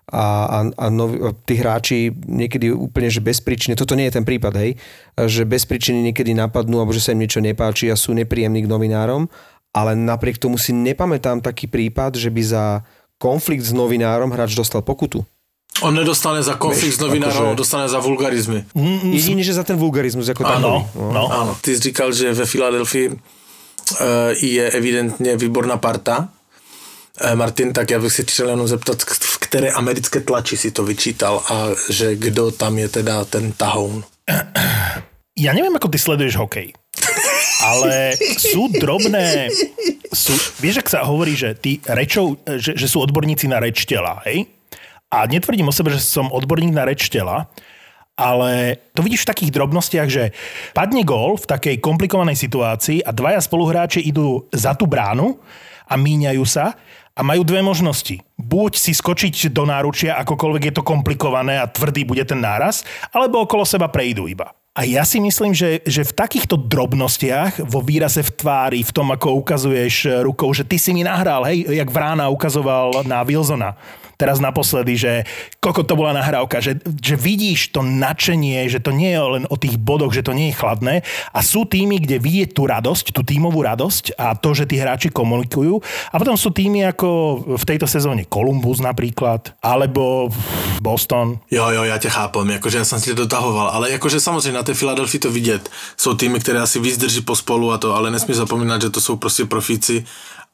a, 0.10 0.26
a, 0.48 0.60
a 0.74 0.86
nov, 0.89 1.13
tí 1.45 1.60
hráči 1.60 2.10
niekedy 2.13 2.74
úplne, 2.74 3.13
že 3.13 3.22
bezpríčne, 3.22 3.78
toto 3.78 3.93
nie 3.93 4.10
je 4.10 4.17
ten 4.17 4.26
prípad, 4.26 4.54
hej, 4.58 4.72
že 5.30 5.45
bez 5.45 5.69
príčiny 5.69 6.02
niekedy 6.10 6.34
napadnú, 6.34 6.82
alebo 6.82 6.95
že 6.95 7.04
sa 7.04 7.13
im 7.13 7.22
niečo 7.22 7.43
nepáči 7.43 7.93
a 7.93 8.00
sú 8.00 8.17
nepríjemní 8.17 8.65
k 8.65 8.72
novinárom, 8.72 9.30
ale 9.69 9.93
napriek 9.93 10.41
tomu 10.41 10.58
si 10.58 10.74
nepamätám 10.74 11.45
taký 11.45 11.69
prípad, 11.69 12.17
že 12.17 12.34
by 12.34 12.41
za 12.41 12.63
konflikt 13.22 13.62
s 13.67 13.76
novinárom 13.76 14.34
hráč 14.34 14.58
dostal 14.58 14.82
pokutu. 14.82 15.22
On 15.86 15.93
nedostane 15.95 16.43
za 16.43 16.58
konflikt 16.60 16.98
s 16.98 17.00
novinárom, 17.00 17.32
akože- 17.45 17.52
on 17.54 17.60
dostane 17.60 17.86
za 17.88 18.02
vulgarizmy. 18.02 18.65
Jedine, 19.13 19.45
že 19.45 19.54
za 19.54 19.63
ten 19.63 19.78
vulgarizmus 19.80 20.28
ako 20.28 20.41
Áno, 20.43 20.84
takový. 20.89 21.13
no. 21.13 21.24
Áno, 21.32 21.52
ty 21.62 21.72
jsi 21.76 21.93
říkal, 21.93 22.10
že 22.12 22.34
ve 22.34 22.45
Filadelfii 22.45 23.15
je 24.41 24.71
evidentně 24.71 25.38
výborná 25.38 25.78
parta. 25.78 26.30
Eh, 27.21 27.36
Martin, 27.36 27.73
tak 27.73 27.91
já 27.91 27.99
bych 27.99 28.13
se 28.13 28.23
chtěl 28.23 28.49
jenom 28.49 28.67
zeptat, 28.67 29.04
v 29.04 29.38
které 29.38 29.71
americké 29.71 30.19
tlači 30.19 30.58
si 30.58 30.71
to 30.71 30.84
vyčítal 30.84 31.43
a 31.52 31.67
že 31.89 32.15
kdo 32.15 32.52
tam 32.52 32.78
je 32.78 32.89
teda 32.89 33.25
ten 33.25 33.52
tahoun. 33.52 34.04
Ja 35.39 35.56
neviem, 35.56 35.71
ako 35.75 35.88
ty 35.88 35.97
sleduješ 35.97 36.36
hokej. 36.36 36.75
Ale 37.63 38.13
sú 38.38 38.67
drobné... 38.71 39.47
Sú, 40.12 40.36
vieš, 40.60 40.84
ak 40.84 40.89
sa 40.91 41.08
hovorí, 41.08 41.38
že, 41.38 41.56
tí 41.56 41.80
rečov, 41.88 42.43
že, 42.43 42.75
že 42.75 42.88
sú 42.91 42.99
odborníci 42.99 43.47
na 43.47 43.62
reč 43.62 43.88
tela, 43.88 44.19
hej? 44.28 44.47
A 45.10 45.25
netvrdím 45.25 45.69
o 45.69 45.73
sebe, 45.73 45.95
že 45.95 46.04
som 46.04 46.30
odborník 46.30 46.75
na 46.75 46.86
reč 46.86 47.08
tela, 47.08 47.47
ale 48.19 48.75
to 48.91 48.99
vidíš 48.99 49.23
v 49.23 49.32
takých 49.32 49.55
drobnostiach, 49.55 50.10
že 50.12 50.36
padne 50.75 51.08
gól 51.08 51.39
v 51.39 51.47
takej 51.47 51.75
komplikovanej 51.79 52.36
situácii 52.36 52.99
a 53.08 53.15
dvaja 53.15 53.39
spoluhráči 53.39 54.03
idú 54.03 54.43
za 54.51 54.75
tú 54.75 54.84
bránu 54.84 55.39
a 55.88 55.95
míňajú 55.95 56.43
sa 56.43 56.75
a 57.15 57.23
majú 57.23 57.47
dve 57.47 57.63
možnosti. 57.63 58.19
Buď 58.36 58.75
si 58.75 58.91
skočiť 58.91 59.55
do 59.55 59.63
náručia, 59.63 60.19
akokoľvek 60.19 60.63
je 60.67 60.73
to 60.75 60.84
komplikované 60.84 61.60
a 61.60 61.71
tvrdý 61.71 62.03
bude 62.03 62.23
ten 62.27 62.43
náraz, 62.43 62.84
alebo 63.15 63.47
okolo 63.47 63.63
seba 63.63 63.88
prejdú 63.88 64.27
iba. 64.27 64.51
A 64.79 64.88
ja 64.88 65.03
si 65.03 65.19
myslím, 65.19 65.51
že, 65.51 65.84
že 65.84 66.08
v 66.08 66.15
takýchto 66.15 66.55
drobnostiach, 66.55 67.67
vo 67.67 67.84
výraze 67.84 68.23
v 68.23 68.32
tvári, 68.32 68.79
v 68.79 68.95
tom, 68.95 69.12
ako 69.12 69.43
ukazuješ 69.43 70.23
rukou, 70.23 70.47
že 70.55 70.63
ty 70.63 70.79
si 70.79 70.95
mi 70.95 71.03
nahral, 71.03 71.43
hej, 71.43 71.67
jak 71.67 71.91
Vrána 71.91 72.32
ukazoval 72.32 73.03
na 73.03 73.19
Wilsona. 73.27 73.75
Teraz 74.19 74.43
naposledy, 74.43 74.99
že 74.99 75.12
koľko 75.63 75.88
to 75.88 75.95
bola 75.95 76.12
nahrávka, 76.12 76.60
že, 76.60 76.75
že 76.99 77.15
vidíš 77.15 77.71
to 77.71 77.79
nadšenie, 77.79 78.67
že 78.67 78.84
to 78.84 78.91
nie 78.91 79.15
je 79.15 79.21
len 79.39 79.45
o 79.47 79.55
tých 79.55 79.79
bodoch, 79.79 80.12
že 80.12 80.27
to 80.27 80.36
nie 80.36 80.51
je 80.51 80.60
chladné. 80.60 81.08
A 81.32 81.39
sú 81.39 81.63
týmy, 81.63 82.03
kde 82.03 82.19
vidieť 82.19 82.51
tú 82.51 82.67
radosť, 82.67 83.15
tú 83.15 83.23
tímovú 83.23 83.63
radosť 83.63 84.19
a 84.19 84.36
to, 84.36 84.51
že 84.51 84.67
tí 84.67 84.75
hráči 84.75 85.08
komunikujú. 85.08 85.79
A 86.12 86.19
potom 86.19 86.36
sú 86.36 86.51
týmy 86.51 86.84
ako 86.91 87.08
v 87.55 87.63
tejto 87.63 87.88
sezóne 87.88 88.27
Columbus 88.27 88.84
napríklad, 88.84 89.55
alebo 89.63 90.27
Boston, 90.84 91.39
Jo, 91.51 91.69
jo, 91.69 91.84
já 91.84 91.97
tě 91.97 92.10
chápem, 92.10 92.49
jakože 92.49 92.77
já 92.77 92.86
jsem 92.86 92.99
si 92.99 93.10
to 93.10 93.15
dotahoval, 93.15 93.67
ale 93.67 93.91
jakože 93.91 94.19
samozřejmě 94.19 94.51
na 94.51 94.63
té 94.63 94.73
Filadelfii 94.73 95.19
to 95.19 95.32
vidět. 95.32 95.69
Jsou 95.97 96.13
týmy, 96.13 96.39
které 96.39 96.60
asi 96.60 96.79
víc 96.79 96.97
drží 96.97 97.21
pospolu 97.21 97.71
a 97.71 97.77
to, 97.77 97.95
ale 97.95 98.12
nesmí 98.12 98.34
zapomínat, 98.34 98.82
že 98.82 98.89
to 98.89 99.01
jsou 99.01 99.15
prostě 99.15 99.45
profíci. 99.45 100.05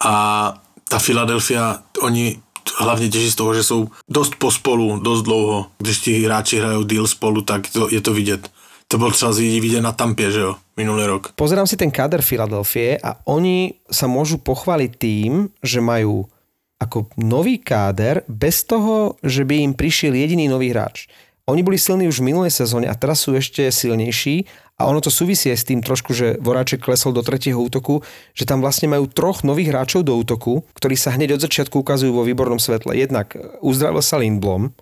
A 0.04 0.54
ta 0.90 1.00
Filadelfia, 1.00 1.78
oni 2.02 2.38
hlavně 2.78 3.10
těží 3.10 3.32
z 3.32 3.36
toho, 3.36 3.54
že 3.54 3.64
jsou 3.64 3.88
dost 4.10 4.36
pospolu, 4.36 5.00
dost 5.00 5.22
dlouho. 5.22 5.66
Když 5.78 6.00
ti 6.00 6.24
hráči 6.24 6.60
hrajou 6.60 6.84
deal 6.84 7.08
spolu, 7.08 7.42
tak 7.42 7.70
to, 7.70 7.88
je 7.92 8.02
to 8.02 8.14
vidět. 8.14 8.50
To 8.88 8.98
bylo 8.98 9.12
třeba 9.12 9.32
vidět 9.32 9.82
na 9.82 9.92
Tampě, 9.92 10.32
že 10.32 10.40
jo, 10.40 10.56
minulý 10.78 11.06
rok. 11.06 11.32
Pozerám 11.36 11.68
si 11.68 11.78
ten 11.78 11.92
kader 11.92 12.22
Filadelfie 12.22 13.02
a 13.02 13.18
oni 13.26 13.74
sa 13.90 14.06
môžu 14.06 14.38
pochváliť 14.38 14.92
tým, 14.94 15.50
že 15.66 15.82
majú 15.82 16.30
ako 16.78 17.10
nový 17.18 17.58
káder 17.58 18.22
bez 18.30 18.62
toho, 18.68 19.18
že 19.26 19.42
by 19.42 19.58
im 19.58 19.74
prišiel 19.74 20.14
jediný 20.14 20.46
nový 20.46 20.70
hráč. 20.70 21.10
Oni 21.46 21.62
boli 21.62 21.78
silní 21.78 22.10
už 22.10 22.26
v 22.26 22.34
minulej 22.34 22.50
sezóne 22.50 22.90
a 22.90 22.98
teraz 22.98 23.22
sú 23.22 23.38
ešte 23.38 23.70
silnejší 23.70 24.50
a 24.82 24.90
ono 24.90 24.98
to 24.98 25.14
súvisí 25.14 25.54
aj 25.54 25.62
s 25.62 25.68
tým 25.70 25.86
trošku, 25.86 26.10
že 26.10 26.42
Voráček 26.42 26.82
klesol 26.82 27.14
do 27.14 27.22
tretieho 27.22 27.62
útoku, 27.62 28.02
že 28.34 28.50
tam 28.50 28.66
vlastne 28.66 28.90
majú 28.90 29.06
troch 29.06 29.46
nových 29.46 29.70
hráčov 29.70 30.10
do 30.10 30.18
útoku, 30.18 30.66
ktorí 30.74 30.98
sa 30.98 31.14
hneď 31.14 31.38
od 31.38 31.46
začiatku 31.46 31.86
ukazujú 31.86 32.18
vo 32.18 32.26
výbornom 32.26 32.58
svetle. 32.58 32.98
Jednak 32.98 33.38
uzdravil 33.62 34.02
sa 34.02 34.18
Lindblom, 34.18 34.74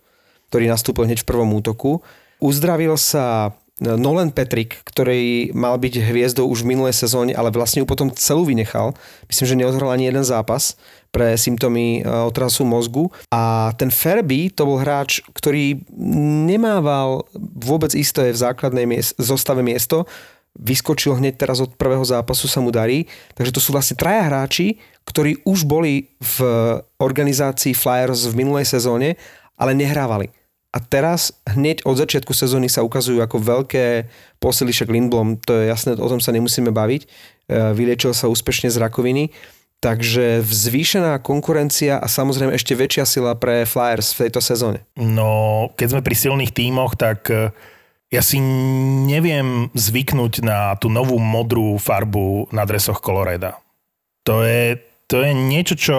ktorý 0.47 0.71
nastúpil 0.71 1.03
hneď 1.03 1.27
v 1.27 1.29
prvom 1.35 1.51
útoku. 1.51 1.99
Uzdravil 2.39 2.95
sa 2.95 3.51
Nolan 3.81 4.29
Patrick, 4.29 4.85
ktorý 4.85 5.49
mal 5.57 5.81
byť 5.81 6.05
hviezdou 6.05 6.45
už 6.45 6.61
v 6.61 6.77
minulej 6.77 6.93
sezóne, 6.93 7.33
ale 7.33 7.49
vlastne 7.49 7.81
ju 7.81 7.89
potom 7.89 8.13
celú 8.13 8.45
vynechal. 8.45 8.93
Myslím, 9.25 9.47
že 9.49 9.59
neodhral 9.59 9.89
ani 9.89 10.13
jeden 10.13 10.21
zápas 10.21 10.77
pre 11.09 11.33
symptómy 11.33 12.01
e, 12.01 12.01
otrasu 12.05 12.69
mozgu. 12.69 13.09
A 13.33 13.73
ten 13.73 13.89
Ferby 13.89 14.53
to 14.53 14.69
bol 14.69 14.77
hráč, 14.77 15.25
ktorý 15.33 15.81
nemával 16.45 17.25
vôbec 17.57 17.97
isté 17.97 18.29
v 18.29 18.37
základnej 18.37 18.85
zostave 19.17 19.65
miesto. 19.65 20.05
Vyskočil 20.53 21.17
hneď 21.17 21.41
teraz 21.41 21.57
od 21.57 21.73
prvého 21.73 22.05
zápasu, 22.05 22.45
sa 22.45 22.61
mu 22.61 22.69
darí. 22.69 23.09
Takže 23.33 23.57
to 23.57 23.61
sú 23.61 23.73
vlastne 23.73 23.97
traja 23.97 24.29
hráči, 24.29 24.77
ktorí 25.01 25.41
už 25.49 25.65
boli 25.65 26.13
v 26.21 26.37
organizácii 27.01 27.73
Flyers 27.73 28.29
v 28.29 28.37
minulej 28.37 28.69
sezóne, 28.69 29.17
ale 29.57 29.73
nehrávali. 29.73 30.42
A 30.73 30.81
teraz 30.81 31.29
hneď 31.45 31.85
od 31.85 32.01
začiatku 32.01 32.33
sezóny 32.33 32.65
sa 32.65 32.81
ukazujú 32.81 33.21
ako 33.21 33.37
veľké 33.37 34.09
posily, 34.41 34.73
však 34.73 34.89
Lindblom, 34.89 35.37
to 35.37 35.53
je 35.61 35.69
jasné, 35.69 35.93
o 35.93 36.09
tom 36.09 36.17
sa 36.17 36.33
nemusíme 36.33 36.73
baviť. 36.73 37.01
E, 37.05 37.07
Vyliečil 37.77 38.17
sa 38.17 38.25
úspešne 38.25 38.73
z 38.73 38.81
rakoviny. 38.81 39.29
Takže 39.83 40.41
zvýšená 40.41 41.19
konkurencia 41.21 41.99
a 41.99 42.07
samozrejme 42.09 42.55
ešte 42.55 42.73
väčšia 42.73 43.05
sila 43.05 43.35
pre 43.37 43.67
Flyers 43.69 44.15
v 44.15 44.25
tejto 44.25 44.39
sezóne. 44.41 44.81
No, 44.97 45.69
keď 45.77 45.87
sme 45.93 46.01
pri 46.01 46.15
silných 46.17 46.55
tímoch, 46.55 46.97
tak 46.97 47.29
e, 47.29 47.53
ja 48.09 48.25
si 48.25 48.41
neviem 49.05 49.69
zvyknúť 49.77 50.41
na 50.41 50.73
tú 50.79 50.89
novú 50.89 51.21
modrú 51.21 51.77
farbu 51.77 52.49
na 52.49 52.65
dresoch 52.65 52.97
Coloreda. 52.97 53.61
To 54.25 54.41
je, 54.41 54.81
to 55.05 55.21
je 55.21 55.37
niečo, 55.37 55.75
čo 55.77 55.97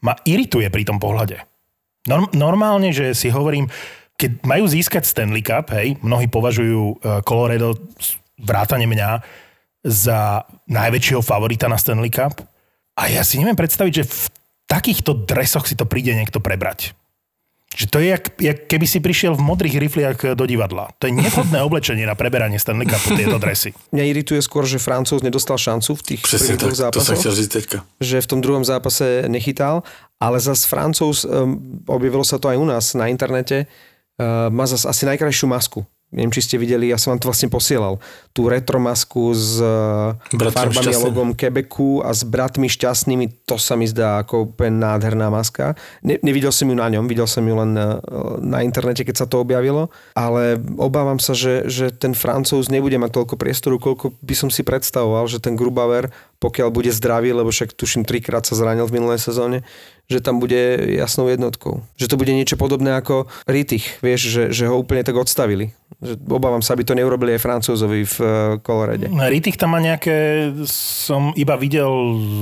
ma 0.00 0.14
irituje 0.24 0.70
pri 0.72 0.86
tom 0.86 0.96
pohľade. 0.96 1.42
Norm, 2.06 2.30
normálne, 2.32 2.94
že 2.94 3.12
si 3.12 3.28
hovorím, 3.28 3.68
keď 4.18 4.42
majú 4.42 4.66
získať 4.66 5.06
Stanley 5.06 5.46
Cup, 5.46 5.70
hej, 5.70 5.94
mnohí 6.02 6.26
považujú 6.26 6.82
e, 6.82 6.94
Colorado, 7.22 7.78
vrátane 8.42 8.90
mňa, 8.90 9.22
za 9.86 10.42
najväčšieho 10.66 11.22
favorita 11.22 11.70
na 11.70 11.78
Stanley 11.78 12.10
Cup. 12.10 12.42
A 12.98 13.06
ja 13.06 13.22
si 13.22 13.38
neviem 13.38 13.54
predstaviť, 13.54 13.92
že 13.94 14.04
v 14.10 14.24
takýchto 14.66 15.22
dresoch 15.22 15.70
si 15.70 15.78
to 15.78 15.86
príde 15.86 16.10
niekto 16.18 16.42
prebrať. 16.42 16.98
Že 17.78 17.86
to 17.94 17.96
je, 18.02 18.08
jak, 18.10 18.24
jak 18.42 18.58
keby 18.66 18.86
si 18.90 18.98
prišiel 18.98 19.38
v 19.38 19.44
modrých 19.44 19.78
rifliach 19.78 20.18
do 20.34 20.44
divadla. 20.50 20.90
To 20.98 21.06
je 21.06 21.14
nevhodné 21.14 21.62
oblečenie 21.62 22.02
na 22.02 22.18
preberanie 22.18 22.58
Stanley 22.58 22.90
Cupu, 22.90 23.14
tieto 23.14 23.38
dresy. 23.38 23.70
Mňa 23.94 24.02
irituje 24.02 24.42
skôr, 24.42 24.66
že 24.66 24.82
Francúz 24.82 25.22
nedostal 25.22 25.62
šancu 25.62 25.94
v 25.94 26.02
tých 26.02 26.20
Presne 26.26 26.58
prvých 26.58 26.74
tak, 26.74 26.90
to 26.90 27.06
zápasoch. 27.06 27.22
chcel 27.22 27.34
říct 27.38 27.52
teďka. 27.54 27.76
že 28.02 28.18
v 28.18 28.26
tom 28.26 28.42
druhom 28.42 28.66
zápase 28.66 29.30
nechytal, 29.30 29.86
ale 30.18 30.42
zas 30.42 30.66
Francúz, 30.66 31.22
um, 31.22 31.78
objavilo 31.86 32.26
sa 32.26 32.42
to 32.42 32.50
aj 32.50 32.58
u 32.58 32.66
nás 32.66 32.98
na 32.98 33.06
internete, 33.06 33.70
uh, 33.70 33.87
má 34.50 34.64
zas 34.66 34.82
asi 34.82 35.06
najkrajšiu 35.06 35.46
masku. 35.46 35.86
Neviem, 36.08 36.32
či 36.32 36.40
ste 36.40 36.56
videli, 36.56 36.88
ja 36.88 36.96
som 36.96 37.12
vám 37.12 37.20
to 37.20 37.28
vlastne 37.28 37.52
posielal. 37.52 38.00
Tú 38.32 38.48
retro 38.48 38.80
masku 38.80 39.28
s 39.36 39.60
uh, 39.60 40.16
Bratmi 40.32 40.72
farbami 40.72 40.80
a 40.80 40.84
šťastnými. 40.88 41.04
logom 41.04 41.28
Quebecu 41.36 42.00
a 42.00 42.16
s 42.16 42.24
bratmi 42.24 42.64
šťastnými, 42.64 43.44
to 43.44 43.60
sa 43.60 43.76
mi 43.76 43.84
zdá 43.84 44.24
ako 44.24 44.48
úplne 44.48 44.80
nádherná 44.80 45.28
maska. 45.28 45.76
Ne, 46.00 46.16
nevidel 46.24 46.48
som 46.48 46.64
ju 46.64 46.72
na 46.72 46.88
ňom, 46.88 47.04
videl 47.12 47.28
som 47.28 47.44
ju 47.44 47.52
len 47.52 47.76
uh, 47.76 48.00
na 48.40 48.64
internete, 48.64 49.04
keď 49.04 49.20
sa 49.20 49.26
to 49.28 49.44
objavilo, 49.44 49.92
ale 50.16 50.56
obávam 50.80 51.20
sa, 51.20 51.36
že, 51.36 51.68
že 51.68 51.92
ten 51.92 52.16
Francúz 52.16 52.72
nebude 52.72 52.96
mať 52.96 53.12
toľko 53.12 53.36
priestoru, 53.36 53.76
koľko 53.76 54.16
by 54.24 54.32
som 54.32 54.48
si 54.48 54.64
predstavoval, 54.64 55.28
že 55.28 55.44
ten 55.44 55.60
Grubauer, 55.60 56.08
pokiaľ 56.40 56.72
bude 56.72 56.88
zdravý, 56.88 57.36
lebo 57.36 57.52
však 57.52 57.76
tuším 57.76 58.08
trikrát 58.08 58.48
sa 58.48 58.56
zranil 58.56 58.88
v 58.88 58.96
minulej 58.96 59.20
sezóne, 59.20 59.60
že 60.08 60.24
tam 60.24 60.40
bude 60.40 60.88
jasnou 60.88 61.28
jednotkou. 61.28 61.84
Že 62.00 62.08
to 62.08 62.16
bude 62.16 62.32
niečo 62.32 62.56
podobné 62.56 62.96
ako 62.96 63.28
Rittich, 63.44 64.00
vieš, 64.00 64.32
že, 64.32 64.42
že 64.56 64.64
ho 64.64 64.80
úplne 64.80 65.04
tak 65.04 65.12
odstavili. 65.12 65.76
Že 66.00 66.16
obávam 66.32 66.64
sa, 66.64 66.72
aby 66.72 66.88
to 66.88 66.96
neurobili 66.96 67.36
aj 67.36 67.44
Francúzovi 67.44 68.08
v 68.08 68.16
uh, 68.24 68.28
Kolorede. 68.64 69.12
Ritich 69.28 69.60
tam 69.60 69.76
má 69.76 69.84
nejaké, 69.84 70.48
som 70.64 71.36
iba 71.36 71.60
videl 71.60 71.92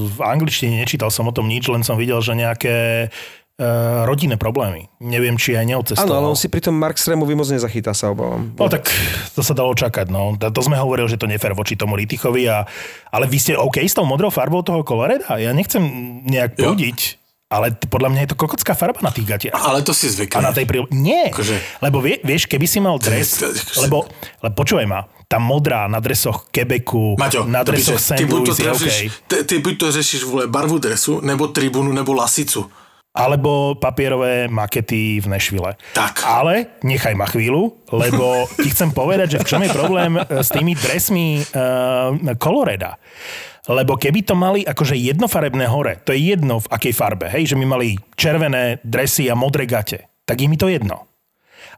v 0.06 0.18
angličtine, 0.22 0.78
nečítal 0.78 1.10
som 1.10 1.26
o 1.26 1.34
tom 1.34 1.50
nič, 1.50 1.66
len 1.66 1.82
som 1.82 1.98
videl, 1.98 2.22
že 2.22 2.38
nejaké 2.38 2.76
uh, 3.10 4.06
rodinné 4.06 4.38
problémy. 4.38 4.86
Neviem, 5.02 5.34
či 5.34 5.58
aj 5.58 5.66
neodcestoval. 5.66 6.06
Áno, 6.06 6.14
ale 6.22 6.26
on 6.30 6.38
si 6.38 6.46
pri 6.46 6.62
tom 6.62 6.78
Mark 6.78 7.02
Stremovi 7.02 7.34
moc 7.34 7.50
nezachytá, 7.50 7.90
sa 7.98 8.14
obávam. 8.14 8.54
No 8.54 8.70
tak 8.70 8.86
to 9.34 9.42
sa 9.42 9.58
dalo 9.58 9.74
čakať, 9.74 10.06
no. 10.06 10.38
To 10.38 10.60
sme 10.62 10.78
hovorili, 10.78 11.10
že 11.10 11.18
to 11.18 11.26
nefér 11.26 11.58
voči 11.58 11.74
tomu 11.74 11.98
Ritichovi, 11.98 12.46
a, 12.46 12.62
ale 13.10 13.26
vy 13.26 13.42
ste 13.42 13.58
OK 13.58 13.82
s 13.82 13.98
tou 13.98 14.06
modrou 14.06 14.30
farbou 14.30 14.62
toho 14.62 14.86
Coloreda? 14.86 15.34
Ja 15.34 15.50
nechcem 15.50 15.82
nejak 16.30 16.54
prúdiť, 16.54 17.25
ale 17.46 17.78
podľa 17.78 18.10
mňa 18.10 18.20
je 18.26 18.30
to 18.34 18.38
kokocká 18.38 18.74
farba 18.74 18.98
na 19.02 19.14
tých 19.14 19.26
gatiach. 19.26 19.54
Ale 19.54 19.86
to 19.86 19.94
si 19.94 20.10
A 20.10 20.12
zvykne. 20.18 20.42
na 20.42 20.50
tej 20.50 20.66
príle... 20.66 20.86
Nie, 20.90 21.30
Akože- 21.30 21.78
lebo 21.78 22.02
vie, 22.02 22.18
vieš, 22.26 22.50
keby 22.50 22.66
si 22.66 22.82
mal 22.82 22.98
dres, 22.98 23.38
lebo, 23.78 24.10
lebo 24.42 24.52
počúvaj 24.54 24.86
ma, 24.86 25.06
tá 25.26 25.38
modrá 25.38 25.86
na 25.86 25.98
dresoch 26.02 26.50
Quebecu, 26.50 27.14
Maťo, 27.18 27.46
na 27.46 27.62
dresoch 27.62 27.98
St. 27.98 28.18
ty, 28.18 28.24
buď 28.26 28.42
to 28.46 28.52
Louis 28.62 28.78
řešíš, 28.78 29.12
ty, 29.26 29.36
ty 29.44 29.54
buď 29.58 29.74
to 29.78 29.86
řešíš 29.92 30.22
vole 30.22 30.46
barvu 30.46 30.78
dresu, 30.78 31.20
nebo 31.22 31.46
tribunu, 31.50 31.92
nebo 31.92 32.14
lasicu. 32.14 32.66
Alebo 33.16 33.72
papierové 33.80 34.44
makety 34.52 35.24
v 35.24 35.26
Nešvile. 35.32 35.80
Tak. 35.96 36.20
Ale 36.20 36.76
nechaj 36.84 37.16
ma 37.16 37.24
chvíľu, 37.24 37.72
lebo 37.88 38.44
ti 38.62 38.68
chcem 38.68 38.92
povedať, 38.92 39.36
že 39.36 39.40
v 39.40 39.48
čom 39.48 39.62
je 39.64 39.72
problém 39.72 40.20
e, 40.20 40.22
s 40.44 40.52
tými 40.52 40.76
dresmi 40.76 41.40
uh, 41.40 42.12
Coloreda. 42.36 43.00
Lebo 43.66 43.98
keby 43.98 44.22
to 44.22 44.38
mali 44.38 44.62
akože 44.62 44.94
jednofarebné 44.94 45.66
hore, 45.66 45.98
to 46.04 46.14
je 46.14 46.36
jedno 46.36 46.62
v 46.62 46.70
akej 46.70 46.94
farbe, 46.94 47.26
hej, 47.26 47.50
že 47.50 47.58
my 47.58 47.66
mali 47.66 47.98
červené 48.14 48.78
dresy 48.84 49.26
a 49.26 49.34
modré 49.34 49.66
gate, 49.66 50.06
tak 50.22 50.38
je 50.38 50.46
mi 50.46 50.54
to 50.54 50.70
jedno. 50.70 51.10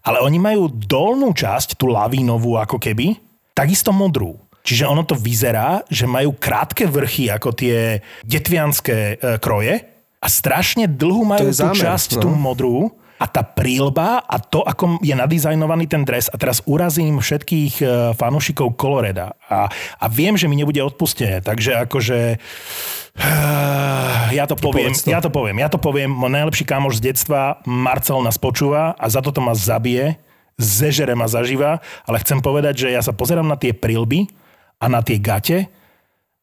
Ale 0.04 0.20
oni 0.20 0.36
majú 0.36 0.68
dolnú 0.68 1.32
časť, 1.32 1.80
tú 1.80 1.88
lavínovú 1.88 2.60
ako 2.60 2.76
keby, 2.76 3.16
takisto 3.56 3.90
modrú. 3.90 4.36
Čiže 4.68 4.84
ono 4.84 5.00
to 5.08 5.16
vyzerá, 5.16 5.80
že 5.88 6.04
majú 6.04 6.36
krátke 6.36 6.84
vrchy 6.84 7.32
ako 7.32 7.56
tie 7.56 8.04
detvianské 8.20 9.16
e, 9.16 9.40
kroje 9.40 9.80
a 10.18 10.26
strašne 10.26 10.90
dlhú 10.90 11.22
majú 11.22 11.46
tú 11.46 11.54
zámer, 11.54 11.78
časť, 11.78 12.18
no. 12.18 12.22
tú 12.26 12.28
modrú 12.34 12.90
a 13.18 13.26
tá 13.26 13.42
prílba 13.42 14.22
a 14.22 14.38
to, 14.38 14.62
ako 14.62 15.02
je 15.02 15.10
nadizajnovaný 15.10 15.90
ten 15.90 16.06
dres. 16.06 16.30
A 16.30 16.38
teraz 16.38 16.62
urazím 16.70 17.18
všetkých 17.18 17.74
e, 17.82 17.86
fanúšikov 18.14 18.78
Coloreda. 18.78 19.34
A, 19.50 19.66
a 19.98 20.06
viem, 20.06 20.38
že 20.38 20.46
mi 20.46 20.54
nebude 20.54 20.78
odpustené, 20.86 21.42
takže 21.42 21.82
akože... 21.86 22.38
eh, 23.18 24.26
Ja 24.30 24.46
to 24.46 24.54
poviem, 24.54 24.94
to. 24.94 25.10
ja 25.10 25.18
to 25.18 25.34
poviem, 25.34 25.58
ja 25.58 25.66
to 25.66 25.82
poviem, 25.82 26.14
môj 26.14 26.30
najlepší 26.30 26.62
kamoš 26.62 27.02
z 27.02 27.10
detstva, 27.10 27.58
Marcel 27.66 28.22
nás 28.22 28.38
počúva 28.38 28.94
a 28.94 29.06
za 29.10 29.18
toto 29.18 29.42
ma 29.42 29.58
zabije, 29.58 30.14
zežere 30.54 31.18
ma 31.18 31.26
zaživa, 31.26 31.82
ale 32.06 32.22
chcem 32.22 32.38
povedať, 32.38 32.86
že 32.86 32.88
ja 32.94 33.02
sa 33.02 33.10
pozerám 33.10 33.46
na 33.46 33.58
tie 33.58 33.74
prilby 33.74 34.30
a 34.78 34.86
na 34.86 35.02
tie 35.02 35.18
gate 35.18 35.66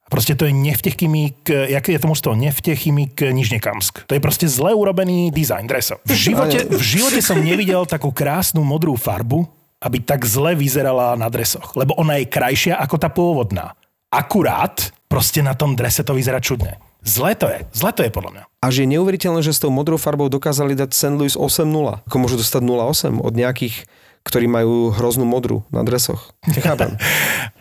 a 0.06 0.10
proste 0.14 0.38
to 0.38 0.46
je 0.46 0.54
nevtechymík, 0.54 1.50
jaké 1.50 1.98
je 1.98 2.02
to 2.02 2.06
mužstvo, 2.06 2.38
nevtechymík 2.38 3.18
Nižnekamsk. 3.26 4.06
To 4.06 4.14
je 4.14 4.22
proste 4.22 4.46
zle 4.46 4.70
urobený 4.78 5.34
dizajn 5.34 5.66
dresov. 5.66 5.98
V 6.06 6.14
živote, 6.14 6.62
v 6.70 6.78
živote 6.78 7.26
som 7.26 7.42
nevidel 7.42 7.90
takú 7.90 8.14
krásnu 8.14 8.62
modrú 8.62 8.94
farbu, 8.94 9.50
aby 9.82 9.98
tak 10.06 10.22
zle 10.30 10.54
vyzerala 10.54 11.18
na 11.18 11.26
dresoch. 11.26 11.74
Lebo 11.74 11.98
ona 11.98 12.22
je 12.22 12.30
krajšia 12.30 12.78
ako 12.78 12.96
tá 13.02 13.10
pôvodná. 13.10 13.74
Akurát 14.14 14.94
proste 15.10 15.42
na 15.42 15.58
tom 15.58 15.74
drese 15.74 16.06
to 16.06 16.14
vyzerá 16.14 16.38
čudne. 16.38 16.78
Zle 17.06 17.34
to 17.38 17.50
je. 17.50 17.66
Zle 17.74 17.94
to 17.94 18.02
je 18.02 18.10
podľa 18.10 18.32
mňa. 18.34 18.44
A 18.62 18.66
že 18.74 18.86
je 18.86 18.94
neuveriteľné, 18.98 19.42
že 19.46 19.54
s 19.54 19.62
tou 19.62 19.70
modrou 19.70 19.98
farbou 19.98 20.26
dokázali 20.30 20.74
dať 20.74 20.90
St. 20.94 21.18
Louis 21.18 21.34
8-0. 21.38 22.06
Ako 22.06 22.18
môžu 22.18 22.38
dostať 22.38 22.62
0-8 22.62 23.22
od 23.22 23.34
nejakých, 23.34 23.86
ktorí 24.26 24.50
majú 24.50 24.90
hroznú 24.92 25.24
modru 25.24 25.62
na 25.70 25.86
dresoch. 25.86 26.34
Nechápem. 26.50 26.98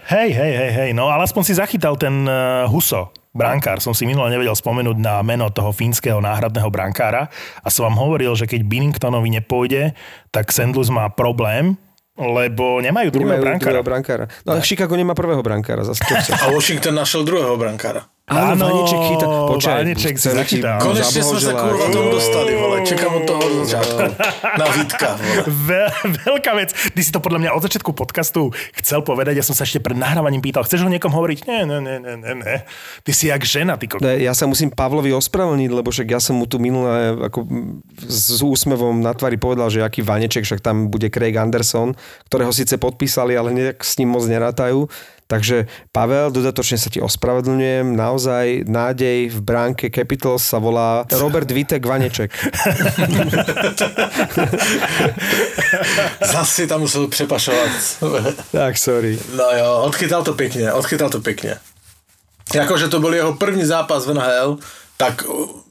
Hej, 0.05 0.37
hej, 0.37 0.53
hej, 0.53 0.71
hej. 0.77 0.91
No 0.93 1.09
ale 1.09 1.25
aspoň 1.25 1.43
si 1.49 1.57
zachytal 1.57 1.97
ten 1.97 2.29
uh, 2.29 2.69
Huso, 2.69 3.09
brankár. 3.33 3.81
Som 3.81 3.97
si 3.97 4.05
minule 4.05 4.29
nevedel 4.29 4.53
spomenúť 4.53 5.01
na 5.01 5.25
meno 5.25 5.49
toho 5.49 5.73
fínskeho 5.73 6.21
náhradného 6.21 6.69
brankára 6.69 7.33
a 7.65 7.69
som 7.73 7.89
vám 7.89 7.97
hovoril, 7.97 8.37
že 8.37 8.45
keď 8.45 8.69
Binningtonovi 8.69 9.33
nepôjde, 9.41 9.97
tak. 10.29 10.53
Louis 10.53 10.93
má 10.93 11.09
problém, 11.09 11.81
lebo 12.15 12.79
nemajú 12.85 13.11
druhého 13.11 13.33
Nemajú 13.33 13.43
brankára. 13.43 13.65
druhého 13.81 13.87
brankára. 13.89 14.25
No 14.47 14.55
a 14.55 14.63
Chicago 14.63 14.95
nemá 14.95 15.17
prvého 15.17 15.43
brankára. 15.43 15.83
Zase. 15.83 16.05
A 16.45 16.53
Washington 16.53 16.95
našiel 16.95 17.25
druhého 17.27 17.57
brankára. 17.57 18.07
Áno, 18.25 18.57
Áno, 18.57 18.65
Vaneček 18.65 19.01
chytá. 19.05 19.27
Počkaj, 19.29 19.75
Vaneček 19.85 20.17
si 20.17 20.29
zachytal. 20.33 20.81
Konečne 20.81 21.21
sme 21.21 21.41
sa 21.45 21.53
kurva 21.53 21.93
tomu 21.93 22.09
dostali, 22.09 22.57
vole. 22.57 22.81
Čakám 22.81 23.21
od 23.21 23.25
toho 23.29 23.37
od 23.37 23.53
začiatku. 23.61 24.01
Na 24.57 24.67
Vítka. 24.73 25.09
Ve- 25.45 25.93
veľká 26.25 26.53
vec. 26.57 26.73
Ty 26.73 27.01
si 27.05 27.13
to 27.13 27.21
podľa 27.21 27.45
mňa 27.45 27.51
od 27.53 27.61
začiatku 27.61 27.93
podcastu 27.93 28.49
chcel 28.75 29.05
povedať, 29.05 29.37
ja 29.37 29.45
som 29.45 29.53
sa 29.53 29.69
ešte 29.69 29.77
pred 29.77 29.93
nahrávaním 29.93 30.41
pýtal, 30.41 30.65
chceš 30.65 30.81
ho 30.81 30.89
niekom 30.89 31.13
hovoriť? 31.13 31.45
Nie, 31.45 31.69
nie, 31.69 31.85
nie, 31.85 32.01
nie, 32.01 32.15
nie, 32.17 32.33
nie. 32.41 32.57
Ty 33.05 33.13
si 33.13 33.29
jak 33.29 33.45
žena, 33.45 33.77
ty. 33.77 33.93
Ne, 34.01 34.17
Ja 34.17 34.33
sa 34.33 34.49
musím 34.49 34.73
Pavlovi 34.73 35.13
ospravedlniť, 35.13 35.69
lebo 35.69 35.93
však 35.93 36.09
ja 36.09 36.17
som 36.17 36.41
mu 36.41 36.49
tu 36.49 36.57
minulé 36.57 37.29
ako 37.29 37.45
s 38.01 38.41
úsmevom 38.41 39.05
na 39.05 39.13
tvári 39.13 39.37
povedal, 39.37 39.69
že 39.69 39.85
aký 39.85 40.01
vaneček, 40.01 40.49
však 40.49 40.65
tam 40.65 40.89
bude 40.89 41.13
Craig 41.13 41.37
Anderson, 41.37 41.93
ktorého 42.33 42.57
síce 42.57 42.81
podpísali, 42.81 43.37
ale 43.37 43.53
nejak 43.53 43.85
s 43.85 44.01
ním 44.01 44.17
moc 44.17 44.25
nerátajú. 44.25 44.89
Takže 45.25 45.65
Pavel, 45.89 46.29
dodatočne 46.29 46.77
sa 46.77 46.93
ti 46.93 47.01
ospravedlňujem, 47.01 47.97
naozaj 47.97 48.69
nádej 48.69 49.33
v 49.33 49.39
bránke 49.41 49.89
Capitals 49.89 50.45
sa 50.45 50.61
volá 50.61 51.09
Robert 51.17 51.49
Vitek 51.49 51.81
Vaneček. 51.81 52.29
Zas 56.21 56.49
si 56.53 56.69
tam 56.69 56.85
musel 56.85 57.09
prepašovať. 57.09 57.73
tak, 58.53 58.77
sorry. 58.77 59.17
No 59.33 59.49
jo, 59.57 59.69
odchytal 59.89 60.21
to 60.21 60.37
pekne, 60.37 60.69
odchytal 60.77 61.09
to 61.09 61.25
pekne. 61.25 61.57
Akože 62.53 62.93
to 62.93 63.01
bol 63.01 63.11
jeho 63.11 63.33
první 63.41 63.65
zápas 63.65 64.05
v 64.05 64.21
NHL, 64.21 64.61
tak 65.01 65.25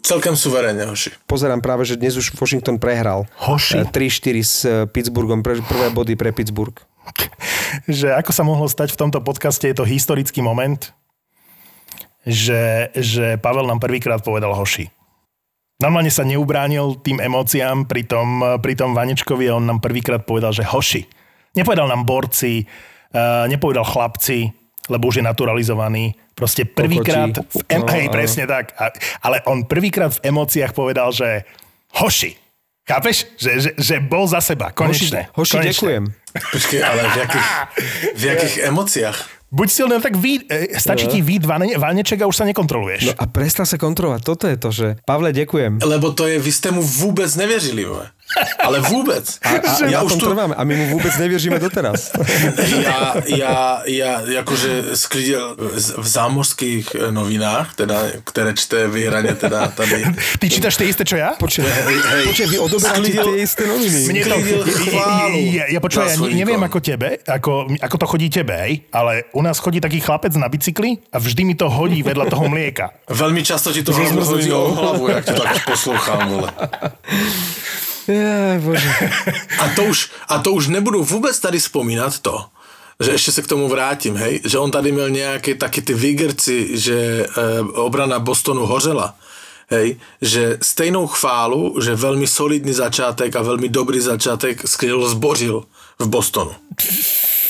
celkem 0.03 0.35
suverénne, 0.35 0.83
hoši. 0.89 1.15
Pozerám 1.29 1.63
práve, 1.63 1.87
že 1.87 1.95
dnes 1.95 2.17
už 2.19 2.35
Washington 2.35 2.75
prehral. 2.81 3.23
Hoši. 3.39 3.85
Eh, 3.85 3.87
3-4 3.87 4.43
s 4.43 4.55
eh, 4.65 4.83
Pittsburghom, 4.89 5.45
prvé 5.45 5.87
body 5.93 6.17
pre 6.19 6.35
Pittsburgh. 6.35 6.75
Že 7.89 8.13
ako 8.13 8.31
sa 8.31 8.43
mohlo 8.45 8.67
stať 8.69 8.93
v 8.93 8.99
tomto 9.07 9.19
podcaste, 9.21 9.65
je 9.65 9.75
to 9.75 9.87
historický 9.87 10.39
moment, 10.39 10.93
že, 12.23 12.93
že 12.95 13.35
Pavel 13.39 13.67
nám 13.67 13.83
prvýkrát 13.83 14.23
povedal 14.23 14.55
hoši. 14.55 14.87
Normálne 15.83 16.13
sa 16.13 16.23
neubránil 16.23 17.03
tým 17.03 17.19
emóciám 17.19 17.83
pri 17.83 18.07
tom, 18.07 18.39
pri 18.63 18.73
tom 18.77 18.95
Vanečkovi 18.95 19.51
a 19.51 19.59
on 19.59 19.67
nám 19.67 19.83
prvýkrát 19.83 20.23
povedal, 20.23 20.55
že 20.55 20.63
hoši. 20.63 21.03
Nepovedal 21.59 21.91
nám 21.91 22.07
borci, 22.07 22.63
uh, 22.63 23.43
nepovedal 23.51 23.83
chlapci, 23.83 24.47
lebo 24.87 25.11
už 25.11 25.19
je 25.19 25.25
naturalizovaný. 25.27 26.15
Proste 26.33 26.63
prvýkrát, 26.65 27.35
v 27.35 27.61
em- 27.67 27.83
No, 27.83 27.91
hej, 27.93 28.07
presne 28.09 28.47
tak. 28.49 28.73
Ale 29.21 29.43
on 29.45 29.67
prvýkrát 29.67 30.17
v 30.17 30.33
emóciách 30.33 30.71
povedal, 30.73 31.11
že 31.13 31.45
hoši. 31.99 32.42
Chápeš? 32.83 33.31
Že, 33.39 33.51
že, 33.59 33.69
že 33.79 33.95
bol 34.03 34.27
za 34.27 34.43
seba, 34.43 34.75
konečne. 34.75 35.31
Hoši, 35.31 35.39
hoši 35.39 35.53
konečne. 35.55 35.71
ďakujem. 35.71 36.03
Počkej, 36.33 36.81
ale 36.83 37.01
v 37.07 37.15
jakých, 37.15 37.49
v 38.11 38.23
jakých 38.27 38.55
emóciách? 38.67 39.17
Buď 39.53 39.67
silný, 39.69 40.01
tak 40.01 40.17
vy, 40.17 40.49
e, 40.49 40.73
stačí 40.81 41.05
ti 41.05 41.21
výd 41.21 41.45
vane, 41.45 41.77
vaneček 41.77 42.19
a 42.19 42.27
už 42.27 42.41
sa 42.41 42.45
nekontroluješ. 42.49 43.13
No 43.13 43.15
a 43.21 43.29
prestal 43.29 43.69
sa 43.69 43.77
kontrolovať. 43.77 44.21
Toto 44.25 44.49
je 44.49 44.57
to, 44.57 44.69
že 44.73 44.87
Pavle, 45.05 45.29
ďakujem. 45.29 45.79
Lebo 45.85 46.09
to 46.11 46.25
je, 46.25 46.41
vy 46.41 46.51
ste 46.51 46.73
mu 46.73 46.81
vôbec 46.81 47.29
nevěřili, 47.37 47.85
vole. 47.85 48.09
Ale 48.59 48.79
vůbec. 48.79 49.39
A, 49.43 49.49
a 49.49 49.85
ja 49.85 50.01
už 50.01 50.17
to... 50.17 50.33
trváme 50.33 50.55
a 50.55 50.63
my 50.63 50.73
mu 50.75 50.85
vôbec 50.97 51.13
nevěříme 51.17 51.59
doteraz. 51.59 52.11
Ja, 53.33 53.81
ja, 53.87 54.21
ja 54.27 54.39
akože 54.43 54.95
sklidil 54.97 55.55
v 55.97 56.07
zámořských 56.07 57.11
novinách, 57.11 57.75
teda, 57.75 58.21
ktoré 58.27 58.53
čte 58.53 58.87
vyhranie 58.87 59.33
teda 59.35 59.67
tady. 59.73 60.05
Ty 60.39 60.45
čítaš 60.49 60.77
tie 60.77 60.87
isté, 60.89 61.03
čo 61.07 61.17
ja? 61.17 61.33
Počkej, 61.39 61.65
počkej 62.29 62.47
vy 62.49 62.57
odoberáte 62.59 63.09
tie 63.09 63.35
isté 63.41 63.63
noviny. 63.65 63.99
Mne 64.09 64.21
to, 64.27 64.35
ja, 65.53 65.65
ja, 65.69 65.79
počuva, 65.79 66.09
ja 66.09 66.17
neviem 66.19 66.61
ako 66.61 66.79
tebe, 66.83 67.19
ako, 67.25 67.73
ako 67.79 67.95
to 67.97 68.05
chodí 68.05 68.27
tebe, 68.29 68.53
hej, 68.53 68.73
ale 68.91 69.29
u 69.33 69.41
nás 69.41 69.57
chodí 69.57 69.79
taký 69.79 70.03
chlapec 70.03 70.33
na 70.35 70.47
bicykli 70.51 70.99
a 71.13 71.17
vždy 71.17 71.41
mi 71.47 71.55
to 71.55 71.69
hodí 71.71 72.03
vedľa 72.03 72.29
toho 72.29 72.45
mlieka. 72.49 72.93
Veľmi 73.09 73.41
často 73.45 73.73
ti 73.73 73.81
to 73.81 73.95
rozmrzlí 73.95 74.49
o 74.51 74.61
hlavu, 74.73 75.03
jak 75.09 75.23
to 75.25 75.33
tak 75.39 75.57
poslúcham, 75.65 76.19
vole. 76.29 76.49
Ja, 78.07 78.59
bože. 78.59 78.89
A 79.59 79.69
to, 79.75 79.83
už, 79.83 80.11
a 80.27 80.39
to 80.39 80.51
už 80.51 80.67
nebudu 80.67 81.03
vůbec 81.03 81.39
tady 81.39 81.59
vzpomínat 81.59 82.19
to, 82.19 82.45
že 82.99 83.11
ještě 83.11 83.31
se 83.31 83.41
k 83.41 83.47
tomu 83.47 83.67
vrátím, 83.67 84.15
hej, 84.15 84.41
že 84.45 84.57
on 84.59 84.71
tady 84.71 84.91
měl 84.91 85.09
nějaké 85.09 85.55
taky 85.55 85.81
ty 85.81 85.93
výgrci, 85.93 86.77
že 86.77 86.95
e, 86.95 87.27
obrana 87.61 88.19
Bostonu 88.19 88.65
hořela, 88.65 89.15
hej, 89.69 89.97
že 90.21 90.57
stejnou 90.61 91.07
chválu, 91.07 91.79
že 91.81 91.95
veľmi 91.95 92.27
solidný 92.27 92.73
začátek 92.73 93.35
a 93.35 93.41
veľmi 93.41 93.71
dobrý 93.71 93.99
začátek 93.99 94.67
skryl 94.67 94.99
zbořil 95.07 95.63
v 96.03 96.09
Bostonu. 96.11 96.53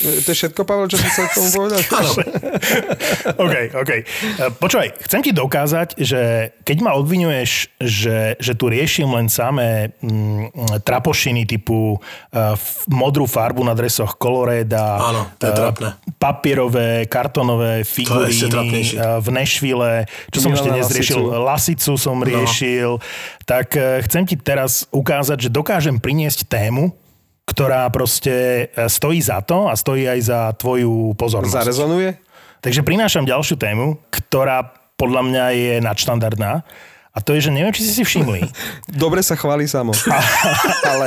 To 0.04 0.28
je 0.28 0.36
všetko, 0.36 0.66
Pavel, 0.66 0.90
čo 0.90 1.00
si 1.00 1.06
chcel 1.06 1.26
k 1.30 1.34
tomu 1.38 1.48
povedať? 1.54 1.82
OK, 3.44 3.54
OK. 3.72 3.92
E, 3.94 4.02
počúvaj, 4.58 4.88
chcem 5.06 5.20
ti 5.24 5.30
dokázať, 5.32 5.96
že 5.96 6.52
keď 6.66 6.76
ma 6.84 6.92
obvinuješ, 6.98 7.72
že, 7.80 8.36
že 8.36 8.52
tu 8.58 8.68
riešim 8.68 9.08
len 9.08 9.32
samé 9.32 9.96
mm, 10.02 10.82
trapošiny 10.84 11.48
typu 11.48 11.96
uh, 11.96 12.54
modrú 12.90 13.24
farbu 13.24 13.64
na 13.64 13.72
dresoch 13.72 14.18
Coloreda, 14.18 14.98
Áno, 15.00 15.22
to 15.40 15.48
je 15.48 15.52
uh, 15.54 15.96
papierové, 16.18 17.06
kartonové 17.08 17.86
figuríny 17.86 18.98
uh, 18.98 19.22
v 19.22 19.28
Nešvile, 19.30 20.10
čo 20.34 20.38
som 20.42 20.52
ešte 20.52 20.68
dnes 20.68 20.90
riešil, 20.90 21.22
lasicu 21.22 21.94
som 21.96 22.18
no. 22.18 22.26
riešil, 22.26 23.00
tak 23.48 23.72
uh, 23.78 24.02
chcem 24.04 24.26
ti 24.28 24.36
teraz 24.36 24.84
ukázať, 24.90 25.48
že 25.48 25.50
dokážem 25.54 25.96
priniesť 25.96 26.44
tému, 26.50 26.92
ktorá 27.44 27.86
proste 27.92 28.68
e, 28.72 28.88
stojí 28.88 29.20
za 29.20 29.44
to 29.44 29.68
a 29.68 29.76
stojí 29.76 30.08
aj 30.08 30.20
za 30.24 30.40
tvoju 30.56 31.12
pozornosť. 31.14 31.54
Zarezonuje? 31.60 32.10
Takže 32.64 32.80
prinášam 32.80 33.28
ďalšiu 33.28 33.60
tému, 33.60 34.00
ktorá 34.08 34.72
podľa 34.96 35.22
mňa 35.28 35.44
je 35.52 35.74
nadštandardná. 35.84 36.64
A 37.14 37.18
to 37.22 37.36
je, 37.36 37.46
že 37.46 37.54
neviem, 37.54 37.70
či 37.70 37.86
si 37.86 37.92
si 37.94 38.02
všimli. 38.02 38.48
Dobre 39.04 39.20
sa 39.22 39.36
chváli 39.36 39.68
samo. 39.68 39.92
ale, 40.90 41.06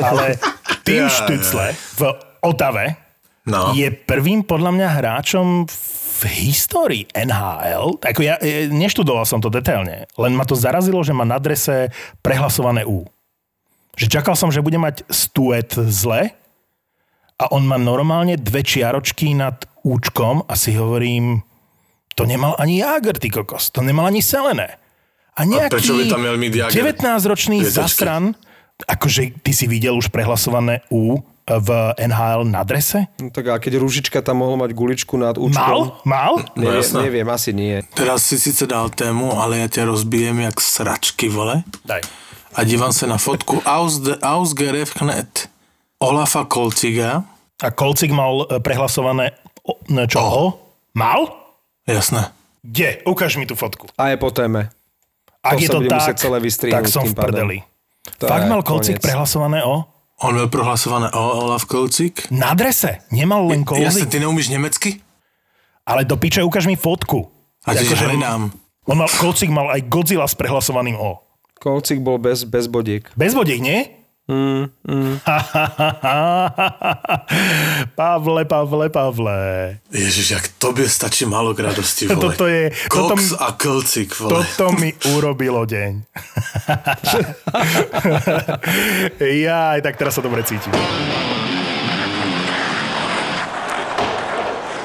ale 0.00 0.26
Tim 0.86 1.10
Štucle 1.10 1.74
v 1.98 2.02
Otave 2.40 2.96
no. 3.44 3.76
je 3.76 3.90
prvým 3.92 4.46
podľa 4.46 4.70
mňa 4.72 4.88
hráčom 4.88 5.68
v 6.14 6.22
histórii 6.46 7.04
NHL, 7.10 7.98
ako 7.98 8.20
ja 8.22 8.38
e, 8.38 8.70
neštudoval 8.70 9.26
som 9.26 9.42
to 9.42 9.50
detailne, 9.50 10.06
len 10.14 10.32
ma 10.32 10.46
to 10.46 10.54
zarazilo, 10.54 11.02
že 11.02 11.10
má 11.10 11.26
na 11.26 11.42
drese 11.42 11.90
prehlasované 12.22 12.86
U. 12.86 13.04
Že 13.94 14.06
čakal 14.10 14.34
som, 14.34 14.50
že 14.50 14.62
bude 14.62 14.78
mať 14.78 15.06
stuet 15.06 15.70
zle 15.86 16.34
a 17.38 17.44
on 17.50 17.66
má 17.66 17.78
normálne 17.78 18.38
dve 18.38 18.62
čiaročky 18.62 19.34
nad 19.34 19.66
účkom 19.82 20.46
a 20.46 20.54
si 20.54 20.74
hovorím, 20.74 21.42
to 22.14 22.26
nemal 22.26 22.54
ani 22.58 22.82
Jager, 22.82 23.18
ty 23.18 23.30
kokos, 23.30 23.70
to 23.74 23.82
nemal 23.82 24.06
ani 24.06 24.22
Selené. 24.22 24.78
A 25.34 25.42
nejaký 25.42 25.82
19-ročný 26.70 27.66
zasran, 27.66 28.38
akože 28.86 29.42
ty 29.42 29.50
si 29.50 29.66
videl 29.66 29.98
už 29.98 30.14
prehlasované 30.14 30.86
U 30.94 31.18
v 31.44 31.68
NHL 31.98 32.46
na 32.48 32.62
drese? 32.62 33.10
No 33.18 33.34
tak 33.34 33.50
a 33.50 33.58
keď 33.58 33.82
Rúžička 33.82 34.22
tam 34.22 34.46
mohol 34.46 34.56
mať 34.62 34.70
guličku 34.72 35.18
nad 35.18 35.34
účkom? 35.36 36.00
Mal? 36.06 36.06
Mal? 36.06 36.34
No, 36.54 36.70
neviem, 36.70 36.86
neviem, 37.02 37.28
asi 37.28 37.50
nie. 37.50 37.82
Teraz 37.92 38.24
si 38.30 38.38
síce 38.38 38.64
dal 38.64 38.88
tému, 38.94 39.36
ale 39.36 39.60
ja 39.60 39.68
ťa 39.68 39.90
rozbijem 39.90 40.38
jak 40.40 40.56
sračky, 40.62 41.26
vole. 41.28 41.66
Daj 41.82 42.23
a 42.54 42.60
dívam 42.62 42.94
sa 42.94 43.10
na 43.10 43.18
fotku 43.18 43.58
Ausgerechnet 44.22 45.50
Olafa 45.98 46.46
Kolciga. 46.46 47.26
A 47.58 47.68
Kolcig 47.74 48.14
mal 48.14 48.46
e, 48.46 48.62
prehlasované 48.62 49.34
čo? 50.06 50.18
O. 50.22 50.28
o? 50.30 50.44
Mal? 50.94 51.26
Jasné. 51.88 52.30
Kde? 52.62 53.02
Ukáž 53.04 53.36
mi 53.36 53.44
tú 53.48 53.58
fotku. 53.58 53.90
A 53.98 54.14
je 54.14 54.16
po 54.16 54.30
téme. 54.30 54.70
Ak 55.44 55.60
to 55.60 55.64
je 55.64 55.68
to 55.68 55.80
tak, 55.84 56.16
celé 56.16 56.38
tak 56.72 56.86
som 56.88 57.04
v 57.04 57.12
prdeli. 57.12 57.58
To 58.20 58.28
Fakt 58.30 58.48
mal 58.48 58.62
Kolcik 58.64 59.02
prehlasované 59.02 59.60
o? 59.66 59.84
On 60.22 60.32
mal 60.32 60.48
prehlasované 60.48 61.10
o 61.12 61.22
Olaf 61.44 61.66
Kolcik? 61.66 62.30
Na 62.30 62.54
drese. 62.54 63.02
Nemal 63.10 63.44
len 63.50 63.66
Kolcik. 63.66 63.84
Jasne, 63.84 64.06
ty 64.08 64.16
neumíš 64.22 64.48
nemecky? 64.48 65.02
Ale 65.84 66.08
do 66.08 66.16
piče, 66.16 66.40
ukáž 66.40 66.64
mi 66.64 66.78
fotku. 66.80 67.28
A 67.64 67.76
ti 67.76 67.84
akože 67.84 68.16
hľadám. 68.16 68.52
On 68.88 68.96
mal, 68.96 69.08
Kolcik 69.08 69.48
mal 69.52 69.72
aj 69.72 69.84
Godzilla 69.88 70.28
s 70.28 70.36
prehlasovaným 70.36 70.96
O. 70.96 71.23
Kolcik 71.60 72.04
bol 72.04 72.18
bez, 72.18 72.44
bez 72.44 72.66
bodiek. 72.66 73.08
Bez 73.16 73.34
bodiek, 73.34 73.62
nie? 73.62 74.04
Mm, 74.24 74.72
mm. 74.88 75.20
Pavle, 77.96 78.44
Pavle, 78.44 78.88
Pavle. 78.88 79.78
Ježiš, 79.92 80.30
jak 80.30 80.48
tobie 80.56 80.88
stačí 80.88 81.28
málo 81.28 81.52
k 81.52 81.68
radosti, 81.68 82.08
vole. 82.08 82.32
Toto 82.32 82.48
je... 82.48 82.72
Cox 82.88 83.36
toto, 83.36 83.44
a 83.44 83.52
Kolcik, 83.52 84.16
vole. 84.16 84.40
Toto 84.40 84.72
mi 84.80 84.96
urobilo 85.12 85.68
deň. 85.68 86.08
ja 89.44 89.76
aj 89.76 89.84
tak 89.84 90.00
teraz 90.00 90.16
sa 90.16 90.24
dobre 90.24 90.40
cítim. 90.40 90.72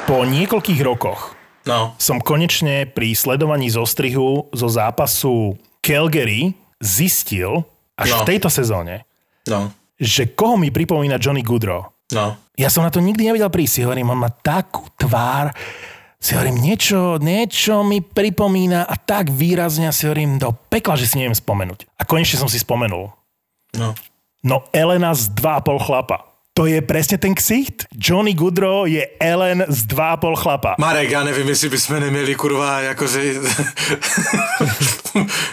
Po 0.03 0.27
niekoľkých 0.27 0.83
rokoch 0.83 1.31
no. 1.63 1.95
som 1.95 2.19
konečne 2.19 2.91
pri 2.91 3.15
sledovaní 3.15 3.71
zostrihu 3.71 4.51
zo 4.51 4.67
zápasu 4.67 5.55
Calgary 5.89 6.53
zistil 6.77 7.65
až 7.97 8.13
no. 8.13 8.17
v 8.21 8.29
tejto 8.29 8.53
sezóne, 8.53 9.09
no. 9.49 9.73
že 9.97 10.29
koho 10.37 10.53
mi 10.53 10.69
pripomína 10.69 11.17
Johnny 11.17 11.41
Goodrow. 11.41 11.89
No. 12.13 12.37
Ja 12.53 12.69
som 12.69 12.85
na 12.85 12.93
to 12.93 13.01
nikdy 13.01 13.25
nevedel 13.25 13.49
prísť. 13.49 13.73
Si 13.73 13.81
hovorím, 13.81 14.13
on 14.13 14.21
má 14.21 14.29
takú 14.29 14.85
tvár, 14.93 15.49
si 16.21 16.37
hovorím, 16.37 16.61
niečo, 16.61 17.17
niečo 17.17 17.81
mi 17.81 18.05
pripomína 18.05 18.85
a 18.85 18.95
tak 19.01 19.33
výrazne 19.33 19.89
si 19.89 20.05
hovorím, 20.05 20.37
do 20.37 20.53
pekla, 20.69 20.93
že 20.93 21.09
si 21.09 21.17
neviem 21.17 21.33
spomenúť. 21.33 21.89
A 21.97 22.05
konečne 22.05 22.37
som 22.37 22.49
si 22.49 22.61
spomenul. 22.61 23.09
No. 23.73 23.97
No 24.45 24.69
Elena 24.69 25.17
z 25.17 25.33
2,5 25.33 25.89
chlapa. 25.89 26.28
To 26.59 26.67
je 26.67 26.83
presne 26.83 27.15
ten 27.15 27.31
ksicht. 27.31 27.87
Johnny 27.95 28.35
Goodrow 28.35 28.83
je 28.83 28.99
Ellen 29.15 29.63
z 29.71 29.79
2,5 29.95 30.43
chlapa. 30.43 30.75
Marek, 30.75 31.07
ja 31.07 31.23
neviem, 31.23 31.47
jestli 31.55 31.71
by 31.71 31.79
sme 31.79 31.97
nemieli 32.03 32.35
kurva, 32.35 32.83
akože... 32.91 33.19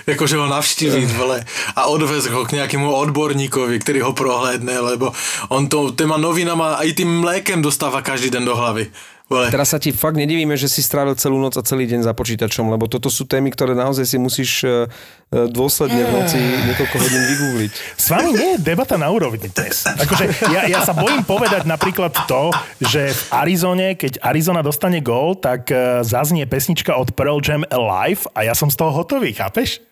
akože 0.18 0.34
ho 0.34 0.50
navštíviť, 0.50 1.08
vole, 1.14 1.46
a 1.78 1.86
odvez 1.86 2.26
ho 2.26 2.42
k 2.42 2.58
nejakému 2.58 2.90
odborníkovi, 2.90 3.78
ktorý 3.86 4.02
ho 4.02 4.18
prohlédne, 4.18 4.74
lebo 4.82 5.14
on 5.54 5.70
to, 5.70 5.94
téma 5.94 6.18
novina 6.18 6.58
má 6.58 6.74
aj 6.82 6.98
tým 6.98 7.22
mlékem 7.22 7.62
dostáva 7.62 8.02
každý 8.02 8.34
den 8.34 8.42
do 8.42 8.58
hlavy. 8.58 8.90
Vole. 9.26 9.50
Teraz 9.50 9.74
sa 9.74 9.82
ti 9.82 9.90
fakt 9.90 10.14
nedivíme, 10.14 10.54
že 10.54 10.70
si 10.70 10.78
strávil 10.78 11.18
celú 11.18 11.42
noc 11.42 11.58
a 11.58 11.62
celý 11.66 11.90
deň 11.90 12.06
za 12.06 12.14
počítačom, 12.14 12.70
lebo 12.70 12.86
toto 12.86 13.10
sú 13.10 13.26
témy, 13.26 13.50
ktoré 13.50 13.74
naozaj 13.74 14.06
si 14.06 14.22
musíš 14.22 14.62
e, 14.62 14.86
e, 15.34 15.50
dôsledne 15.50 15.98
v 15.98 16.10
noci 16.14 16.38
niekoľko 16.38 16.94
hodín 16.94 17.22
vygoogliť. 17.34 17.72
S 17.98 18.06
vami 18.06 18.30
nie 18.38 18.54
je 18.54 18.58
debata 18.62 18.94
na 18.94 19.10
úrovni 19.10 19.50
dnes. 19.50 19.82
Akože 19.82 20.30
ja, 20.54 20.70
ja 20.70 20.80
sa 20.86 20.94
bojím 20.94 21.26
povedať 21.26 21.66
napríklad 21.66 22.14
to, 22.30 22.54
že 22.78 23.10
v 23.10 23.22
Arizone, 23.34 23.98
keď 23.98 24.22
Arizona 24.22 24.62
dostane 24.62 25.02
gól, 25.02 25.34
tak 25.34 25.74
e, 25.74 26.06
zaznie 26.06 26.46
pesnička 26.46 26.94
od 26.94 27.10
Pearl 27.10 27.42
Jam 27.42 27.66
Alive 27.66 28.30
a 28.30 28.46
ja 28.46 28.54
som 28.54 28.70
z 28.70 28.78
toho 28.78 28.94
hotový, 28.94 29.34
chápeš? 29.34 29.82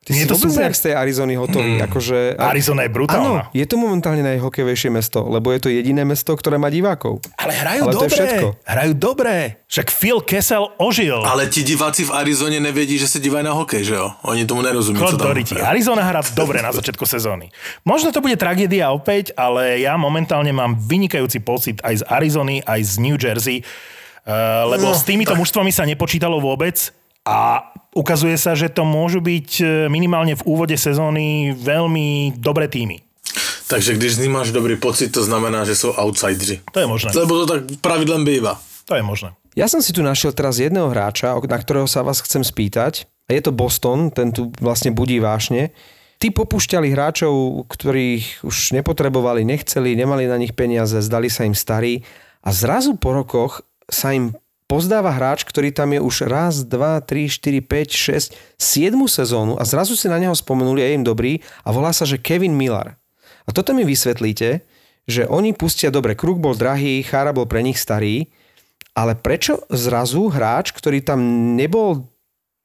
Ty 0.00 0.16
Nie 0.16 0.24
si 0.24 0.32
to 0.32 0.40
vôbec 0.40 0.72
z 0.72 0.88
tej 0.88 0.94
Arizony 0.96 1.36
hotový. 1.36 1.76
Mm. 1.76 1.84
Akože, 1.84 2.32
Arizona 2.40 2.88
je 2.88 2.90
brutálna. 2.90 3.44
Áno, 3.44 3.52
je 3.52 3.66
to 3.68 3.76
momentálne 3.76 4.24
najhokejovejšie 4.24 4.88
mesto, 4.88 5.20
lebo 5.28 5.52
je 5.52 5.60
to 5.60 5.68
jediné 5.68 6.08
mesto, 6.08 6.32
ktoré 6.32 6.56
má 6.56 6.72
divákov. 6.72 7.20
Ale 7.36 7.52
hrajú 7.52 7.80
Ale 7.84 7.92
dobre. 7.92 8.00
To 8.00 8.08
je 8.08 8.16
všetko. 8.16 8.46
Hrajú 8.64 8.92
dobre. 8.96 9.32
Však 9.68 9.86
Phil 9.92 10.24
Kessel 10.24 10.64
ožil. 10.80 11.20
Ale 11.20 11.52
ti 11.52 11.60
diváci 11.60 12.08
v 12.08 12.16
Arizone 12.16 12.64
nevedí, 12.64 12.96
že 12.96 13.12
sa 13.12 13.20
dívajú 13.20 13.44
na 13.44 13.52
hokej, 13.52 13.92
že 13.92 13.94
jo? 14.00 14.08
Oni 14.24 14.48
tomu 14.48 14.64
nerozumiejú. 14.64 15.04
Co 15.04 15.20
tam 15.20 15.36
Arizona 15.68 16.00
hrá 16.00 16.24
dobre 16.32 16.64
na 16.64 16.72
začiatku 16.72 17.04
sezóny. 17.04 17.52
Možno 17.84 18.08
to 18.08 18.24
bude 18.24 18.40
tragédia 18.40 18.88
opäť, 18.96 19.36
ale 19.36 19.84
ja 19.84 20.00
momentálne 20.00 20.48
mám 20.48 20.80
vynikajúci 20.80 21.44
pocit 21.44 21.76
aj 21.84 22.00
z 22.00 22.02
Arizony, 22.08 22.64
aj 22.64 22.80
z 22.88 22.92
New 23.04 23.20
Jersey. 23.20 23.60
Uh, 24.24 24.64
lebo 24.64 24.92
no, 24.92 24.96
s 24.96 25.04
týmito 25.04 25.36
tak... 25.36 25.40
mužstvami 25.44 25.68
sa 25.68 25.84
nepočítalo 25.84 26.40
vôbec 26.40 26.92
a 27.30 27.62
ukazuje 27.94 28.34
sa, 28.34 28.58
že 28.58 28.66
to 28.66 28.82
môžu 28.82 29.22
byť 29.22 29.50
e, 29.62 29.64
minimálne 29.86 30.34
v 30.34 30.42
úvode 30.50 30.74
sezóny 30.74 31.54
veľmi 31.54 32.34
dobré 32.42 32.66
týmy. 32.66 32.98
Takže 33.70 33.94
když 33.94 34.18
z 34.18 34.20
nich 34.26 34.34
máš 34.34 34.50
dobrý 34.50 34.74
pocit, 34.74 35.14
to 35.14 35.22
znamená, 35.22 35.62
že 35.62 35.78
sú 35.78 35.94
outsideri. 35.94 36.58
To 36.74 36.82
je 36.82 36.88
možné. 36.90 37.14
Lebo 37.14 37.46
to 37.46 37.46
tak 37.46 37.60
pravidlem 37.78 38.26
býva. 38.26 38.58
To 38.90 38.98
je 38.98 39.04
možné. 39.06 39.30
Ja 39.54 39.70
som 39.70 39.78
si 39.78 39.94
tu 39.94 40.02
našiel 40.02 40.34
teraz 40.34 40.58
jedného 40.58 40.90
hráča, 40.90 41.38
na 41.38 41.58
ktorého 41.58 41.86
sa 41.86 42.02
vás 42.02 42.18
chcem 42.18 42.42
spýtať. 42.42 43.06
A 43.30 43.38
je 43.38 43.46
to 43.46 43.54
Boston, 43.54 44.10
ten 44.10 44.34
tu 44.34 44.50
vlastne 44.58 44.90
budí 44.90 45.22
vášne. 45.22 45.70
tí 46.18 46.28
popúšťali 46.34 46.92
hráčov, 46.92 47.64
ktorých 47.70 48.42
už 48.42 48.76
nepotrebovali, 48.76 49.46
nechceli, 49.46 49.94
nemali 49.94 50.26
na 50.26 50.36
nich 50.36 50.52
peniaze, 50.52 50.98
zdali 51.00 51.30
sa 51.30 51.46
im 51.46 51.54
starí 51.56 52.02
a 52.44 52.52
zrazu 52.52 52.98
po 52.98 53.16
rokoch 53.16 53.64
sa 53.88 54.12
im 54.12 54.36
pozdáva 54.70 55.10
hráč, 55.10 55.42
ktorý 55.42 55.74
tam 55.74 55.90
je 55.90 55.98
už 55.98 56.30
raz, 56.30 56.62
dva, 56.62 57.02
tri, 57.02 57.26
štyri, 57.26 57.58
5, 57.58 57.90
6, 57.90 58.38
7 58.54 58.94
sezónu 59.10 59.58
a 59.58 59.66
zrazu 59.66 59.98
si 59.98 60.06
na 60.06 60.22
neho 60.22 60.30
spomenuli 60.30 60.78
a 60.78 60.86
je 60.86 60.94
im 60.94 61.02
dobrý 61.02 61.42
a 61.66 61.74
volá 61.74 61.90
sa, 61.90 62.06
že 62.06 62.22
Kevin 62.22 62.54
Miller. 62.54 62.94
A 63.44 63.50
toto 63.50 63.74
mi 63.74 63.82
vysvetlíte, 63.82 64.62
že 65.10 65.26
oni 65.26 65.58
pustia, 65.58 65.90
dobre, 65.90 66.14
Kruk 66.14 66.38
bol 66.38 66.54
drahý, 66.54 67.02
Chára 67.02 67.34
bol 67.34 67.50
pre 67.50 67.66
nich 67.66 67.82
starý, 67.82 68.30
ale 68.94 69.18
prečo 69.18 69.66
zrazu 69.74 70.30
hráč, 70.30 70.70
ktorý 70.70 71.02
tam 71.02 71.18
nebol 71.58 72.06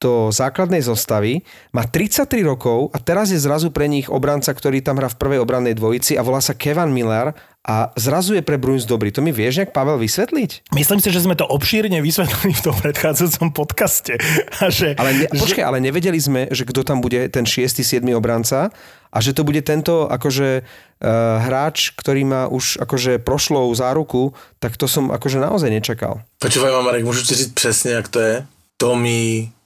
do 0.05 0.29
základnej 0.29 0.85
zostavy, 0.85 1.41
má 1.73 1.81
33 1.89 2.45
rokov 2.45 2.93
a 2.93 3.01
teraz 3.01 3.33
je 3.33 3.41
zrazu 3.41 3.73
pre 3.73 3.89
nich 3.89 4.05
obranca, 4.05 4.53
ktorý 4.53 4.85
tam 4.85 5.01
hrá 5.01 5.09
v 5.09 5.17
prvej 5.17 5.41
obrannej 5.41 5.73
dvojici 5.73 6.13
a 6.13 6.21
volá 6.21 6.37
sa 6.45 6.53
Kevin 6.53 6.93
Miller 6.93 7.33
a 7.65 7.89
zrazu 7.97 8.37
je 8.37 8.45
pre 8.45 8.61
Bruins 8.61 8.85
dobrý. 8.85 9.09
To 9.09 9.25
mi 9.25 9.33
vieš 9.33 9.57
nejak, 9.57 9.73
Pavel, 9.73 9.97
vysvetliť? 9.97 10.69
Myslím 10.77 11.01
si, 11.01 11.09
že 11.09 11.25
sme 11.25 11.33
to 11.33 11.49
obšírne 11.49 11.97
vysvetlili 11.97 12.53
v 12.53 12.61
tom 12.61 12.77
predchádzajúcom 12.77 13.49
podcaste. 13.57 14.21
A 14.61 14.69
že, 14.69 14.93
ale 14.93 15.25
ne, 15.25 15.27
že... 15.27 15.41
Počkaj, 15.41 15.65
ale 15.65 15.81
nevedeli 15.81 16.21
sme, 16.21 16.45
že 16.53 16.63
kto 16.63 16.85
tam 16.85 17.01
bude 17.01 17.25
ten 17.33 17.43
6. 17.43 17.81
7. 17.81 18.05
obranca 18.13 18.69
a 19.09 19.17
že 19.23 19.33
to 19.33 19.41
bude 19.41 19.63
tento 19.65 20.05
akože 20.05 20.61
uh, 20.61 21.41
hráč, 21.41 21.95
ktorý 21.97 22.21
má 22.27 22.41
už 22.51 22.77
akože 22.83 23.23
prošlou 23.23 23.71
záruku, 23.73 24.35
tak 24.61 24.77
to 24.77 24.85
som 24.85 25.09
akože 25.09 25.41
naozaj 25.41 25.71
nečakal. 25.71 26.21
Počúvaj 26.37 26.71
ma, 26.71 26.81
Marek, 26.85 27.07
môžu 27.07 27.25
ti 27.25 27.35
říct 27.35 27.55
přesně, 27.55 27.91
jak 27.91 28.07
to 28.07 28.19
je? 28.19 28.45
To 28.77 28.95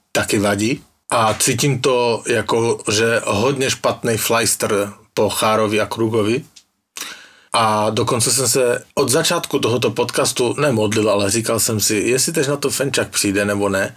mi 0.10 0.22
taky 0.22 0.39
vadí. 0.39 0.82
A 1.12 1.34
cítím 1.34 1.82
to 1.82 2.24
jako, 2.28 2.80
že 2.91 3.22
hodně 3.26 3.70
špatný 3.70 4.18
flyster 4.18 4.93
po 5.14 5.30
Chárovi 5.30 5.82
a 5.82 5.86
Krugovi. 5.86 6.45
A 7.53 7.89
dokonce 7.89 8.32
jsem 8.32 8.47
se 8.47 8.84
od 8.95 9.10
začátku 9.10 9.60
tohoto 9.60 9.91
podcastu 9.91 10.55
nemodlil, 10.60 11.10
ale 11.10 11.32
říkal 11.32 11.60
jsem 11.60 11.80
si, 11.80 11.95
jestli 11.95 12.34
teď 12.34 12.47
na 12.47 12.57
to 12.57 12.70
Fenčak 12.70 13.10
přijde 13.10 13.45
nebo 13.45 13.70
ne 13.70 13.95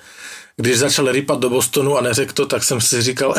když 0.57 0.79
začal 0.79 1.13
rypat 1.13 1.39
do 1.39 1.51
Bostonu 1.51 1.97
a 1.97 2.01
neřekl 2.01 2.33
to, 2.33 2.47
tak 2.47 2.65
jsem 2.65 2.81
si 2.81 3.03
říkal, 3.03 3.35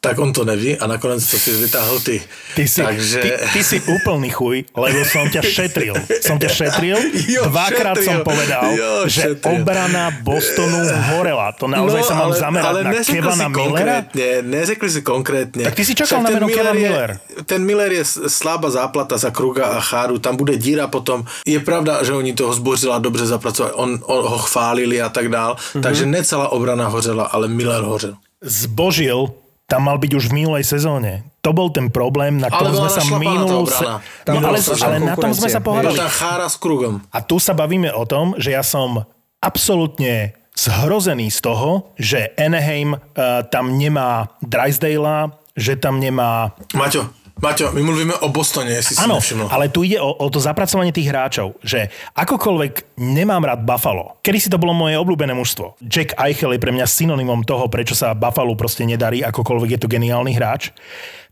tak 0.00 0.18
on 0.18 0.32
to 0.32 0.44
neví 0.44 0.78
a 0.78 0.86
nakonec 0.86 1.30
to 1.30 1.38
si 1.38 1.50
vytáhl 1.50 2.00
ty. 2.00 2.22
Ty 2.54 2.68
si, 2.68 2.82
Takže... 2.82 3.20
ty, 3.20 3.32
ty 3.52 3.64
si 3.64 3.80
úplný 3.80 4.30
chuj, 4.30 4.64
lebo 4.76 5.04
som 5.04 5.26
ťa 5.30 5.42
šetril. 5.58 5.94
Som 6.22 6.38
ťa 6.38 6.48
šetril, 6.48 6.98
jo, 7.26 7.42
dvakrát 7.50 7.98
šetril. 7.98 8.06
som 8.06 8.16
povedal, 8.22 8.64
jo, 8.76 8.92
že 9.10 9.22
šetril. 9.34 9.62
obrana 9.62 10.04
Bostonu 10.22 10.78
horela. 11.14 11.52
To 11.58 11.66
naozaj 11.66 12.02
no, 12.02 12.06
sa 12.06 12.14
mám 12.14 12.30
ale, 12.30 12.38
zamerať 12.38 12.70
ale 12.70 12.80
na 12.84 12.92
Kevana 13.02 13.46
Millera. 13.48 13.96
Neřekli 14.42 14.88
si 14.90 15.00
konkrétne. 15.02 15.62
Tak 15.66 15.74
ty 15.74 15.82
si 15.84 15.94
čakal 15.94 16.22
na 16.22 16.30
meno 16.30 16.46
Kevin 16.46 16.78
Miller. 16.78 17.10
Ten 17.46 17.66
Miller 17.66 17.92
je 17.92 18.04
slabá 18.30 18.70
záplata 18.70 19.18
za 19.18 19.30
Kruga 19.30 19.74
a 19.74 19.80
Cháru, 19.80 20.18
tam 20.18 20.36
bude 20.36 20.54
díra 20.56 20.86
potom. 20.86 21.26
Je 21.46 21.58
pravda, 21.60 22.02
že 22.06 22.12
oni 22.14 22.32
toho 22.34 22.54
zbořila 22.54 22.98
dobře 22.98 23.26
zapracovali, 23.26 23.74
on, 23.74 23.90
on 24.06 24.20
ho 24.22 24.38
chválili 24.38 25.02
a 25.02 25.08
tak 25.08 25.28
dál, 25.28 25.56
mm-hmm. 25.56 25.82
takže 25.82 26.06
celá 26.28 26.52
obrana 26.52 26.92
hořela, 26.92 27.32
ale 27.32 27.48
Miller 27.48 27.80
hořel. 27.80 28.20
Zbožil 28.44 29.32
tam 29.68 29.84
mal 29.84 30.00
byť 30.00 30.12
už 30.16 30.24
v 30.32 30.36
minulej 30.44 30.64
sezóne. 30.64 31.28
To 31.44 31.52
bol 31.52 31.68
ten 31.68 31.92
problém, 31.92 32.40
na 32.40 32.48
ktorom 32.48 32.72
sme 32.72 32.90
sa 32.92 33.04
minulú... 33.20 33.68
Se... 33.68 33.84
No, 33.84 34.40
ale, 34.40 34.60
ale 34.60 34.96
na 34.96 35.12
tom 35.12 35.32
sme 35.36 35.48
sa 35.52 35.60
pohádali. 35.60 35.96
Chára 36.08 36.48
s 36.48 36.56
krugom. 36.56 37.04
A 37.12 37.20
tu 37.20 37.36
sa 37.36 37.52
bavíme 37.52 37.92
o 37.92 38.08
tom, 38.08 38.32
že 38.40 38.56
ja 38.56 38.64
som 38.64 39.04
absolútne 39.44 40.32
zhrozený 40.56 41.28
z 41.28 41.44
toho, 41.44 41.92
že 42.00 42.32
Anaheim 42.40 42.96
uh, 42.96 43.44
tam 43.52 43.76
nemá 43.76 44.32
Drysdale, 44.40 45.36
že 45.52 45.76
tam 45.76 46.00
nemá... 46.00 46.56
Maťo, 46.72 47.12
Maťo, 47.38 47.70
my 47.70 47.82
mluvíme 47.86 48.14
o 48.18 48.28
Bostone, 48.34 48.74
si 48.82 48.98
Áno, 48.98 49.22
nevšimol. 49.22 49.46
ale 49.46 49.70
tu 49.70 49.86
ide 49.86 50.02
o, 50.02 50.10
o 50.10 50.26
to 50.26 50.42
zapracovanie 50.42 50.90
tých 50.90 51.06
hráčov, 51.06 51.54
že 51.62 51.86
akokoľvek 52.18 52.98
nemám 52.98 53.46
rád 53.46 53.62
Buffalo, 53.62 54.18
kedy 54.26 54.38
si 54.42 54.48
to 54.50 54.58
bolo 54.58 54.74
moje 54.74 54.98
obľúbené 54.98 55.38
mužstvo. 55.38 55.78
Jack 55.78 56.18
Eichel 56.18 56.58
je 56.58 56.60
pre 56.62 56.74
mňa 56.74 56.90
synonymom 56.90 57.46
toho, 57.46 57.70
prečo 57.70 57.94
sa 57.94 58.18
Buffalo 58.18 58.58
proste 58.58 58.82
nedarí, 58.82 59.22
akokoľvek 59.22 59.78
je 59.78 59.80
to 59.80 59.86
geniálny 59.86 60.34
hráč, 60.34 60.74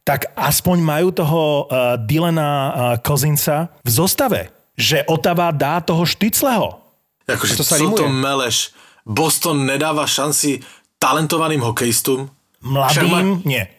tak 0.07 0.31
aspoň 0.39 0.79
majú 0.79 1.09
toho 1.11 1.43
uh, 1.67 1.99
Dylana 1.99 2.51
uh, 2.55 2.71
Kozinca 3.03 3.75
v 3.83 3.91
zostave, 3.91 4.41
že 4.79 5.03
Otava 5.11 5.51
dá 5.51 5.83
toho 5.83 6.07
Štycleho. 6.07 6.79
Akože 7.27 7.59
to 7.59 7.67
sa 7.67 7.83
co 7.83 7.91
to 7.91 8.07
meleš? 8.07 8.71
Boston 9.03 9.67
nedáva 9.67 10.07
šanci 10.07 10.63
talentovaným 11.03 11.67
hokejistom? 11.67 12.31
Mladým? 12.63 13.43
Nie 13.43 13.76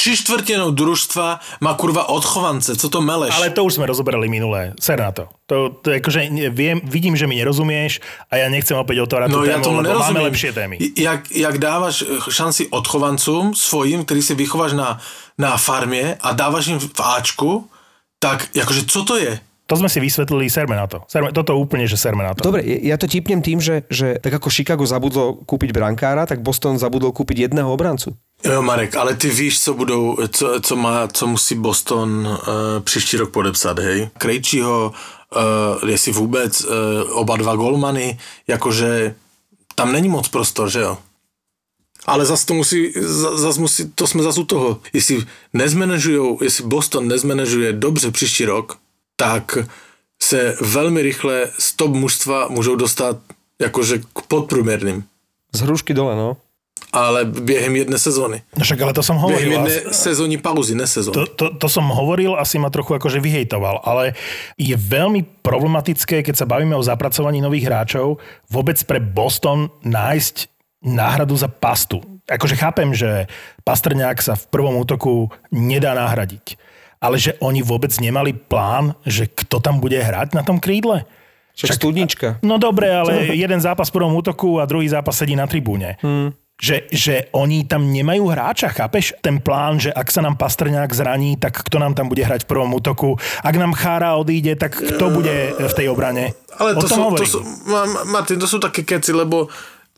či 0.00 0.16
štvrtenou 0.16 0.72
družstva 0.72 1.60
má 1.60 1.72
kurva 1.76 2.08
odchovance, 2.08 2.72
co 2.72 2.86
to 2.88 3.04
meleš? 3.04 3.36
Ale 3.36 3.52
to 3.52 3.60
už 3.68 3.76
sme 3.76 3.84
rozoberali 3.84 4.32
minulé, 4.32 4.72
ser 4.80 4.96
na 4.96 5.12
to. 5.12 5.28
To, 5.44 5.76
to 5.76 6.00
akože 6.00 6.48
viem, 6.48 6.80
vidím, 6.88 7.12
že 7.20 7.28
mi 7.28 7.36
nerozumieš 7.36 8.00
a 8.32 8.40
ja 8.40 8.48
nechcem 8.48 8.80
opäť 8.80 9.04
otvárať 9.04 9.28
no, 9.28 9.44
tú 9.44 9.44
tému, 9.44 9.52
ja 9.52 9.56
tomu 9.60 9.84
lebo 9.84 10.00
máme 10.00 10.24
lepšie 10.32 10.56
témy. 10.56 10.80
Jak, 10.96 11.28
jak 11.28 11.56
dávaš 11.60 12.00
eh, 12.00 12.16
šanci 12.16 12.72
odchovancom 12.72 13.52
svojim, 13.52 14.08
ktorý 14.08 14.24
si 14.24 14.32
vychováš 14.32 14.72
na, 14.72 14.96
na 15.36 15.60
farmie 15.60 16.16
a 16.16 16.32
dávaš 16.32 16.72
im 16.72 16.80
v 16.80 16.88
Ačku, 16.96 17.68
tak 18.16 18.48
akože 18.56 18.88
co 18.88 19.00
to 19.04 19.20
je? 19.20 19.36
To 19.70 19.78
sme 19.78 19.86
si 19.86 20.02
vysvetlili, 20.02 20.50
serme 20.50 20.74
na 20.74 20.90
to. 20.90 21.06
Serme, 21.06 21.30
toto 21.30 21.54
úplne, 21.54 21.86
že 21.86 21.94
serme 21.94 22.26
na 22.26 22.34
to. 22.34 22.42
Dobre, 22.42 22.66
ja 22.66 22.98
to 22.98 23.06
tipnem 23.06 23.38
tým, 23.38 23.62
že, 23.62 23.86
že 23.86 24.18
tak 24.18 24.42
ako 24.42 24.50
Chicago 24.50 24.82
zabudlo 24.82 25.46
kúpiť 25.46 25.70
brankára, 25.70 26.26
tak 26.26 26.42
Boston 26.42 26.74
zabudol 26.74 27.14
kúpiť 27.14 27.46
jedného 27.46 27.70
obrancu. 27.70 28.18
Jo, 28.42 28.66
Marek, 28.66 28.98
ale 28.98 29.14
ty 29.14 29.30
víš, 29.30 29.62
co 29.62 29.74
budou, 29.74 30.18
co, 30.26 30.60
co, 30.60 30.74
má, 30.76 31.06
co 31.06 31.26
musí 31.26 31.54
Boston 31.54 32.26
uh, 32.26 32.36
příští 32.82 33.16
rok 33.16 33.30
podepsat, 33.30 33.78
hej? 33.78 34.10
Krejčího, 34.18 34.90
uh, 34.90 35.88
jestli 35.88 36.12
vůbec, 36.12 36.64
uh, 36.64 36.70
oba 37.14 37.36
dva 37.36 37.54
golmany, 37.54 38.18
jakože 38.50 39.14
tam 39.74 39.92
není 39.92 40.08
moc 40.08 40.28
prostor, 40.28 40.70
že 40.70 40.80
jo? 40.80 40.98
Ale 42.06 42.26
zase 42.26 42.46
to 42.46 42.54
musí, 42.54 42.92
zas 43.36 43.58
musí, 43.58 43.92
to 43.94 44.06
jsme 44.06 44.22
zase 44.22 44.40
u 44.40 44.44
toho. 44.44 44.80
Jestli 44.92 45.22
nezmanežujou, 45.52 46.38
jestli 46.42 46.64
Boston 46.64 47.08
nezmanežuje 47.08 47.72
dobře 47.72 48.10
příští 48.10 48.44
rok, 48.44 48.79
tak 49.20 49.58
se 50.22 50.56
velmi 50.60 51.02
rychle 51.02 51.52
z 51.58 51.76
top 51.76 51.92
mužstva 51.92 52.48
můžou 52.48 52.76
dostat 52.76 53.16
jakože 53.60 53.98
k 53.98 54.22
podprůměrným. 54.28 55.04
Z 55.52 55.60
hrušky 55.60 55.94
dole, 55.94 56.16
no 56.16 56.36
ale 56.92 57.24
během 57.24 57.76
jedné 57.76 57.98
sezóny. 57.98 58.42
No 58.56 58.64
však 58.64 58.80
ale 58.82 58.92
to 58.92 59.02
som 59.02 59.14
hovoril. 59.14 59.46
Během 59.46 59.66
jedné 59.66 59.90
asi, 59.90 59.94
sezóny 59.94 60.36
pauzy, 60.42 60.74
ne 60.74 60.86
sezóny. 60.86 61.14
To, 61.14 61.26
to, 61.26 61.46
to 61.54 61.68
som 61.70 61.86
hovoril, 61.86 62.34
asi 62.34 62.58
ma 62.58 62.66
trochu 62.70 62.98
akože 62.98 63.22
vyhejtoval, 63.22 63.78
ale 63.86 64.18
je 64.58 64.74
veľmi 64.74 65.22
problematické, 65.38 66.26
keď 66.26 66.34
sa 66.34 66.50
bavíme 66.50 66.74
o 66.74 66.82
zapracovaní 66.82 67.38
nových 67.38 67.70
hráčov, 67.70 68.18
vôbec 68.50 68.74
pre 68.90 68.98
Boston 68.98 69.70
nájsť 69.86 70.50
náhradu 70.82 71.38
za 71.38 71.46
pastu. 71.46 72.02
Akože 72.26 72.58
chápem, 72.58 72.90
že 72.90 73.30
Pastrňák 73.62 74.18
sa 74.18 74.34
v 74.34 74.48
prvom 74.50 74.82
útoku 74.82 75.30
nedá 75.54 75.94
nahradiť. 75.94 76.58
Ale 77.00 77.16
že 77.16 77.34
oni 77.40 77.64
vôbec 77.64 77.90
nemali 77.96 78.36
plán, 78.36 78.92
že 79.08 79.24
kto 79.24 79.58
tam 79.64 79.80
bude 79.80 79.96
hrať 79.96 80.36
na 80.36 80.44
tom 80.44 80.60
krídle? 80.60 81.08
Však 81.56 81.80
studnička. 81.80 82.28
No 82.44 82.60
dobre, 82.60 82.92
ale 82.92 83.28
jeden 83.42 83.60
zápas 83.60 83.88
v 83.88 83.96
prvom 84.00 84.12
útoku 84.16 84.60
a 84.60 84.68
druhý 84.68 84.88
zápas 84.88 85.16
sedí 85.16 85.32
na 85.32 85.48
tribúne. 85.48 85.96
Hmm 86.04 86.36
že, 86.60 86.84
že 86.92 87.32
oni 87.32 87.64
tam 87.64 87.88
nemajú 87.88 88.28
hráča, 88.28 88.68
chápeš? 88.68 89.16
Ten 89.24 89.40
plán, 89.40 89.80
že 89.80 89.88
ak 89.88 90.12
sa 90.12 90.20
nám 90.20 90.36
Pastrňák 90.36 90.92
zraní, 90.92 91.40
tak 91.40 91.64
kto 91.64 91.80
nám 91.80 91.96
tam 91.96 92.12
bude 92.12 92.20
hrať 92.20 92.44
v 92.44 92.50
prvom 92.52 92.76
útoku? 92.76 93.16
Ak 93.40 93.56
nám 93.56 93.72
Chára 93.72 94.20
odíde, 94.20 94.60
tak 94.60 94.76
kto 94.76 95.08
bude 95.08 95.56
v 95.56 95.72
tej 95.72 95.88
obrane? 95.88 96.36
Ale 96.60 96.76
to 96.76 96.84
sú, 96.84 97.00
to 97.16 97.24
sú, 97.24 97.40
Martin, 98.12 98.36
to 98.36 98.44
sú 98.44 98.60
také 98.60 98.84
keci, 98.84 99.16
lebo 99.16 99.48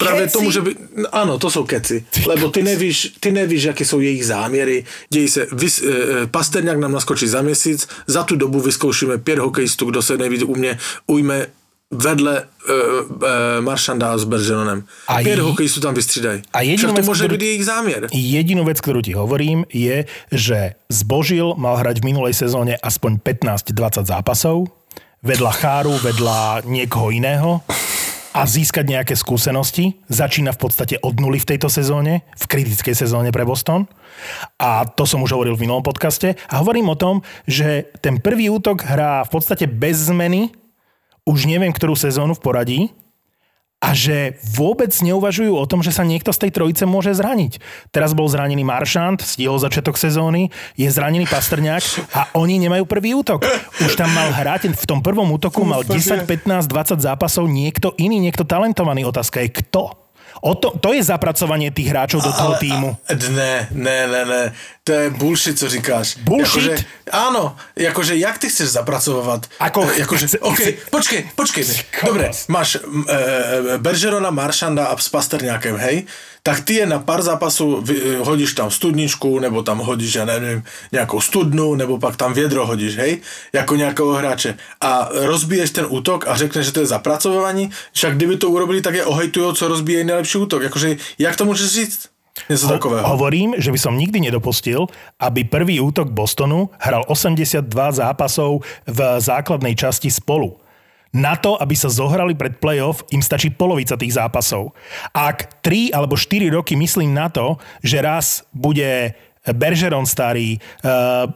Práve 0.03 0.27
keci? 0.27 0.35
tomu, 0.35 0.49
že 0.51 0.61
by... 0.61 0.71
Áno, 1.15 1.39
to 1.39 1.49
sú 1.49 1.63
keci. 1.63 2.03
Lebo 2.27 2.51
ty 2.51 2.67
nevíš, 2.67 3.17
ty 3.23 3.31
nevíš, 3.31 3.73
aké 3.73 3.87
sú 3.87 4.03
ich 4.03 4.27
zámiery. 4.27 4.83
Dejí 5.09 5.29
sa, 5.31 5.47
vys, 5.55 5.79
e, 5.79 5.87
e, 5.87 5.93
Pasterňák 6.27 6.83
nám 6.83 6.93
naskočí 6.99 7.31
za 7.31 7.41
mesiac, 7.41 7.87
za 8.11 8.23
tú 8.27 8.35
dobu 8.35 8.61
vyskoušíme 8.61 9.23
5 9.23 9.39
hokejistů, 9.39 9.89
kdo 9.89 10.03
sa 10.03 10.19
nejvíc 10.19 10.43
u 10.43 10.55
mne 10.55 10.79
ujme 11.07 11.47
vedle 11.93 12.41
uh, 12.41 13.05
uh, 13.05 13.61
Maršanda 13.61 14.17
s 14.17 14.25
Berženonem. 14.25 14.85
A 15.09 15.21
Pět 15.21 15.37
je... 15.37 15.43
hokejistů 15.43 15.81
tam 15.81 15.95
vystřídají. 15.95 16.43
A 16.53 16.65
jedinú 16.65 16.97
vec, 16.97 17.05
to 17.05 17.11
môže 17.13 17.25
ktorú, 17.29 17.37
byť 17.37 17.43
ich 17.45 17.65
zámier. 17.69 18.01
Jedinú 18.09 18.63
vec, 18.65 18.81
ktorú 18.81 19.05
ti 19.05 19.13
hovorím, 19.13 19.69
je, 19.69 20.09
že 20.33 20.81
Zbožil 20.89 21.53
mal 21.61 21.77
hrať 21.77 22.01
v 22.01 22.17
minulej 22.17 22.33
sezóne 22.33 22.81
aspoň 22.81 23.21
15-20 23.21 24.09
zápasov, 24.09 24.73
vedľa 25.21 25.53
Cháru, 25.53 25.93
vedľa 26.01 26.65
niekoho 26.65 27.13
iného 27.13 27.61
a 28.33 28.49
získať 28.49 28.89
nejaké 28.89 29.15
skúsenosti. 29.15 30.01
Začína 30.09 30.57
v 30.57 30.61
podstate 30.65 30.97
od 31.05 31.21
nuly 31.21 31.37
v 31.37 31.55
tejto 31.55 31.69
sezóne, 31.69 32.25
v 32.33 32.45
kritickej 32.49 32.97
sezóne 32.97 33.29
pre 33.29 33.45
Boston. 33.45 33.85
A 34.57 34.89
to 34.89 35.05
som 35.05 35.21
už 35.21 35.37
hovoril 35.37 35.57
v 35.57 35.69
minulom 35.69 35.85
podcaste. 35.85 36.35
A 36.49 36.65
hovorím 36.65 36.89
o 36.93 36.97
tom, 36.97 37.21
že 37.45 37.93
ten 38.01 38.17
prvý 38.19 38.49
útok 38.49 38.89
hrá 38.89 39.25
v 39.29 39.31
podstate 39.37 39.69
bez 39.69 40.09
zmeny, 40.09 40.53
už 41.29 41.47
neviem, 41.47 41.71
ktorú 41.71 41.95
sezónu 41.95 42.35
v 42.35 42.43
poradí 42.43 42.81
a 43.83 43.99
že 43.99 44.39
vôbec 44.55 44.95
neuvažujú 44.95 45.59
o 45.59 45.67
tom, 45.67 45.83
že 45.83 45.91
sa 45.91 46.07
niekto 46.07 46.31
z 46.31 46.47
tej 46.47 46.51
trojice 46.55 46.87
môže 46.87 47.11
zraniť. 47.19 47.59
Teraz 47.91 48.15
bol 48.15 48.31
zranený 48.31 48.63
Maršant, 48.63 49.19
stihol 49.19 49.59
začiatok 49.59 49.99
sezóny, 49.99 50.55
je 50.79 50.87
zranený 50.87 51.27
Pastrňák 51.27 52.15
a 52.15 52.21
oni 52.39 52.63
nemajú 52.63 52.87
prvý 52.87 53.19
útok. 53.19 53.43
Už 53.83 53.99
tam 53.99 54.15
mal 54.15 54.31
hrať, 54.31 54.71
v 54.71 54.85
tom 54.87 55.03
prvom 55.03 55.27
útoku 55.35 55.67
mal 55.67 55.83
10, 55.83 56.31
15, 56.31 56.71
20 56.71 57.03
zápasov 57.03 57.51
niekto 57.51 57.91
iný, 57.99 58.23
niekto 58.23 58.47
talentovaný. 58.47 59.03
Otázka 59.03 59.43
je 59.43 59.51
kto? 59.51 60.02
O 60.41 60.55
to, 60.55 60.73
to 60.81 60.97
je 60.97 61.05
zapracovanie 61.05 61.69
tých 61.69 61.93
hráčov 61.93 62.25
do 62.25 62.33
toho 62.33 62.57
týmu. 62.57 62.97
Ne, 63.37 63.69
ne, 63.71 63.99
ne, 64.09 64.23
ne. 64.25 64.43
To 64.83 64.93
je 64.93 65.11
bullshit, 65.15 65.59
co 65.59 65.69
říkáš. 65.69 66.19
Bullshit? 66.27 66.75
Jakože, 66.75 66.85
áno, 67.15 67.55
jakože 67.79 68.19
jak 68.19 68.39
ty 68.43 68.51
chceš 68.51 68.75
zapracovať? 68.75 69.47
Ako? 69.63 69.87
Jakože, 69.95 70.27
Chce- 70.27 70.43
OK, 70.43 70.59
chce- 70.59 70.75
počkej, 70.91 71.21
počkej. 71.39 71.65
Dobre, 72.03 72.35
máš 72.51 72.83
e, 72.83 73.79
Bergerona, 73.79 74.31
Maršanda 74.35 74.91
a 74.91 74.99
s 74.99 75.07
Pasterňákem, 75.07 75.77
hej? 75.79 76.11
Tak 76.43 76.67
ty 76.67 76.83
je 76.83 76.87
na 76.91 76.99
pár 76.99 77.23
zápasov 77.23 77.87
hodíš 78.27 78.59
tam 78.59 78.67
studničku, 78.67 79.39
nebo 79.39 79.63
tam 79.63 79.79
hodíš, 79.79 80.19
ja 80.19 80.27
neviem, 80.27 80.67
nejakou 80.91 81.23
studnu, 81.23 81.79
nebo 81.79 82.03
pak 82.03 82.19
tam 82.19 82.35
viedro 82.35 82.67
hodíš, 82.67 82.99
hej? 82.99 83.23
Jako 83.55 83.79
nejakého 83.79 84.11
hráče. 84.19 84.59
A 84.83 85.07
rozbiješ 85.31 85.71
ten 85.71 85.87
útok 85.87 86.27
a 86.27 86.35
řekneš, 86.35 86.67
že 86.67 86.73
to 86.75 86.81
je 86.83 86.91
zapracování, 86.91 87.71
však 87.95 88.19
kdyby 88.19 88.37
to 88.43 88.51
urobili, 88.51 88.83
tak 88.83 88.95
je 88.99 89.05
ohejtujú, 89.07 89.53
co 89.55 89.69
rozbije 89.71 90.03
nejlepší 90.23 90.39
útok. 90.39 90.63
Jakože, 90.63 90.97
jak 91.19 91.35
to 91.37 91.45
môžeš 91.45 91.69
říct? 91.69 92.01
Něco 92.49 92.69
takového. 92.69 93.09
Hovorím, 93.09 93.55
že 93.59 93.69
by 93.69 93.79
som 93.79 93.93
nikdy 93.93 94.21
nedopustil, 94.25 94.89
aby 95.21 95.45
prvý 95.45 95.85
útok 95.85 96.09
Bostonu 96.17 96.73
hral 96.81 97.05
82 97.05 97.69
zápasov 97.93 98.65
v 98.89 98.99
základnej 99.21 99.77
časti 99.77 100.09
spolu. 100.09 100.57
Na 101.13 101.37
to, 101.37 101.61
aby 101.61 101.77
sa 101.77 101.93
zohrali 101.93 102.33
pred 102.33 102.57
playoff, 102.57 103.05
im 103.13 103.21
stačí 103.21 103.53
polovica 103.53 104.01
tých 104.01 104.17
zápasov. 104.17 104.73
Ak 105.13 105.61
3 105.61 105.93
alebo 105.93 106.17
4 106.17 106.49
roky 106.49 106.73
myslím 106.73 107.13
na 107.13 107.29
to, 107.29 107.61
že 107.85 108.01
raz 108.01 108.49
bude 108.57 109.13
Bergeron 109.51 110.07
starý, 110.07 110.63
uh, 110.87 111.27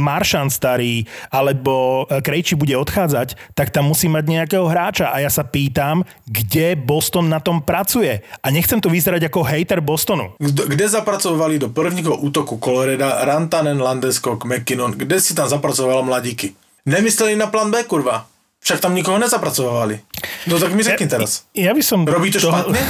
Maršan 0.00 0.48
starý, 0.48 1.04
alebo 1.28 2.08
eh, 2.08 2.24
Krejči 2.24 2.56
bude 2.56 2.72
odchádzať, 2.72 3.52
tak 3.52 3.68
tam 3.68 3.92
musí 3.92 4.08
mať 4.08 4.24
nejakého 4.24 4.64
hráča. 4.64 5.12
A 5.12 5.20
ja 5.20 5.28
sa 5.28 5.44
pýtam, 5.44 6.08
kde 6.24 6.72
Boston 6.72 7.28
na 7.28 7.44
tom 7.44 7.60
pracuje. 7.60 8.24
A 8.40 8.48
nechcem 8.48 8.80
to 8.80 8.88
vyzerať 8.88 9.28
ako 9.28 9.44
hater 9.44 9.84
Bostonu. 9.84 10.32
Kde 10.40 10.88
zapracovali 10.88 11.60
do 11.60 11.68
prvního 11.68 12.16
útoku 12.16 12.56
Coloreda 12.56 13.24
Rantanen, 13.24 13.76
Landeskog, 13.76 14.44
McKinnon? 14.44 14.96
Kde 14.96 15.20
si 15.20 15.36
tam 15.36 15.48
zapracovala 15.48 16.00
mladíky? 16.00 16.56
Nemysleli 16.86 17.36
na 17.36 17.46
plán 17.46 17.70
B, 17.70 17.84
kurva. 17.84 18.26
Však 18.64 18.80
tam 18.80 18.96
nikoho 18.96 19.20
nezapracovali. 19.20 20.00
No 20.48 20.56
tak 20.56 20.72
mi 20.72 20.80
řekni 20.80 21.04
teraz. 21.04 21.44
Ja 21.52 21.76
by 21.76 21.82
som... 21.84 22.08
Robí 22.08 22.32
to 22.32 22.40
špatne? 22.40 22.80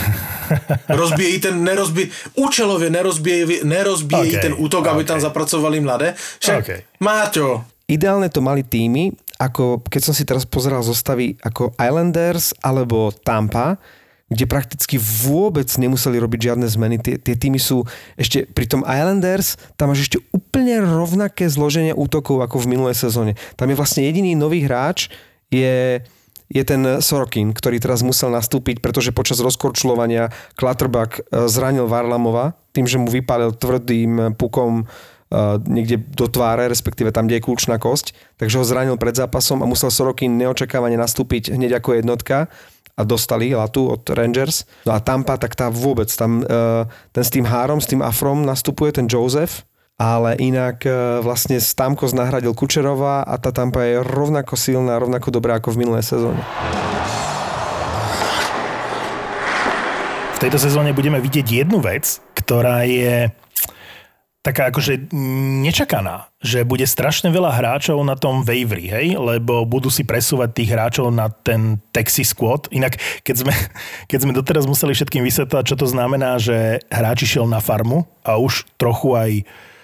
Rozbíjejí 1.03 1.41
ten, 1.41 1.65
nerozbí, 1.65 2.11
účelově 2.39 2.91
nerozbíjejí, 2.91 3.67
nerozbíjejí 3.67 4.37
OK, 4.37 4.43
ten 4.43 4.55
útok, 4.55 4.87
aby 4.87 5.03
OK. 5.03 5.07
tam 5.07 5.19
zapracovali 5.21 5.81
mladé. 5.81 6.15
Však, 6.39 6.59
OK. 6.63 6.71
Máťo, 7.01 7.65
Ideálne 7.85 8.33
to 8.33 8.41
mali 8.41 8.65
týmy, 8.65 9.13
ako 9.37 9.85
keď 9.85 10.01
som 10.01 10.17
si 10.17 10.25
teraz 10.25 10.49
pozeral 10.49 10.81
zostavy 10.81 11.37
ako 11.45 11.77
Islanders 11.77 12.57
alebo 12.65 13.13
Tampa, 13.13 13.77
kde 14.33 14.49
prakticky 14.49 14.97
vôbec 14.97 15.69
nemuseli 15.69 16.17
robiť 16.17 16.49
žiadne 16.49 16.65
zmeny. 16.65 16.97
Tie, 16.97 17.21
tie 17.21 17.37
týmy 17.37 17.61
sú 17.61 17.85
ešte 18.17 18.49
pri 18.49 18.65
tom 18.65 18.89
Islanders, 18.89 19.61
tam 19.77 19.93
máš 19.93 20.09
ešte 20.09 20.17
úplne 20.33 20.81
rovnaké 20.81 21.45
zloženie 21.45 21.93
útokov 21.93 22.41
ako 22.41 22.65
v 22.65 22.73
minulej 22.73 22.97
sezóne. 22.97 23.37
Tam 23.61 23.69
je 23.69 23.77
vlastne 23.77 24.09
jediný 24.09 24.33
nový 24.33 24.65
hráč, 24.65 25.13
je, 25.55 26.03
je 26.51 26.63
ten 26.67 26.83
Sorokin, 26.99 27.55
ktorý 27.55 27.79
teraz 27.79 28.03
musel 28.03 28.35
nastúpiť, 28.35 28.83
pretože 28.83 29.15
počas 29.15 29.39
rozkorčulovania 29.39 30.35
Clutterbuck 30.59 31.23
eh, 31.23 31.47
zranil 31.47 31.87
Varlamova 31.87 32.59
tým, 32.75 32.91
že 32.91 32.99
mu 32.99 33.07
vypálil 33.07 33.55
tvrdým 33.55 34.35
pukom 34.35 34.83
uh, 34.83 35.63
niekde 35.63 36.03
do 36.03 36.27
tváre, 36.27 36.67
respektíve 36.67 37.15
tam, 37.15 37.31
kde 37.31 37.39
je 37.39 37.47
kľúčná 37.47 37.79
kosť, 37.79 38.19
takže 38.35 38.59
ho 38.59 38.67
zranil 38.67 38.99
pred 38.99 39.15
zápasom 39.15 39.63
a 39.63 39.71
musel 39.71 39.95
Sorokin 39.95 40.35
neočakávane 40.35 40.99
nastúpiť 40.99 41.55
hneď 41.55 41.79
ako 41.79 42.03
jednotka 42.03 42.51
a 42.95 43.03
dostali 43.03 43.55
latu 43.55 43.91
od 43.91 44.03
Rangers. 44.11 44.67
No 44.87 44.95
a 44.95 45.03
Tampa, 45.03 45.39
tak 45.39 45.59
tá 45.59 45.71
vôbec, 45.71 46.11
tam 46.15 46.43
uh, 46.43 46.87
ten 47.11 47.23
s 47.23 47.31
tým 47.31 47.47
három, 47.47 47.83
s 47.83 47.91
tým 47.91 48.03
afrom 48.03 48.43
nastupuje 48.43 48.95
ten 48.95 49.07
Joseph, 49.07 49.67
ale 49.95 50.35
inak 50.43 50.83
uh, 50.87 51.23
vlastne 51.23 51.63
Stamkos 51.63 52.13
nahradil 52.13 52.55
Kučerova 52.55 53.23
a 53.23 53.35
tá 53.39 53.55
Tampa 53.55 53.87
je 53.87 54.03
rovnako 54.03 54.59
silná, 54.59 54.99
rovnako 54.99 55.31
dobrá 55.31 55.63
ako 55.63 55.75
v 55.75 55.81
minulej 55.87 56.05
sezóne. 56.05 56.43
v 60.35 60.43
tejto 60.43 60.59
sezóne 60.59 60.91
budeme 60.91 61.23
vidieť 61.23 61.47
jednu 61.63 61.79
vec, 61.79 62.19
ktorá 62.35 62.83
je 62.83 63.31
taká 64.45 64.69
akože 64.69 65.09
nečakaná, 65.65 66.29
že 66.45 66.69
bude 66.69 66.85
strašne 66.85 67.33
veľa 67.33 67.49
hráčov 67.49 67.97
na 68.05 68.13
tom 68.13 68.45
wavery, 68.45 68.93
hej, 68.93 69.17
lebo 69.17 69.65
budú 69.65 69.89
si 69.89 70.05
presúvať 70.05 70.53
tých 70.53 70.71
hráčov 70.77 71.09
na 71.09 71.33
ten 71.33 71.81
Texas 71.97 72.37
squad. 72.37 72.69
Inak, 72.69 73.01
keď 73.25 73.37
sme, 73.41 73.55
keď 74.11 74.19
sme 74.21 74.37
doteraz 74.37 74.69
museli 74.69 74.93
všetkým 74.93 75.25
vysvetľať, 75.25 75.65
čo 75.65 75.77
to 75.81 75.89
znamená, 75.89 76.37
že 76.37 76.85
hráči 76.93 77.25
šiel 77.25 77.49
na 77.49 77.65
farmu 77.65 78.05
a 78.21 78.37
už 78.37 78.69
trochu 78.77 79.17
aj 79.17 79.31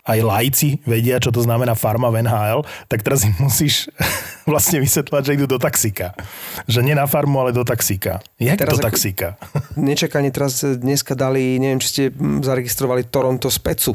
aj 0.07 0.19
lajci 0.21 0.69
vedia, 0.85 1.19
čo 1.19 1.29
to 1.29 1.41
znamená 1.41 1.73
farma 1.75 2.09
v 2.09 2.25
NHL, 2.25 2.61
tak 2.89 3.01
teraz 3.01 3.25
im 3.25 3.35
musíš 3.39 3.89
vlastne 4.51 4.81
vysvetľať, 4.81 5.23
že 5.23 5.35
idú 5.37 5.47
do 5.47 5.59
taxíka. 5.59 6.17
Že 6.65 6.81
nie 6.83 6.95
na 6.95 7.05
farmu, 7.05 7.41
ale 7.41 7.51
do 7.51 7.63
taxíka. 7.63 8.21
Jak 8.37 8.57
Teraz 8.57 8.77
do 8.77 8.85
taxíka? 8.85 9.37
Nečakane 9.77 10.31
teraz 10.31 10.61
dneska 10.63 11.13
dali, 11.13 11.57
neviem, 11.57 11.79
či 11.79 11.89
ste 11.89 12.03
zaregistrovali 12.41 13.05
Toronto 13.05 13.49
Specu. 13.49 13.95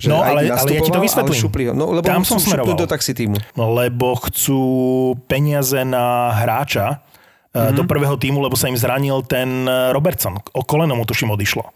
Že 0.00 0.08
No, 0.08 0.24
ale- 0.24 0.48
ale 0.48 0.72
ja 0.72 0.80
ti 0.80 0.90
to 0.90 0.98
vysvetlím. 0.98 1.36
Ho. 1.36 1.72
No, 1.76 1.84
lebo 1.92 2.02
Tam 2.02 2.24
som 2.24 2.40
smeroval. 2.40 2.74
do 2.74 2.88
taxi 2.88 3.12
týmu. 3.12 3.36
No, 3.54 3.70
lebo 3.70 4.16
chcú 4.18 4.60
peniaze 5.28 5.84
na 5.84 6.32
hráča 6.32 7.04
mm-hmm. 7.52 7.76
do 7.76 7.82
prvého 7.84 8.16
týmu, 8.16 8.40
lebo 8.40 8.56
sa 8.56 8.68
im 8.72 8.76
zranil 8.76 9.22
ten 9.24 9.68
eh, 9.68 9.92
Robertson. 9.92 10.40
O 10.56 10.64
koleno 10.64 10.96
mu 10.96 11.04
tuším 11.04 11.32
odišlo. 11.36 11.68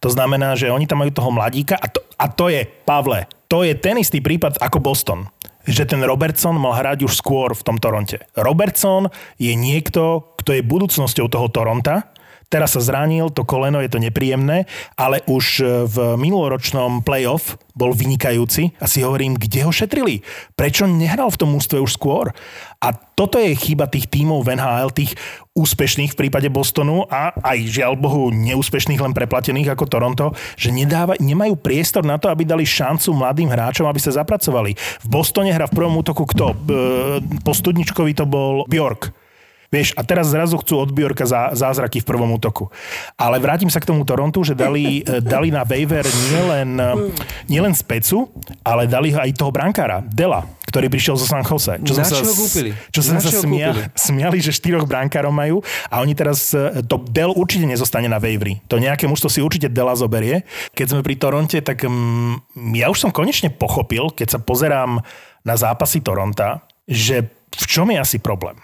To 0.00 0.08
znamená, 0.08 0.54
že 0.54 0.70
oni 0.70 0.86
tam 0.86 1.02
majú 1.02 1.10
toho 1.14 1.30
mladíka 1.34 1.74
a 1.78 1.86
to, 1.90 2.00
a 2.16 2.26
to 2.30 2.46
je, 2.50 2.66
Pavle, 2.86 3.26
to 3.50 3.66
je 3.66 3.74
ten 3.74 3.98
istý 3.98 4.22
prípad 4.22 4.58
ako 4.62 4.78
Boston. 4.80 5.20
Že 5.64 5.96
ten 5.96 6.00
Robertson 6.04 6.60
mal 6.60 6.76
hrať 6.76 7.08
už 7.08 7.16
skôr 7.16 7.56
v 7.56 7.64
tom 7.64 7.80
Toronte. 7.80 8.20
Robertson 8.36 9.08
je 9.40 9.56
niekto, 9.56 10.34
kto 10.36 10.60
je 10.60 10.62
budúcnosťou 10.62 11.26
toho 11.32 11.48
Toronta. 11.48 12.13
Teraz 12.52 12.76
sa 12.76 12.80
zranil, 12.84 13.30
to 13.32 13.42
koleno 13.42 13.80
je 13.80 13.90
to 13.90 13.98
nepríjemné, 13.98 14.68
ale 14.94 15.20
už 15.26 15.44
eh, 15.60 15.66
v 15.88 16.18
minuloročnom 16.20 17.02
playoff 17.02 17.56
bol 17.74 17.90
vynikajúci 17.90 18.78
a 18.78 18.86
si 18.86 19.02
hovorím, 19.02 19.34
kde 19.34 19.66
ho 19.66 19.72
šetrili? 19.74 20.22
Prečo 20.54 20.86
nehral 20.86 21.26
v 21.34 21.40
tom 21.42 21.50
ústve 21.58 21.82
už 21.82 21.98
skôr? 21.98 22.30
A 22.78 22.94
toto 22.94 23.40
je 23.40 23.56
chyba 23.56 23.88
tých 23.90 24.06
tímov 24.12 24.44
v 24.44 24.54
NHL, 24.54 24.92
tých 24.92 25.16
úspešných 25.56 26.12
v 26.12 26.18
prípade 26.26 26.46
Bostonu 26.52 27.06
a 27.08 27.32
aj 27.32 27.58
žiaľ 27.66 27.96
Bohu 27.96 28.28
neúspešných 28.28 29.00
len 29.00 29.16
preplatených 29.16 29.72
ako 29.72 29.88
Toronto, 29.88 30.26
že 30.54 30.68
nedáva, 30.68 31.16
nemajú 31.16 31.56
priestor 31.56 32.04
na 32.04 32.20
to, 32.20 32.28
aby 32.28 32.44
dali 32.44 32.66
šancu 32.66 33.14
mladým 33.16 33.48
hráčom, 33.48 33.88
aby 33.88 33.98
sa 34.02 34.14
zapracovali. 34.14 34.76
V 34.76 35.06
Bostone 35.08 35.50
hra 35.50 35.66
v 35.70 35.76
prvom 35.78 35.98
útoku 35.98 36.28
kto? 36.28 36.52
B- 36.54 37.22
Po 37.42 37.56
Studničkovi 37.56 38.12
to 38.14 38.28
bol 38.28 38.68
Bjork. 38.68 39.23
Vieš, 39.74 39.90
a 39.98 40.06
teraz 40.06 40.30
zrazu 40.30 40.54
chcú 40.54 40.78
od 40.78 40.94
Bjorka 40.94 41.26
zá, 41.26 41.50
zázraky 41.50 41.98
v 41.98 42.06
prvom 42.06 42.30
útoku. 42.30 42.70
Ale 43.18 43.42
vrátim 43.42 43.66
sa 43.66 43.82
k 43.82 43.90
tomu 43.90 44.06
Torontu, 44.06 44.46
že 44.46 44.54
dali, 44.54 45.02
eh, 45.02 45.18
dali 45.18 45.50
na 45.50 45.66
waiver 45.66 46.06
nielen, 46.30 46.78
nielen 47.44 47.74
Specu, 47.74 48.30
ale 48.62 48.86
dali 48.86 49.10
aj 49.10 49.34
toho 49.34 49.50
brankára, 49.50 49.98
Dela, 50.04 50.46
ktorý 50.64 50.86
prišiel 50.86 51.18
zo 51.18 51.26
San 51.26 51.42
Jose. 51.42 51.82
Sa 51.82 52.06
čo 52.06 52.22
ho 52.22 52.30
s- 52.30 52.38
kúpili? 52.38 52.70
Čo 52.88 53.00
sme 53.02 53.18
sa 53.18 53.30
ho 53.30 53.42
smia, 53.42 53.74
kúpili? 53.74 53.82
smiali, 53.98 54.38
že 54.38 54.50
štyroch 54.52 54.86
brankárov 54.86 55.34
majú 55.34 55.58
a 55.88 55.98
oni 55.98 56.14
teraz, 56.14 56.54
eh, 56.54 56.78
to 56.82 57.02
Del 57.10 57.34
určite 57.34 57.66
nezostane 57.66 58.06
na 58.06 58.22
waiveri. 58.22 58.62
To 58.68 58.78
nejaké 58.78 59.06
mužstvo 59.06 59.26
si 59.26 59.40
určite 59.40 59.66
Dela 59.66 59.98
zoberie. 59.98 60.46
Keď 60.70 60.86
sme 60.86 61.00
pri 61.02 61.18
Toronte, 61.18 61.58
tak 61.58 61.82
mm, 61.82 62.70
ja 62.76 62.86
už 62.86 63.00
som 63.00 63.10
konečne 63.10 63.50
pochopil, 63.50 64.12
keď 64.12 64.28
sa 64.28 64.38
pozerám 64.38 65.02
na 65.42 65.54
zápasy 65.54 65.98
Toronta, 65.98 66.62
že 66.86 67.26
v 67.50 67.64
čom 67.66 67.90
je 67.90 67.98
asi 67.98 68.18
problém. 68.18 68.54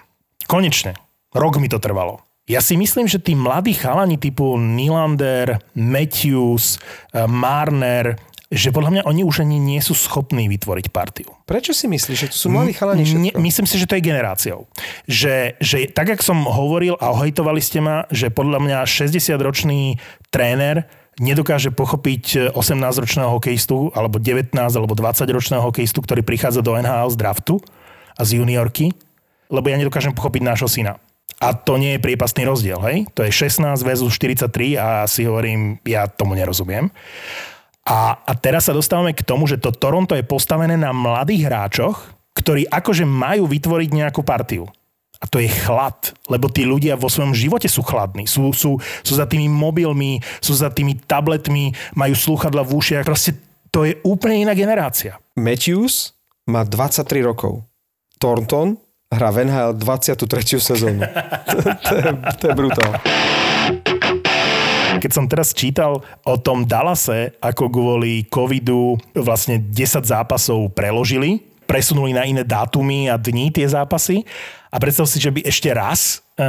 Konečne. 0.51 0.99
Rok 1.31 1.63
mi 1.63 1.71
to 1.71 1.79
trvalo. 1.79 2.27
Ja 2.51 2.59
si 2.59 2.75
myslím, 2.75 3.07
že 3.07 3.23
tí 3.23 3.39
mladí 3.39 3.71
chalani 3.71 4.19
typu 4.19 4.59
Nylander, 4.59 5.63
Matthews, 5.79 6.83
eh, 7.15 7.23
Marner, 7.31 8.19
že 8.51 8.75
podľa 8.75 8.91
mňa 8.91 9.03
oni 9.07 9.23
už 9.23 9.47
ani 9.47 9.63
nie 9.63 9.79
sú 9.79 9.95
schopní 9.95 10.51
vytvoriť 10.51 10.91
partiu. 10.91 11.31
Prečo 11.47 11.71
si 11.71 11.87
myslíš, 11.87 12.19
že 12.19 12.29
to 12.35 12.39
sú 12.43 12.47
mladí 12.51 12.75
chalani 12.75 13.07
všetko? 13.07 13.39
myslím 13.39 13.67
si, 13.71 13.79
že 13.79 13.87
to 13.87 13.95
je 13.95 14.03
generáciou. 14.03 14.67
Že, 15.07 15.55
že 15.63 15.87
tak, 15.95 16.11
jak 16.11 16.21
som 16.27 16.43
hovoril 16.43 16.99
a 16.99 17.15
ohejtovali 17.15 17.63
ste 17.63 17.79
ma, 17.79 18.11
že 18.11 18.35
podľa 18.35 18.59
mňa 18.59 18.79
60-ročný 18.91 20.03
tréner 20.35 20.91
nedokáže 21.23 21.71
pochopiť 21.71 22.51
18-ročného 22.51 23.31
hokejistu, 23.39 23.95
alebo 23.95 24.19
19, 24.19 24.51
alebo 24.59 24.99
20-ročného 24.99 25.63
hokejistu, 25.63 26.03
ktorý 26.03 26.27
prichádza 26.27 26.59
do 26.59 26.75
NHL 26.75 27.15
z 27.15 27.17
draftu 27.23 27.63
a 28.19 28.27
z 28.27 28.43
juniorky, 28.43 28.91
lebo 29.51 29.67
ja 29.69 29.77
nedokážem 29.77 30.15
pochopiť 30.15 30.43
nášho 30.47 30.71
syna. 30.71 30.97
A 31.41 31.57
to 31.57 31.81
nie 31.81 31.97
je 31.97 32.05
priepastný 32.05 32.45
rozdiel, 32.45 32.79
hej? 32.85 33.09
To 33.17 33.25
je 33.25 33.33
16 33.33 33.81
versus 33.81 34.13
43 34.13 34.77
a 34.77 35.09
si 35.09 35.25
hovorím, 35.25 35.81
ja 35.89 36.05
tomu 36.07 36.37
nerozumiem. 36.37 36.93
A, 37.87 38.21
a 38.23 38.33
teraz 38.37 38.69
sa 38.69 38.77
dostávame 38.77 39.17
k 39.17 39.25
tomu, 39.25 39.49
že 39.49 39.57
to 39.57 39.73
Toronto 39.73 40.13
je 40.13 40.23
postavené 40.23 40.77
na 40.77 40.93
mladých 40.93 41.49
hráčoch, 41.49 41.97
ktorí 42.37 42.69
akože 42.69 43.09
majú 43.09 43.49
vytvoriť 43.49 43.91
nejakú 43.91 44.21
partiu. 44.21 44.69
A 45.21 45.29
to 45.29 45.37
je 45.37 45.53
chlad, 45.53 46.17
lebo 46.33 46.49
tí 46.49 46.65
ľudia 46.65 46.97
vo 46.97 47.13
svojom 47.13 47.37
živote 47.37 47.69
sú 47.69 47.85
chladní. 47.85 48.25
Sú, 48.25 48.57
sú, 48.57 48.81
sú 49.05 49.13
za 49.13 49.29
tými 49.29 49.53
mobilmi, 49.53 50.21
sú 50.41 50.57
za 50.57 50.73
tými 50.73 50.97
tabletmi, 50.97 51.77
majú 51.93 52.17
slúchadla 52.17 52.65
v 52.65 52.73
ušiach. 52.73 53.05
Proste 53.05 53.37
to 53.69 53.85
je 53.85 54.01
úplne 54.01 54.49
iná 54.49 54.57
generácia. 54.57 55.21
Matthews 55.37 56.17
má 56.49 56.65
23 56.65 57.21
rokov. 57.21 57.61
Thornton 58.17 58.81
hrá 59.11 59.35
v 59.35 59.43
NHL 59.43 59.75
23. 59.75 60.63
sezónu. 60.63 61.03
to, 61.83 61.93
je, 61.99 62.11
to 62.39 62.45
je 62.47 62.55
brutál. 62.55 62.95
Keď 65.03 65.11
som 65.11 65.27
teraz 65.27 65.51
čítal 65.51 65.99
o 66.23 66.35
tom 66.39 66.63
Dallase, 66.63 67.35
ako 67.43 67.75
kvôli 67.75 68.23
covidu 68.31 68.95
vlastne 69.19 69.59
10 69.59 70.07
zápasov 70.07 70.71
preložili, 70.79 71.43
presunuli 71.67 72.15
na 72.15 72.23
iné 72.23 72.47
dátumy 72.47 73.11
a 73.11 73.19
dní 73.19 73.51
tie 73.51 73.67
zápasy 73.67 74.23
a 74.71 74.79
predstav 74.79 75.11
si, 75.11 75.19
že 75.19 75.35
by 75.35 75.43
ešte 75.43 75.75
raz 75.75 76.23
e, 76.39 76.47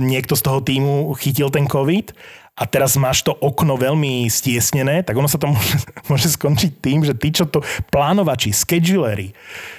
niekto 0.00 0.32
z 0.32 0.42
toho 0.44 0.64
týmu 0.64 1.12
chytil 1.20 1.52
ten 1.52 1.68
COVID 1.68 2.12
a 2.58 2.66
teraz 2.66 2.98
máš 2.98 3.22
to 3.22 3.30
okno 3.38 3.78
veľmi 3.78 4.26
stiesnené, 4.26 5.06
tak 5.06 5.14
ono 5.14 5.30
sa 5.30 5.38
to 5.38 5.46
môže, 5.46 5.78
môže 6.10 6.28
skončiť 6.34 6.72
tým, 6.82 7.06
že 7.06 7.14
tí, 7.14 7.30
čo 7.30 7.46
to 7.46 7.62
plánovači, 7.94 8.50
schedulery, 8.50 9.30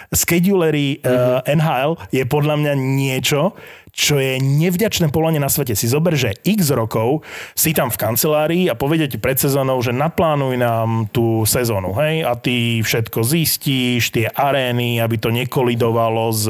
schedulery 0.09 1.03
mm-hmm. 1.03 1.43
uh, 1.43 1.43
NHL 1.43 1.91
je 2.15 2.23
podľa 2.23 2.55
mňa 2.55 2.73
niečo, 2.80 3.53
čo 3.91 4.21
je 4.21 4.37
nevďačné 4.39 5.09
povolanie 5.09 5.41
na 5.41 5.51
svete. 5.51 5.73
Si 5.73 5.89
zober, 5.89 6.15
že 6.15 6.37
x 6.45 6.71
rokov 6.73 7.25
si 7.57 7.73
tam 7.73 7.89
v 7.89 7.99
kancelárii 7.99 8.63
a 8.69 8.77
povedia 8.77 9.09
ti 9.09 9.17
pred 9.17 9.37
sezónou, 9.37 9.81
že 9.81 9.95
naplánuj 9.95 10.55
nám 10.57 11.09
tú 11.09 11.43
sezónu, 11.45 11.93
hej, 11.97 12.25
a 12.25 12.35
ty 12.37 12.79
všetko 12.81 13.25
zistíš, 13.25 14.13
tie 14.13 14.27
arény, 14.29 15.01
aby 15.01 15.15
to 15.17 15.33
nekolidovalo 15.33 16.31
s 16.33 16.45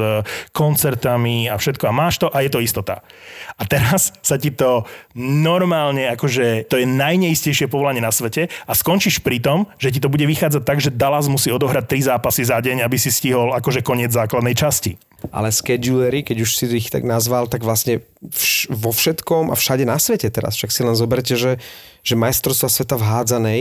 koncertami 0.54 1.48
a 1.48 1.56
všetko 1.56 1.84
a 1.88 1.96
máš 1.96 2.22
to 2.22 2.26
a 2.28 2.44
je 2.44 2.50
to 2.52 2.60
istota. 2.62 3.02
A 3.60 3.66
teraz 3.68 4.14
sa 4.24 4.40
ti 4.40 4.48
to 4.52 4.88
normálne, 5.16 6.08
akože 6.16 6.64
to 6.70 6.80
je 6.80 6.86
najneistejšie 6.88 7.68
povolanie 7.68 8.00
na 8.00 8.12
svete 8.12 8.48
a 8.64 8.72
skončíš 8.72 9.20
pri 9.20 9.42
tom, 9.42 9.68
že 9.76 9.92
ti 9.92 10.00
to 10.00 10.08
bude 10.08 10.24
vychádzať 10.24 10.62
tak, 10.64 10.78
že 10.80 10.94
Dallas 10.94 11.28
musí 11.28 11.52
odohrať 11.52 11.84
tri 11.84 12.00
zápasy 12.00 12.48
za 12.48 12.56
deň, 12.60 12.84
aby 12.84 12.96
si 12.96 13.12
stihol 13.12 13.52
akože 13.52 13.84
koniec 13.84 14.12
základnej 14.12 14.56
časti 14.56 14.96
ale 15.28 15.52
schedulery, 15.52 16.24
keď 16.24 16.48
už 16.48 16.56
si 16.56 16.64
ich 16.72 16.88
tak 16.88 17.04
nazval, 17.04 17.39
tak 17.46 17.64
vlastne 17.64 18.04
vš- 18.20 18.68
vo 18.74 18.90
všetkom 18.90 19.48
a 19.48 19.56
všade 19.56 19.86
na 19.88 19.96
svete 19.96 20.28
teraz. 20.28 20.58
Však 20.58 20.74
si 20.74 20.80
len 20.84 20.98
zoberte, 20.98 21.38
že, 21.38 21.62
že 22.04 22.18
majstrovstva 22.18 22.68
sveta 22.68 22.98
v 22.98 23.06
hádzanej 23.06 23.60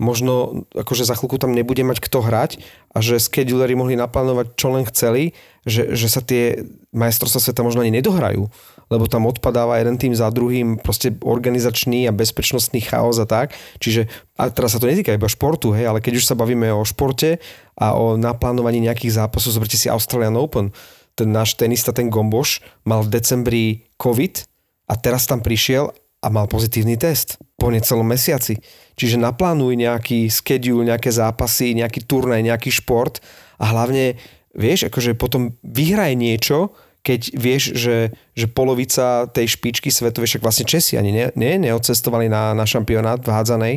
možno 0.00 0.64
akože 0.72 1.04
za 1.04 1.12
chvíľku 1.12 1.36
tam 1.36 1.52
nebude 1.52 1.84
mať 1.84 2.00
kto 2.00 2.24
hrať 2.24 2.64
a 2.96 3.04
že 3.04 3.20
schedulery 3.20 3.76
mohli 3.76 4.00
naplánovať 4.00 4.56
čo 4.56 4.72
len 4.72 4.88
chceli, 4.88 5.36
že, 5.68 5.92
že 5.92 6.08
sa 6.08 6.24
tie 6.24 6.64
majstrovstvá 6.96 7.38
sveta 7.44 7.60
možno 7.60 7.84
ani 7.84 8.00
nedohrajú, 8.00 8.48
lebo 8.88 9.04
tam 9.06 9.28
odpadáva 9.28 9.76
jeden 9.76 10.00
tým 10.00 10.16
za 10.16 10.32
druhým 10.32 10.80
proste 10.80 11.12
organizačný 11.20 12.08
a 12.08 12.16
bezpečnostný 12.16 12.80
chaos 12.80 13.20
a 13.20 13.28
tak. 13.28 13.52
Čiže, 13.76 14.08
a 14.40 14.48
teraz 14.48 14.72
sa 14.72 14.80
to 14.80 14.88
netýka 14.88 15.12
iba 15.12 15.28
športu, 15.28 15.76
hej, 15.76 15.84
ale 15.84 16.00
keď 16.00 16.16
už 16.16 16.24
sa 16.24 16.34
bavíme 16.34 16.72
o 16.72 16.80
športe 16.82 17.36
a 17.76 17.92
o 17.92 18.16
naplánovaní 18.16 18.80
nejakých 18.80 19.20
zápasov, 19.20 19.52
zoberte 19.52 19.76
si 19.76 19.92
Australian 19.92 20.40
Open, 20.40 20.72
ten 21.14 21.28
náš 21.30 21.54
tenista, 21.58 21.94
ten 21.94 22.08
Gomboš, 22.08 22.64
mal 22.86 23.04
v 23.04 23.12
decembri 23.12 23.64
COVID 24.00 24.46
a 24.90 24.94
teraz 24.98 25.26
tam 25.28 25.44
prišiel 25.44 25.94
a 26.20 26.26
mal 26.28 26.46
pozitívny 26.46 27.00
test 27.00 27.40
po 27.56 27.72
necelom 27.72 28.04
mesiaci. 28.04 28.60
Čiže 28.96 29.16
naplánuj 29.16 29.76
nejaký 29.76 30.28
schedule, 30.28 30.84
nejaké 30.84 31.08
zápasy, 31.08 31.72
nejaký 31.72 32.04
turnaj, 32.04 32.44
nejaký 32.44 32.68
šport 32.68 33.20
a 33.56 33.72
hlavne, 33.72 34.20
vieš, 34.52 34.92
akože 34.92 35.16
potom 35.16 35.56
vyhraj 35.64 36.12
niečo, 36.16 36.76
keď 37.00 37.20
vieš, 37.32 37.62
že, 37.72 38.12
že 38.36 38.46
polovica 38.52 39.24
tej 39.32 39.56
špičky 39.56 39.88
svetovej, 39.88 40.36
však 40.36 40.44
vlastne 40.44 40.68
Česi 40.68 41.00
ani 41.00 41.16
ne, 41.16 41.24
ne, 41.32 41.56
neodcestovali 41.56 42.28
na, 42.28 42.52
na 42.52 42.68
šampionát 42.68 43.24
v 43.24 43.32
hádzanej, 43.32 43.74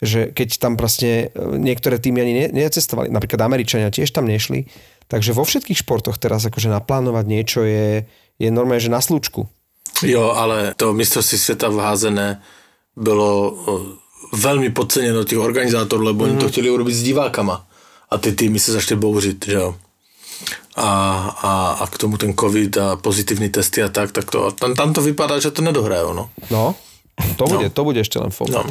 že 0.00 0.32
keď 0.32 0.48
tam 0.56 0.72
vlastne 0.80 1.28
niektoré 1.36 2.00
týmy 2.00 2.24
ani 2.24 2.32
ne, 2.32 2.46
neodcestovali, 2.64 3.12
napríklad 3.12 3.44
Američania 3.44 3.92
tiež 3.92 4.16
tam 4.16 4.24
nešli, 4.24 4.64
Takže 5.08 5.36
vo 5.36 5.44
všetkých 5.44 5.84
športoch 5.84 6.16
teraz 6.16 6.44
akože 6.48 6.72
naplánovať 6.72 7.24
niečo 7.28 7.60
je, 7.62 8.08
je 8.40 8.48
normálne, 8.48 8.82
že 8.82 8.92
na 8.92 9.04
slučku. 9.04 9.46
Jo, 10.02 10.34
ale 10.34 10.74
to 10.74 10.90
mistrovství 10.96 11.38
sveta 11.38 11.70
v 11.70 11.78
házené 11.78 12.28
bylo 12.96 13.54
veľmi 14.34 14.70
podceněno 14.74 15.24
tých 15.24 15.38
organizátorov, 15.38 16.14
lebo 16.14 16.24
mm. 16.24 16.30
oni 16.30 16.36
to 16.38 16.46
mhm. 16.46 16.52
chtěli 16.52 16.68
urobiť 16.70 16.94
s 16.94 17.02
divákama. 17.02 17.56
A 18.10 18.14
ty 18.18 18.30
týmy 18.32 18.62
sa 18.62 18.78
začali 18.78 19.00
bouřit, 19.00 19.44
že 19.44 19.58
jo. 19.58 19.74
A, 20.76 20.90
a, 21.42 21.52
a 21.82 21.84
k 21.86 21.98
tomu 21.98 22.18
ten 22.18 22.34
covid 22.34 22.76
a 22.78 22.86
pozitívne 22.96 23.48
testy 23.48 23.82
a 23.82 23.88
tak, 23.88 24.12
tak 24.12 24.30
to, 24.30 24.50
tam, 24.50 24.74
tam 24.74 24.90
to 24.92 25.02
vypadá, 25.02 25.38
že 25.38 25.50
to 25.50 25.62
nedohrajou, 25.62 26.12
no. 26.14 26.30
No, 26.50 26.74
to 27.38 27.44
bude, 27.46 27.70
no. 27.70 27.74
to 27.74 27.82
bude 27.86 28.00
ešte 28.02 28.18
len 28.18 28.34
fok. 28.34 28.50
No. 28.50 28.66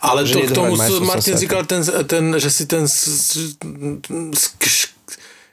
Ale 0.00 0.24
to 0.28 0.40
k 0.44 0.52
tomu 0.52 0.76
Martin 1.04 1.36
říkal, 1.36 1.64
ten, 1.64 1.80
ten, 2.04 2.36
že 2.36 2.50
si 2.50 2.64
ten 2.68 2.84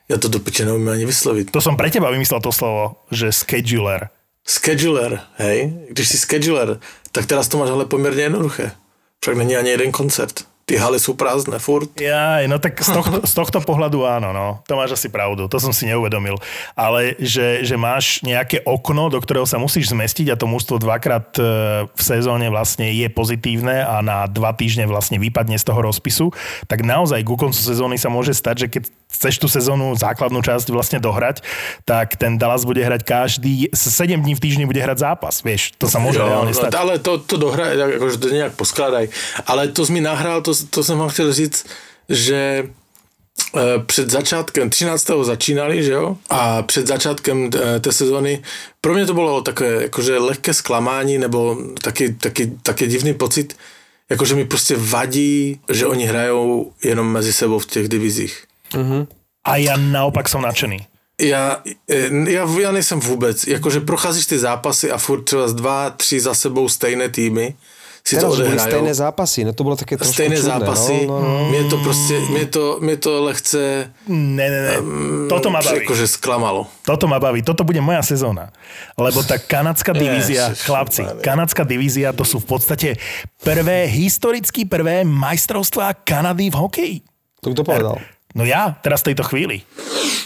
ja 0.10 0.18
to 0.22 0.30
do 0.30 0.39
piče 0.39 0.66
neumiem 0.66 0.95
ani 0.95 1.06
vysloviť. 1.10 1.49
To 1.49 1.62
som 1.62 1.78
pre 1.78 1.89
teba 1.89 2.14
vymyslel 2.14 2.41
to 2.41 2.53
slovo, 2.53 3.01
že 3.10 3.34
scheduler. 3.34 4.14
Scheduler, 4.45 5.26
hej. 5.41 5.74
Když 5.89 6.08
si 6.08 6.18
scheduler, 6.22 6.78
tak 7.10 7.26
teraz 7.26 7.49
to 7.49 7.58
máš 7.58 7.74
ale 7.74 7.89
pomerne 7.89 8.30
jednoduché. 8.30 8.78
Však 9.26 9.38
není 9.38 9.58
ani 9.58 9.70
jeden 9.70 9.91
koncert 9.91 10.45
tie 10.66 10.82
haly 10.82 10.97
sú 10.97 11.13
prázdne 11.13 11.61
furt. 11.61 11.93
Ja, 12.01 12.41
no 12.49 12.57
tak 12.57 12.82
z 12.82 12.89
tohto, 12.89 13.22
z 13.22 13.34
tohto 13.38 13.61
pohľadu 13.61 14.01
áno, 14.01 14.34
no. 14.34 14.66
To 14.66 14.74
máš 14.74 14.97
asi 14.97 15.13
pravdu, 15.13 15.45
to 15.45 15.61
som 15.61 15.70
si 15.70 15.86
neuvedomil. 15.86 16.41
Ale 16.74 17.13
že, 17.22 17.61
že 17.61 17.78
máš 17.78 18.26
nejaké 18.26 18.66
okno, 18.66 19.13
do 19.13 19.22
ktorého 19.22 19.45
sa 19.45 19.61
musíš 19.61 19.93
zmestiť 19.93 20.34
a 20.34 20.39
to 20.39 20.49
mústvo 20.49 20.82
dvakrát 20.82 21.38
e, 21.38 21.41
v 21.86 22.01
sezóne 22.01 22.49
vlastne 22.49 22.89
je 22.89 23.05
pozitívne 23.13 23.86
a 23.86 24.01
na 24.01 24.26
dva 24.26 24.57
týždne 24.57 24.89
vlastne 24.89 25.22
vypadne 25.22 25.61
z 25.61 25.66
toho 25.70 25.86
rozpisu, 25.86 26.34
tak 26.66 26.82
naozaj 26.82 27.22
ku 27.22 27.38
koncu 27.38 27.61
sezóny 27.61 28.01
sa 28.01 28.09
môže 28.09 28.34
stať, 28.34 28.66
že 28.66 28.68
keď 28.74 28.84
chceš 29.13 29.36
tú 29.38 29.47
sezónu 29.47 29.93
základnú 29.93 30.41
časť 30.41 30.74
vlastne 30.74 30.97
dohrať, 30.97 31.45
tak 31.86 32.18
ten 32.18 32.41
Dallas 32.41 32.66
bude 32.66 32.82
hrať 32.82 33.05
každý, 33.05 33.70
7 33.70 34.18
dní 34.18 34.34
v 34.34 34.41
týždni 34.41 34.66
bude 34.66 34.82
hrať 34.82 34.97
zápas, 34.97 35.45
vieš, 35.45 35.78
to 35.78 35.86
sa 35.86 36.01
môže 36.01 36.18
jo, 36.18 36.26
reálne 36.26 36.51
stať. 36.51 36.74
Ale 36.74 36.97
to, 36.97 37.22
to 37.22 37.38
dohraj, 37.38 37.78
akože 37.78 38.18
to 38.18 38.28
nejak 38.34 38.57
poskladaj. 38.57 39.13
Ale 39.45 39.70
to 39.70 39.86
mi 39.93 40.01
nahral, 40.01 40.41
to 40.41 40.55
to 40.70 40.84
jsem 40.84 40.97
vám 40.97 41.10
chtěl 41.10 41.34
říct, 41.34 41.66
že 42.10 42.36
e, 42.36 43.80
před 43.86 44.10
začátkem, 44.10 44.70
13. 44.70 45.12
začínali, 45.22 45.84
že 45.84 45.91
jo? 45.91 46.18
A 46.30 46.62
před 46.62 46.88
začátkem 46.88 47.49
e, 47.56 47.80
té 47.80 47.91
sezóny, 47.91 48.43
pro 48.82 48.93
mě 48.93 49.06
to 49.06 49.14
bylo 49.14 49.41
takové 49.41 49.84
jakože 49.84 50.18
lehké 50.18 50.53
zklamání, 50.53 51.18
nebo 51.18 51.58
taky, 51.82 52.14
taky, 52.14 52.51
taky 52.64 52.88
divný 52.88 53.14
pocit, 53.14 53.58
jakože 54.10 54.36
mi 54.36 54.45
prostě 54.45 54.76
vadí, 54.78 55.60
že 55.70 55.86
oni 55.86 56.06
hrajou 56.06 56.72
jenom 56.84 57.12
mezi 57.12 57.34
sebou 57.34 57.60
v 57.60 57.66
těch 57.66 57.89
divizích. 57.89 58.43
Uh-huh. 58.72 59.08
A 59.43 59.56
já 59.56 59.78
naopak 59.78 60.30
jsem 60.30 60.41
nadšený. 60.41 60.88
Já, 61.22 61.62
e, 61.89 62.32
já, 62.32 62.49
já 62.60 62.72
nejsem 62.72 62.99
vůbec, 62.99 63.47
jakože 63.47 63.80
procházíš 63.80 64.26
ty 64.26 64.39
zápasy 64.39 64.91
a 64.91 64.97
furt 64.97 65.22
třeba 65.22 65.47
dva, 65.47 65.89
tři 65.89 66.20
za 66.20 66.34
sebou 66.34 66.70
stejné 66.70 67.10
týmy 67.10 67.56
si 68.06 68.22
Teraz 68.22 68.30
to 68.30 68.38
odehrajú. 68.38 68.70
stejné 68.70 68.93
zápasy, 68.93 69.39
no 69.41 69.51
to 69.58 69.66
bolo 69.66 69.74
také 69.74 69.97
trošku 69.97 70.14
Stejné 70.14 70.38
čudné, 70.38 70.51
zápasy, 70.53 71.10
no, 71.10 71.18
no, 71.18 71.26
no. 71.26 71.49
Mne 71.49 71.62
to 71.66 71.78
proste, 71.82 72.16
mne 72.30 72.45
to, 72.53 72.64
mne 72.78 72.95
to 73.01 73.12
lehce... 73.26 73.62
Ne, 74.06 74.45
ne, 74.45 74.60
ne, 74.62 74.76
toto 75.26 75.49
ma 75.49 75.58
baví. 75.58 75.89
Akože 75.89 76.06
sklamalo. 76.06 76.70
Toto 76.86 77.10
ma 77.10 77.18
baví, 77.18 77.41
toto 77.41 77.66
bude 77.66 77.82
moja 77.82 78.06
sezóna. 78.06 78.53
Lebo 78.93 79.26
tá 79.26 79.41
kanadská 79.41 79.89
divízia, 79.97 80.53
chlapci, 80.53 81.01
kanadská 81.26 81.66
divízia, 81.66 82.14
to 82.14 82.22
sú 82.22 82.38
v 82.38 82.45
podstate 82.45 83.01
prvé, 83.41 83.89
historicky 83.89 84.70
prvé 84.70 85.01
majstrovstvá 85.01 86.06
Kanady 86.06 86.53
v 86.53 86.56
hokeji. 86.62 86.97
To 87.41 87.58
kto 87.58 87.66
povedal? 87.66 87.97
No 88.38 88.45
ja, 88.45 88.78
teraz 88.86 89.01
v 89.01 89.18
tejto 89.18 89.26
chvíli. 89.26 89.66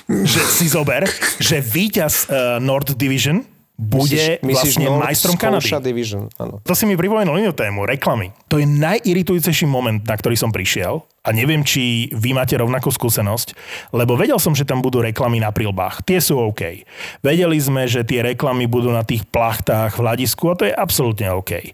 že 0.09 0.41
si 0.51 0.65
zober, 0.67 1.05
že 1.37 1.61
víťaz 1.61 2.27
uh, 2.27 2.57
North 2.57 2.97
Division, 2.97 3.45
bude 3.79 4.43
myslíš, 4.43 4.75
vlastne 4.75 4.85
North 4.91 5.07
majstrom 5.07 5.35
Kanady. 5.39 5.71
Division, 5.79 6.27
áno. 6.35 6.59
To 6.67 6.75
si 6.75 6.83
mi 6.83 6.99
pripomenul 6.99 7.39
inú 7.39 7.55
tému, 7.55 7.87
reklamy. 7.87 8.35
To 8.51 8.59
je 8.59 8.67
najiritujúcejší 8.67 9.63
moment, 9.63 10.03
na 10.03 10.19
ktorý 10.19 10.35
som 10.35 10.51
prišiel 10.51 10.99
a 11.23 11.29
neviem, 11.31 11.63
či 11.63 12.11
vy 12.11 12.35
máte 12.35 12.59
rovnakú 12.59 12.91
skúsenosť, 12.91 13.55
lebo 13.95 14.19
vedel 14.19 14.35
som, 14.35 14.51
že 14.51 14.67
tam 14.67 14.83
budú 14.83 14.99
reklamy 14.99 15.39
na 15.39 15.55
prilbách. 15.55 16.03
Tie 16.03 16.19
sú 16.19 16.43
OK. 16.43 16.83
Vedeli 17.23 17.55
sme, 17.55 17.87
že 17.87 18.03
tie 18.03 18.19
reklamy 18.35 18.67
budú 18.67 18.91
na 18.91 19.07
tých 19.07 19.23
plachtách 19.31 19.95
v 19.95 20.01
hľadisku 20.03 20.43
a 20.51 20.57
to 20.59 20.67
je 20.67 20.75
absolútne 20.75 21.31
OK. 21.31 21.71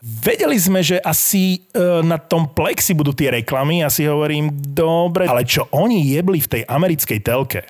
Vedeli 0.00 0.56
sme, 0.56 0.80
že 0.86 1.02
asi 1.02 1.66
e, 1.74 1.82
na 2.06 2.16
tom 2.16 2.46
plexi 2.48 2.94
budú 2.96 3.12
tie 3.12 3.42
reklamy 3.42 3.82
a 3.84 3.92
si 3.92 4.06
hovorím, 4.06 4.48
dobre, 4.54 5.26
ale 5.26 5.44
čo 5.44 5.66
oni 5.74 6.14
jebli 6.14 6.40
v 6.40 6.50
tej 6.56 6.62
americkej 6.64 7.18
telke, 7.20 7.68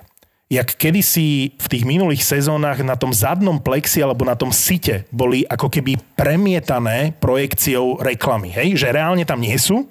jak 0.51 0.75
kedysi 0.75 1.55
v 1.55 1.67
tých 1.71 1.87
minulých 1.87 2.27
sezónach 2.27 2.83
na 2.83 2.99
tom 2.99 3.15
zadnom 3.15 3.55
plexi 3.63 4.03
alebo 4.03 4.27
na 4.27 4.35
tom 4.35 4.51
site 4.51 5.07
boli 5.07 5.47
ako 5.47 5.71
keby 5.71 5.95
premietané 6.19 7.15
projekciou 7.23 8.03
reklamy, 8.03 8.51
hej? 8.51 8.75
Že 8.75 8.87
reálne 8.91 9.23
tam 9.23 9.39
nie 9.39 9.55
sú, 9.55 9.87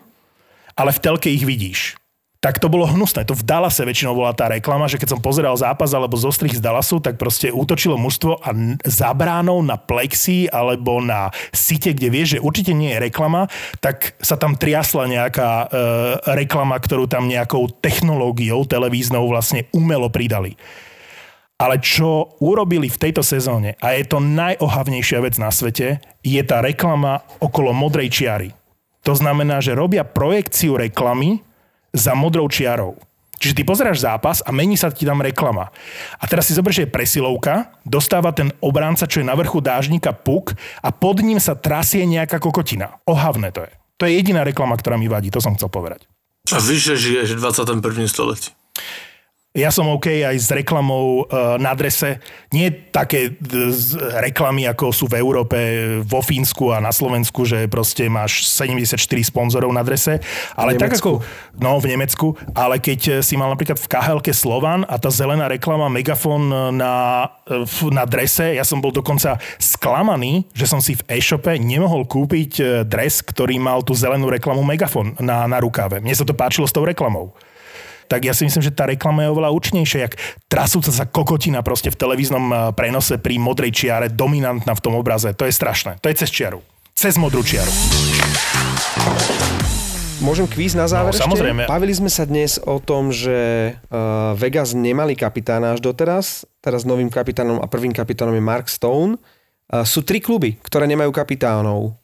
ale 0.76 0.92
v 0.92 1.00
telke 1.00 1.32
ich 1.32 1.48
vidíš 1.48 1.99
tak 2.40 2.56
to 2.56 2.72
bolo 2.72 2.88
hnusné. 2.88 3.28
To 3.28 3.36
v 3.36 3.44
Dallase 3.44 3.84
väčšinou 3.84 4.16
bola 4.16 4.32
tá 4.32 4.48
reklama, 4.48 4.88
že 4.88 4.96
keď 4.96 5.12
som 5.12 5.20
pozeral 5.20 5.52
zápas 5.60 5.92
alebo 5.92 6.16
zostrih 6.16 6.56
z 6.56 6.64
Dallasu, 6.64 6.96
tak 6.96 7.20
proste 7.20 7.52
útočilo 7.52 8.00
mužstvo 8.00 8.40
a 8.40 8.56
za 8.80 9.12
bránou 9.12 9.60
na 9.60 9.76
plexi 9.76 10.48
alebo 10.48 11.04
na 11.04 11.28
site, 11.52 11.92
kde 11.92 12.08
vieš, 12.08 12.28
že 12.36 12.38
určite 12.40 12.72
nie 12.72 12.96
je 12.96 13.04
reklama, 13.12 13.44
tak 13.84 14.16
sa 14.24 14.40
tam 14.40 14.56
triasla 14.56 15.04
nejaká 15.04 15.50
e, 15.52 15.66
reklama, 16.40 16.80
ktorú 16.80 17.04
tam 17.04 17.28
nejakou 17.28 17.68
technológiou 17.76 18.64
televíznou 18.64 19.28
vlastne 19.28 19.68
umelo 19.76 20.08
pridali. 20.08 20.56
Ale 21.60 21.76
čo 21.76 22.40
urobili 22.40 22.88
v 22.88 23.00
tejto 23.04 23.20
sezóne, 23.20 23.76
a 23.84 23.92
je 23.92 24.08
to 24.08 24.16
najohavnejšia 24.16 25.20
vec 25.20 25.36
na 25.36 25.52
svete, 25.52 26.00
je 26.24 26.40
tá 26.40 26.64
reklama 26.64 27.20
okolo 27.36 27.76
modrej 27.76 28.08
čiary. 28.08 28.56
To 29.04 29.12
znamená, 29.12 29.60
že 29.60 29.76
robia 29.76 30.08
projekciu 30.08 30.80
reklamy, 30.80 31.44
za 31.94 32.14
modrou 32.14 32.46
čiarou. 32.48 32.98
Čiže 33.40 33.56
ty 33.56 33.62
pozeráš 33.64 34.04
zápas 34.04 34.44
a 34.44 34.52
mení 34.52 34.76
sa 34.76 34.92
ti 34.92 35.08
tam 35.08 35.24
reklama. 35.24 35.72
A 36.20 36.24
teraz 36.28 36.44
si 36.44 36.52
zoberieš, 36.52 36.84
že 36.84 36.84
je 36.84 36.92
presilovka, 36.92 37.72
dostáva 37.88 38.36
ten 38.36 38.52
obránca, 38.60 39.08
čo 39.08 39.24
je 39.24 39.28
na 39.28 39.32
vrchu 39.32 39.64
dážnika 39.64 40.12
puk 40.12 40.52
a 40.84 40.92
pod 40.92 41.24
ním 41.24 41.40
sa 41.40 41.56
trasie 41.56 42.04
nejaká 42.04 42.36
kokotina. 42.36 43.00
Ohavné 43.08 43.48
to 43.48 43.64
je. 43.64 43.72
To 43.96 44.04
je 44.04 44.12
jediná 44.20 44.44
reklama, 44.44 44.76
ktorá 44.76 45.00
mi 45.00 45.08
vadí, 45.08 45.32
to 45.32 45.40
som 45.40 45.56
chcel 45.56 45.72
povedať. 45.72 46.04
A 46.52 46.60
víš, 46.60 47.00
žiješ 47.00 47.36
v 47.36 47.40
21. 47.40 48.04
storočí. 48.12 48.52
Ja 49.50 49.74
som 49.74 49.90
OK 49.90 50.06
aj 50.22 50.38
s 50.38 50.46
reklamou 50.54 51.26
uh, 51.26 51.58
na 51.58 51.74
drese. 51.74 52.22
Nie 52.54 52.70
také 52.70 53.34
z, 53.42 53.98
reklamy, 54.22 54.62
ako 54.70 54.94
sú 54.94 55.10
v 55.10 55.18
Európe, 55.18 55.58
vo 56.06 56.22
Fínsku 56.22 56.70
a 56.70 56.78
na 56.78 56.94
Slovensku, 56.94 57.42
že 57.42 57.66
proste 57.66 58.06
máš 58.06 58.46
74 58.46 58.94
sponzorov 59.26 59.74
na 59.74 59.82
drese. 59.82 60.22
Ale 60.54 60.78
tak 60.78 60.94
ako... 60.94 61.26
No, 61.58 61.82
v 61.82 61.90
Nemecku. 61.90 62.38
Ale 62.54 62.78
keď 62.78 63.26
si 63.26 63.34
mal 63.34 63.50
napríklad 63.50 63.82
v 63.82 63.90
Kahelke 63.90 64.30
Slovan 64.30 64.86
a 64.86 65.02
tá 65.02 65.10
zelená 65.10 65.50
reklama 65.50 65.90
Megafon 65.90 66.46
na, 66.78 67.26
na 67.90 68.04
drese, 68.06 68.54
ja 68.54 68.62
som 68.62 68.78
bol 68.78 68.94
dokonca 68.94 69.34
sklamaný, 69.58 70.46
že 70.54 70.70
som 70.70 70.78
si 70.78 70.94
v 70.94 71.18
e-shope 71.18 71.58
nemohol 71.58 72.06
kúpiť 72.06 72.86
dres, 72.86 73.18
ktorý 73.18 73.58
mal 73.58 73.82
tú 73.82 73.98
zelenú 73.98 74.30
reklamu 74.30 74.62
Megafon 74.62 75.18
na, 75.18 75.50
na 75.50 75.58
rukáve. 75.58 75.98
Mne 75.98 76.14
sa 76.14 76.22
to 76.22 76.38
páčilo 76.38 76.70
s 76.70 76.72
tou 76.72 76.86
reklamou 76.86 77.34
tak 78.10 78.26
ja 78.26 78.34
si 78.34 78.42
myslím, 78.42 78.66
že 78.66 78.74
tá 78.74 78.90
reklama 78.90 79.22
je 79.22 79.30
oveľa 79.30 79.54
účinnejšia, 79.54 79.98
jak 80.02 80.18
trasúca 80.50 80.90
sa 80.90 81.06
kokotina 81.06 81.62
proste 81.62 81.94
v 81.94 81.96
televíznom 81.96 82.44
eh, 82.50 82.58
prenose 82.74 83.22
pri 83.22 83.38
modrej 83.38 83.70
čiare, 83.70 84.10
dominantná 84.10 84.74
v 84.74 84.82
tom 84.82 84.98
obraze. 84.98 85.30
To 85.38 85.46
je 85.46 85.54
strašné. 85.54 86.02
To 86.02 86.10
je 86.10 86.18
cez 86.18 86.34
čiaru. 86.34 86.58
Cez 86.98 87.14
modrú 87.14 87.46
čiaru. 87.46 87.70
Môžem 90.20 90.44
kvíz 90.44 90.76
na 90.76 90.84
záver 90.84 91.16
no, 91.16 91.22
samozrejme. 91.22 91.64
Ešte? 91.64 91.72
Bavili 91.72 91.94
sme 91.96 92.10
sa 92.12 92.28
dnes 92.28 92.60
o 92.60 92.76
tom, 92.76 93.08
že 93.08 93.72
uh, 93.88 94.36
Vegas 94.36 94.76
nemali 94.76 95.16
kapitána 95.16 95.72
až 95.72 95.80
doteraz. 95.80 96.44
Teraz 96.60 96.84
novým 96.84 97.08
kapitánom 97.08 97.56
a 97.56 97.64
prvým 97.64 97.96
kapitánom 97.96 98.36
je 98.36 98.44
Mark 98.44 98.68
Stone. 98.68 99.16
Uh, 99.16 99.80
sú 99.80 100.04
tri 100.04 100.20
kluby, 100.20 100.60
ktoré 100.60 100.84
nemajú 100.84 101.08
kapitánov. 101.08 101.96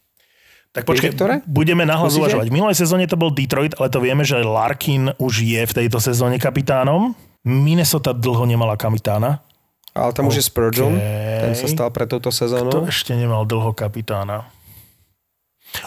Tak 0.76 0.84
počkej, 0.84 1.16
ktoré? 1.16 1.34
budeme 1.48 1.88
nahlas 1.88 2.12
uvažovať. 2.20 2.52
V 2.52 2.56
minulej 2.60 2.76
sezóne 2.76 3.08
to 3.08 3.16
bol 3.16 3.32
Detroit, 3.32 3.72
ale 3.80 3.88
to 3.88 3.96
vieme, 4.04 4.28
že 4.28 4.44
Larkin 4.44 5.16
už 5.16 5.40
je 5.40 5.64
v 5.64 5.72
tejto 5.72 5.96
sezóne 6.04 6.36
kapitánom. 6.36 7.16
Minnesota 7.48 8.12
dlho 8.12 8.44
nemala 8.44 8.76
kapitána. 8.76 9.40
Ale 9.96 10.12
tam 10.12 10.28
okay. 10.28 10.36
už 10.36 10.36
je 10.36 10.44
Spurgeon, 10.52 10.92
ten 11.40 11.56
sa 11.56 11.64
stal 11.72 11.88
pre 11.88 12.04
touto 12.04 12.28
sezónou. 12.28 12.68
Kto 12.68 12.92
ešte 12.92 13.16
nemal 13.16 13.48
dlho 13.48 13.72
kapitána? 13.72 14.44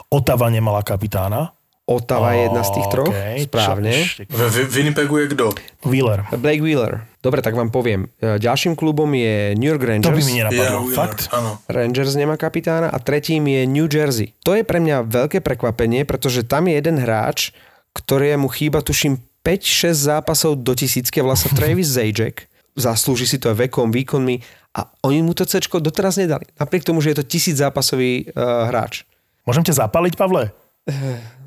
Otava 0.10 0.50
nemala 0.50 0.82
kapitána. 0.82 1.54
Otava 1.90 2.38
je 2.38 2.46
jedna 2.46 2.62
z 2.62 2.72
tých 2.78 2.88
troch, 2.94 3.10
okay, 3.10 3.50
správne. 3.50 4.06
V 4.30 4.62
Winnipegu 4.70 5.26
je 5.26 5.34
kto? 5.34 5.58
Wheeler. 5.90 6.22
Blake 6.38 6.62
Wheeler. 6.62 7.10
Dobre, 7.18 7.42
tak 7.42 7.58
vám 7.58 7.74
poviem. 7.74 8.14
E, 8.22 8.38
ďalším 8.38 8.78
klubom 8.78 9.10
je 9.18 9.58
New 9.58 9.66
York 9.66 9.82
Rangers. 9.82 10.06
To 10.06 10.14
by 10.14 10.22
mi 10.22 10.38
nenapadlo. 10.38 10.86
Yeah, 10.86 10.94
Fakt? 10.94 11.34
Áno. 11.34 11.58
Rangers 11.66 12.14
nemá 12.14 12.38
kapitána 12.38 12.94
a 12.94 12.98
tretím 13.02 13.50
je 13.50 13.66
New 13.66 13.90
Jersey. 13.90 14.38
To 14.46 14.54
je 14.54 14.62
pre 14.62 14.78
mňa 14.78 15.02
veľké 15.10 15.42
prekvapenie, 15.42 16.06
pretože 16.06 16.46
tam 16.46 16.70
je 16.70 16.78
jeden 16.78 17.02
hráč, 17.02 17.58
ktorému 17.98 18.46
chýba 18.54 18.86
tuším 18.86 19.18
5-6 19.42 19.90
zápasov 20.14 20.62
do 20.62 20.78
tisícke, 20.78 21.26
vlastne 21.26 21.52
Travis 21.58 21.90
Zajac. 21.90 22.46
Zaslúži 22.78 23.26
si 23.26 23.42
to 23.42 23.50
aj 23.50 23.66
vekom, 23.66 23.90
výkonmi 23.90 24.46
a 24.78 24.86
oni 25.02 25.26
mu 25.26 25.34
to 25.34 25.42
C 25.44 25.58
doteraz 25.58 26.22
nedali. 26.22 26.46
Napriek 26.62 26.86
tomu, 26.86 27.02
že 27.02 27.12
je 27.12 27.26
to 27.26 27.26
tisíc 27.26 27.58
zápasový 27.58 28.30
uh, 28.30 28.70
hráč. 28.70 29.10
Môžem 29.50 29.66
ťa 29.66 29.90
zapaliť, 29.90 30.14
Pavle? 30.14 30.54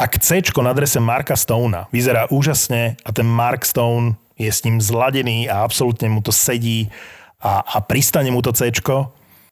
ak 0.00 0.16
C 0.24 0.40
na 0.64 0.72
adrese 0.72 0.96
Marka 0.96 1.36
Stona 1.36 1.84
vyzerá 1.92 2.24
úžasne 2.32 2.96
a 3.04 3.12
ten 3.12 3.28
Mark 3.28 3.68
Stone 3.68 4.16
je 4.40 4.48
s 4.48 4.64
ním 4.64 4.80
zladený 4.80 5.52
a 5.52 5.60
absolútne 5.60 6.08
mu 6.08 6.24
to 6.24 6.32
sedí 6.32 6.88
a, 7.44 7.60
a 7.60 7.84
pristane 7.84 8.32
mu 8.32 8.40
to 8.40 8.56
C, 8.56 8.72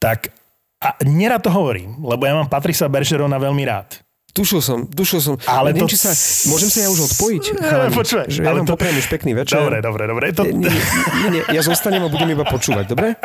tak 0.01 0.33
a 0.81 0.97
nerad 1.05 1.45
to 1.45 1.53
hovorím, 1.53 2.01
lebo 2.01 2.25
ja 2.25 2.33
mám 2.33 2.49
Patrisa 2.49 2.89
Bergerona 2.89 3.37
veľmi 3.37 3.61
rád. 3.67 4.01
Tušil 4.29 4.61
som, 4.61 4.79
tušil 4.87 5.19
som. 5.19 5.35
Ale 5.45 5.73
Neviem, 5.73 5.89
to... 5.89 5.91
či 5.91 5.97
sa, 5.99 6.13
môžem 6.47 6.69
sa 6.69 6.85
ja 6.85 6.89
už 6.93 7.11
odpojiť? 7.11 7.43
Chalani, 7.59 7.93
Počúvaj, 7.93 8.27
že 8.29 8.39
ja 8.45 8.53
ale 8.53 8.61
to... 8.63 8.71
popriem 8.71 8.95
už 8.95 9.07
pekný 9.09 9.33
večer. 9.35 9.59
Dobre, 9.59 9.81
dobre, 9.83 10.03
dobre. 10.05 10.25
To... 10.37 10.47
Nie, 10.47 10.71
nie, 10.71 11.29
nie, 11.33 11.43
ja 11.49 11.61
zostanem 11.65 11.99
a 12.05 12.07
budem 12.07 12.37
iba 12.37 12.45
počúvať, 12.45 12.85
dobre? 12.87 13.17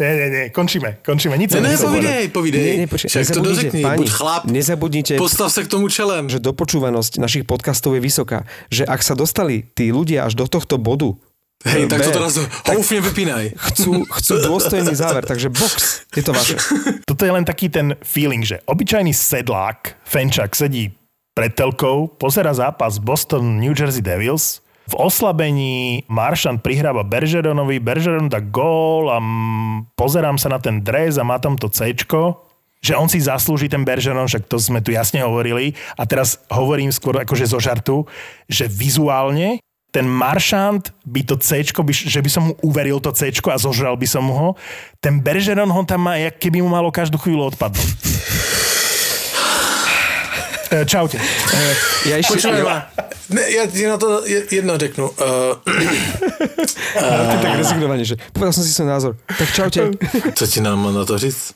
Nie, 0.00 0.12
nie, 0.16 0.28
nie, 0.30 0.44
končíme, 0.54 1.02
končíme. 1.02 1.34
Nic 1.34 1.50
ne, 1.54 1.60
ne, 1.60 1.76
povidej, 1.76 2.24
povidej. 2.30 2.62
Nie, 2.84 2.86
počkej, 2.86 3.10
Však 3.10 3.26
to 3.34 3.40
dořekni, 3.42 3.82
páni, 3.82 3.98
buď 3.98 4.08
chlap, 4.10 4.42
nezabudnite, 4.46 5.14
postav 5.18 5.50
sa 5.50 5.66
k 5.66 5.68
tomu 5.70 5.90
čelem. 5.90 6.30
Že 6.30 6.38
dopočúvanosť 6.38 7.18
našich 7.18 7.44
podcastov 7.44 7.98
je 7.98 8.02
vysoká. 8.02 8.46
Že 8.70 8.86
ak 8.86 9.00
sa 9.02 9.18
dostali 9.18 9.66
tí 9.74 9.90
ľudia 9.90 10.26
až 10.26 10.38
do 10.38 10.46
tohto 10.46 10.78
bodu, 10.78 11.14
Hej, 11.60 11.92
tak 11.92 12.00
to 12.00 12.10
teraz 12.16 12.40
houfne 12.72 13.04
vypínaj. 13.04 13.52
Chcú, 13.52 14.08
chcú 14.08 14.32
dôstojný 14.40 14.96
záver, 14.96 15.28
takže 15.28 15.52
box, 15.52 16.08
je 16.08 16.24
to 16.24 16.32
vaše. 16.32 16.56
Toto 17.04 17.20
je 17.20 17.32
len 17.36 17.44
taký 17.44 17.68
ten 17.68 18.00
feeling, 18.00 18.40
že 18.40 18.64
obyčajný 18.64 19.12
sedlák, 19.12 20.00
Fenčak, 20.08 20.56
sedí 20.56 20.96
pred 21.36 21.52
telkou, 21.52 22.08
pozera 22.16 22.56
zápas 22.56 22.96
Boston 22.96 23.60
New 23.60 23.76
Jersey 23.76 24.00
Devils, 24.00 24.64
v 24.90 24.94
oslabení 24.98 26.02
Maršan 26.10 26.58
prihráva 26.58 27.06
Bergeronovi, 27.06 27.78
Bergeron 27.78 28.26
dá 28.26 28.42
gól 28.42 29.06
a 29.06 29.22
pozerám 29.94 30.34
sa 30.34 30.50
na 30.50 30.58
ten 30.58 30.82
dres 30.82 31.14
a 31.14 31.22
má 31.22 31.38
tam 31.38 31.54
to 31.54 31.70
C, 31.70 31.94
že 32.80 32.96
on 32.98 33.06
si 33.06 33.22
zaslúži 33.22 33.70
ten 33.70 33.86
Bergeron, 33.86 34.26
však 34.26 34.50
to 34.50 34.58
sme 34.58 34.82
tu 34.82 34.90
jasne 34.90 35.22
hovorili 35.22 35.78
a 35.94 36.02
teraz 36.08 36.42
hovorím 36.50 36.90
skôr 36.90 37.22
akože 37.22 37.46
zo 37.46 37.62
žartu, 37.62 38.02
že 38.50 38.66
vizuálne 38.66 39.62
ten 39.90 40.06
maršant 40.06 40.94
by 41.06 41.22
to 41.26 41.34
C, 41.38 41.66
že 41.90 42.22
by 42.22 42.30
som 42.30 42.42
mu 42.50 42.52
uveril 42.62 43.02
to 43.02 43.10
C 43.14 43.30
a 43.30 43.58
zožral 43.58 43.98
by 43.98 44.06
som 44.06 44.26
ho. 44.26 44.54
Ten 45.02 45.18
Bergeron 45.18 45.70
ho 45.70 45.82
tam 45.86 46.06
má, 46.06 46.18
jak 46.18 46.38
keby 46.38 46.62
mu 46.62 46.70
malo 46.70 46.94
každú 46.94 47.18
chvíľu 47.18 47.50
odpadnúť. 47.54 48.59
E, 50.70 50.86
čaute. 50.86 51.18
E, 51.18 51.60
ja 52.06 52.14
ešte... 52.22 52.38
Počúvaj 52.38 52.62
ma. 52.62 52.86
Ne, 53.34 53.42
ja 53.50 53.66
ti 53.66 53.86
na 53.86 53.98
to 53.98 54.22
jedno 54.26 54.78
řeknu. 54.78 55.02
Uh, 55.02 55.58
uh, 55.58 57.26
ty 57.30 57.36
tak 57.42 57.58
rezignovanie, 57.58 58.06
že 58.06 58.14
povedal 58.30 58.54
som 58.54 58.62
si 58.62 58.70
svoj 58.70 58.86
názor. 58.90 59.12
Tak 59.26 59.48
čaute. 59.50 59.94
Co 60.38 60.44
ti 60.46 60.62
nám 60.62 60.78
má 60.78 60.90
na 60.94 61.02
to 61.02 61.18
říct? 61.18 61.54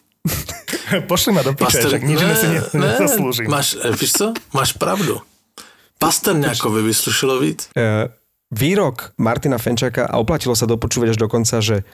Pošli 1.11 1.31
ma 1.33 1.43
do 1.43 1.55
piče, 1.55 1.79
Pastor... 1.79 2.01
nič 2.03 2.21
ne, 2.21 2.35
si 2.37 2.47
ne, 2.47 2.61
nezaslúžim. 2.75 3.47
Máš, 3.51 3.79
víš 4.01 4.13
co? 4.19 4.27
Máš 4.53 4.73
pravdu. 4.75 5.21
Pasterňákovi 5.99 6.83
vyslušilo 6.83 7.39
víc. 7.39 7.71
Uh, 7.77 8.11
výrok 8.51 9.15
Martina 9.19 9.59
Fenčaka 9.59 10.11
a 10.11 10.19
oplatilo 10.19 10.59
sa 10.59 10.67
dopočúvať 10.67 11.15
až 11.15 11.19
do 11.19 11.29
konca, 11.31 11.63
že 11.63 11.87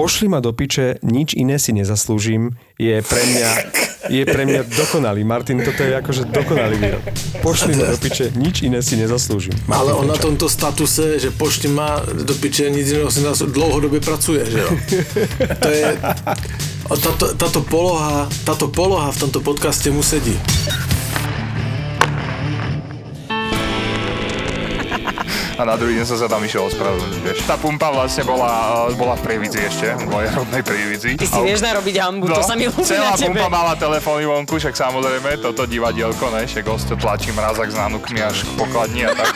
pošli 0.00 0.32
ma 0.32 0.40
do 0.40 0.56
piče, 0.56 0.96
nič 1.04 1.36
iné 1.36 1.60
si 1.60 1.76
nezaslúžim, 1.76 2.56
je 2.80 3.04
pre 3.04 3.20
mňa, 3.20 3.50
je 4.08 4.24
pre 4.24 4.48
mňa 4.48 4.64
dokonalý. 4.72 5.28
Martin, 5.28 5.60
toto 5.60 5.84
je 5.84 5.92
akože 5.92 6.32
dokonalý 6.32 6.80
výrok. 6.80 7.04
Pošli 7.44 7.76
ma 7.76 7.92
do 7.92 8.00
piče, 8.00 8.32
nič 8.32 8.64
iné 8.64 8.80
si 8.80 8.96
nezaslúžim. 8.96 9.52
Martin 9.68 9.76
Ale 9.76 9.92
on 9.92 10.08
na 10.08 10.16
tomto 10.16 10.48
statuse, 10.48 11.20
že 11.20 11.28
pošli 11.28 11.68
ma 11.68 12.00
do 12.00 12.32
piče, 12.32 12.72
nič 12.72 12.96
iného 12.96 13.12
si 13.12 13.20
nezaslúžim, 13.20 13.52
dlouhodobě 13.52 14.00
pracuje, 14.00 14.40
že 14.48 14.58
jo? 14.64 14.70
To 15.60 15.68
je... 15.68 15.84
Táto, 16.90 17.26
táto, 17.38 17.60
poloha, 17.62 18.26
táto 18.42 18.66
poloha 18.66 19.14
v 19.14 19.18
tomto 19.28 19.38
podcaste 19.44 19.94
mu 19.94 20.02
sedí. 20.02 20.34
A 25.60 25.68
na 25.68 25.76
druhý 25.76 26.00
deň 26.00 26.06
som 26.08 26.16
sa 26.16 26.24
tam 26.24 26.40
išiel 26.40 26.64
ospravedlniť, 26.72 27.20
vieš. 27.20 27.38
Tá 27.44 27.60
pumpa 27.60 27.92
vlastne 27.92 28.24
bola, 28.24 28.48
eh, 28.88 28.96
bola 28.96 29.12
v 29.12 29.22
Prievidzi 29.28 29.60
ešte, 29.60 29.86
v 29.92 30.08
mojej 30.08 30.30
rodnej 30.32 30.62
Prievidzi. 30.64 31.10
Ty 31.20 31.26
si 31.28 31.40
vieš 31.44 31.60
narobiť 31.60 31.96
hambu, 32.00 32.24
to 32.32 32.40
sa 32.40 32.56
mi 32.56 32.64
ľúbi 32.64 32.88
celá 32.88 33.12
na 33.12 33.20
tebe. 33.20 33.36
pumpa 33.36 33.48
mala 33.52 33.72
telefóny 33.76 34.24
vonku, 34.24 34.56
však 34.56 34.72
samozrejme, 34.72 35.36
toto 35.44 35.68
divadielko, 35.68 36.32
ne, 36.32 36.48
však 36.48 36.64
goste 36.64 36.96
tlačí 36.96 37.28
mrazak 37.36 37.68
s 37.68 37.76
nánukmi 37.76 38.18
až 38.24 38.48
k 38.48 38.50
pokladni 38.56 39.04
a 39.04 39.12
tak. 39.12 39.32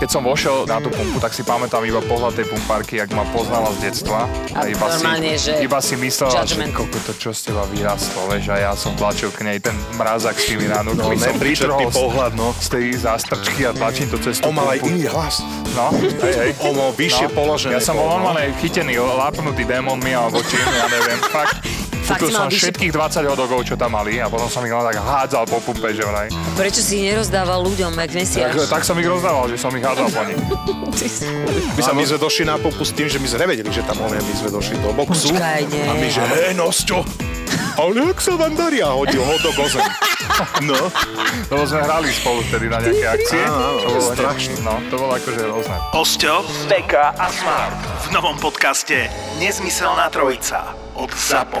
Keď 0.00 0.08
som 0.08 0.24
vošiel 0.24 0.64
na 0.64 0.80
tú 0.80 0.88
pumpu, 0.88 1.20
tak 1.20 1.36
si 1.36 1.44
pamätám 1.44 1.84
iba 1.84 2.00
pohľad 2.00 2.32
tej 2.32 2.48
pumpárky, 2.48 2.96
jak 2.96 3.12
ma 3.12 3.20
poznala 3.36 3.68
z 3.76 3.90
detstva. 3.90 4.24
A 4.56 4.64
iba 4.64 4.88
normálne, 4.88 5.36
si, 5.36 5.52
že 5.52 5.60
iba 5.60 5.76
si 5.84 5.92
myslela, 6.00 6.40
judgment. 6.40 6.72
že 6.72 6.78
koko 6.80 6.98
to 7.04 7.12
čo 7.20 7.30
z 7.36 7.52
teba 7.52 7.68
vyrastlo, 7.68 8.24
vieš, 8.32 8.48
a 8.48 8.56
ja 8.56 8.72
som 8.72 8.96
tlačil 8.96 9.28
k 9.28 9.44
nej 9.44 9.60
ten 9.60 9.76
mrazak 10.00 10.40
s 10.40 10.48
tými 10.48 10.72
nánukmi. 10.72 11.20
No, 11.20 11.20
som 11.20 11.36
z- 11.36 11.92
pohľad, 11.92 12.32
no. 12.32 12.56
Z 12.56 12.68
tej 12.72 12.84
zástrčky 12.96 13.68
a 13.68 13.76
tlačím 13.76 14.08
to 14.08 14.16
cez 14.24 14.40
tú 14.40 14.48
On 14.48 14.56
mal 14.56 14.72
aj 14.72 14.80
pumpu. 14.80 14.96
iný 14.96 15.04
hlas. 15.12 15.39
No, 15.70 15.94
hej, 15.94 16.34
hej. 16.34 16.50
Mal 16.76 16.90
vyššie 16.94 17.26
položené. 17.30 17.78
Ja 17.78 17.80
som 17.82 17.94
bol 17.94 18.10
no. 18.10 18.18
normálne 18.18 18.50
chytený, 18.58 18.98
lápnutý 18.98 19.62
démonmi 19.62 20.12
alebo 20.14 20.42
čím, 20.42 20.62
ja 20.62 20.86
neviem, 20.90 21.18
fakt. 21.34 21.62
Fakt 22.10 22.26
Kúpil 22.26 22.34
som 22.34 22.50
všetkých 22.50 22.90
20 22.90 23.22
hodogov, 23.30 23.62
čo 23.62 23.78
tam 23.78 23.94
mali 23.94 24.18
a 24.18 24.26
potom 24.26 24.50
som 24.50 24.66
ich 24.66 24.74
len 24.74 24.82
tak 24.82 24.98
hádzal 24.98 25.46
po 25.46 25.62
pumpe, 25.62 25.94
že 25.94 26.02
vraj. 26.02 26.26
Prečo 26.58 26.82
si 26.82 26.98
ich 26.98 27.04
nerozdával 27.06 27.62
ľuďom, 27.62 27.94
jak 27.94 28.10
Tak, 28.10 28.18
mesiaš? 28.18 28.52
tak 28.66 28.82
som 28.82 28.98
ich 28.98 29.06
rozdával, 29.06 29.46
že 29.46 29.54
som 29.54 29.70
ich 29.78 29.84
hádzal 29.86 30.10
po 30.10 30.22
nich. 30.26 30.40
My, 31.70 31.82
sa, 31.86 31.96
my 31.96 32.02
sme 32.04 32.18
došli 32.20 32.44
na 32.44 32.58
pumpu 32.60 32.82
s 32.84 32.92
tým, 32.92 33.08
že 33.08 33.16
my 33.16 33.24
sme 33.24 33.46
nevedeli, 33.48 33.70
že 33.72 33.80
tam 33.86 34.04
on 34.04 34.12
je, 34.12 34.20
my 34.20 34.34
sme 34.36 34.48
došli 34.52 34.76
do 34.84 34.90
boxu. 34.92 35.32
Počkaj, 35.32 35.60
nie. 35.70 35.86
A 35.86 35.92
my, 35.96 36.08
že 36.12 36.20
hej, 36.20 36.52
Nosťo, 36.58 36.98
ale 37.80 38.12
jak 38.12 38.18
sa 38.20 38.34
vám 38.36 38.54
darí? 38.54 38.82
A 38.82 38.92
hodil 38.92 39.22
ho 39.22 39.34
do 39.40 39.50
gozem. 39.54 39.84
No, 40.64 40.88
Lebo 41.52 41.68
sme 41.68 41.84
hrali 41.84 42.08
spolu 42.08 42.40
vtedy 42.48 42.72
na 42.72 42.80
nejaké 42.80 43.06
akcie. 43.12 43.40
Áno, 43.44 43.60
áno, 43.60 43.76
to 43.76 43.88
bolo 43.92 44.08
strašné. 44.16 44.54
No, 44.64 44.72
to 44.88 44.94
bolo 44.96 45.12
akože 45.12 45.40
rôzne. 45.44 45.76
Osťo, 45.92 46.34
Beka 46.64 47.12
a 47.12 47.26
Smart 47.28 47.76
v 47.76 48.16
novom 48.16 48.36
podcaste 48.40 49.12
Nezmyselná 49.36 50.08
trojica 50.08 50.72
od 50.96 51.12
ZAPO. 51.12 51.60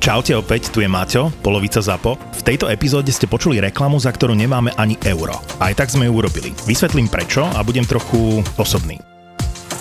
Čaute 0.00 0.32
opäť, 0.32 0.72
tu 0.72 0.80
je 0.80 0.88
Maťo, 0.88 1.28
polovica 1.44 1.82
ZAPO. 1.82 2.16
V 2.40 2.42
tejto 2.46 2.72
epizóde 2.72 3.12
ste 3.12 3.28
počuli 3.28 3.60
reklamu, 3.60 4.00
za 4.00 4.08
ktorú 4.08 4.32
nemáme 4.32 4.72
ani 4.80 4.96
euro. 5.04 5.36
Aj 5.60 5.76
tak 5.76 5.92
sme 5.92 6.08
ju 6.08 6.16
urobili. 6.16 6.56
Vysvetlím 6.64 7.10
prečo 7.10 7.44
a 7.44 7.60
budem 7.60 7.84
trochu 7.84 8.40
osobný. 8.56 9.09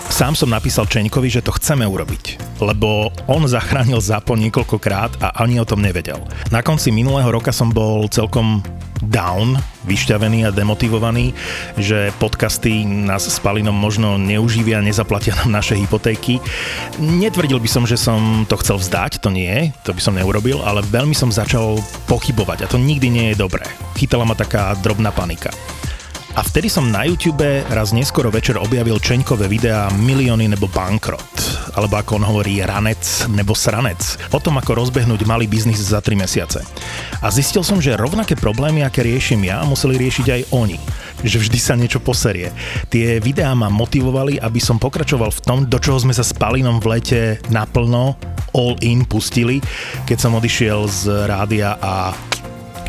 Sám 0.10 0.34
som 0.34 0.50
napísal 0.50 0.90
Čeňkovi, 0.90 1.30
že 1.30 1.46
to 1.46 1.54
chceme 1.56 1.86
urobiť, 1.86 2.58
lebo 2.60 3.14
on 3.30 3.46
zachránil 3.46 4.02
ZAPO 4.02 4.36
niekoľkokrát 4.36 5.22
a 5.22 5.38
ani 5.46 5.62
o 5.62 5.70
tom 5.70 5.86
nevedel. 5.86 6.20
Na 6.50 6.66
konci 6.66 6.90
minulého 6.90 7.30
roka 7.30 7.54
som 7.54 7.70
bol 7.70 8.10
celkom 8.10 8.66
down, 9.06 9.56
vyšťavený 9.88 10.44
a 10.44 10.52
demotivovaný, 10.52 11.32
že 11.80 12.12
podcasty 12.20 12.84
nás 12.84 13.32
s 13.32 13.40
Palinom 13.40 13.72
možno 13.72 14.20
neuživia, 14.20 14.84
nezaplatia 14.84 15.40
nám 15.40 15.62
naše 15.62 15.80
hypotéky. 15.80 16.44
Netvrdil 17.00 17.62
by 17.62 17.70
som, 17.72 17.88
že 17.88 17.96
som 17.96 18.44
to 18.50 18.60
chcel 18.60 18.76
vzdať, 18.76 19.24
to 19.24 19.32
nie, 19.32 19.72
to 19.88 19.96
by 19.96 20.02
som 20.04 20.20
neurobil, 20.20 20.60
ale 20.68 20.84
veľmi 20.84 21.16
som 21.16 21.32
začal 21.32 21.80
pochybovať 22.12 22.68
a 22.68 22.70
to 22.72 22.76
nikdy 22.76 23.08
nie 23.08 23.26
je 23.32 23.40
dobré. 23.40 23.64
Chytala 23.96 24.28
ma 24.28 24.36
taká 24.36 24.76
drobná 24.84 25.16
panika. 25.16 25.54
A 26.38 26.46
vtedy 26.46 26.70
som 26.70 26.86
na 26.94 27.10
YouTube 27.10 27.66
raz 27.74 27.90
neskoro 27.90 28.30
večer 28.30 28.62
objavil 28.62 29.02
Čeňkové 29.02 29.50
videá 29.50 29.90
Milióny 29.98 30.46
nebo 30.46 30.70
bankrot, 30.70 31.26
alebo 31.74 31.98
ako 31.98 32.22
on 32.22 32.26
hovorí 32.30 32.62
ranec 32.62 33.26
nebo 33.34 33.58
sranec, 33.58 33.98
o 34.30 34.38
tom 34.38 34.62
ako 34.62 34.78
rozbehnúť 34.78 35.26
malý 35.26 35.50
biznis 35.50 35.82
za 35.82 35.98
3 35.98 36.14
mesiace. 36.14 36.62
A 37.20 37.34
zistil 37.34 37.66
som, 37.66 37.82
že 37.82 37.98
rovnaké 37.98 38.38
problémy, 38.38 38.86
aké 38.86 39.02
riešim 39.02 39.42
ja, 39.42 39.66
museli 39.66 39.98
riešiť 39.98 40.28
aj 40.30 40.42
oni. 40.54 40.78
Že 41.26 41.50
vždy 41.50 41.60
sa 41.60 41.74
niečo 41.74 42.00
poserie. 42.00 42.54
Tie 42.94 43.18
videá 43.20 43.52
ma 43.58 43.68
motivovali, 43.74 44.38
aby 44.38 44.62
som 44.62 44.78
pokračoval 44.78 45.34
v 45.34 45.44
tom, 45.44 45.58
do 45.66 45.82
čoho 45.82 45.98
sme 45.98 46.14
sa 46.14 46.22
s 46.22 46.32
Palinom 46.32 46.78
v 46.78 46.96
lete 46.96 47.22
naplno 47.50 48.16
all 48.54 48.78
in 48.86 49.04
pustili, 49.06 49.62
keď 50.06 50.18
som 50.18 50.38
odišiel 50.38 50.86
z 50.90 51.02
rádia 51.30 51.78
a 51.82 52.14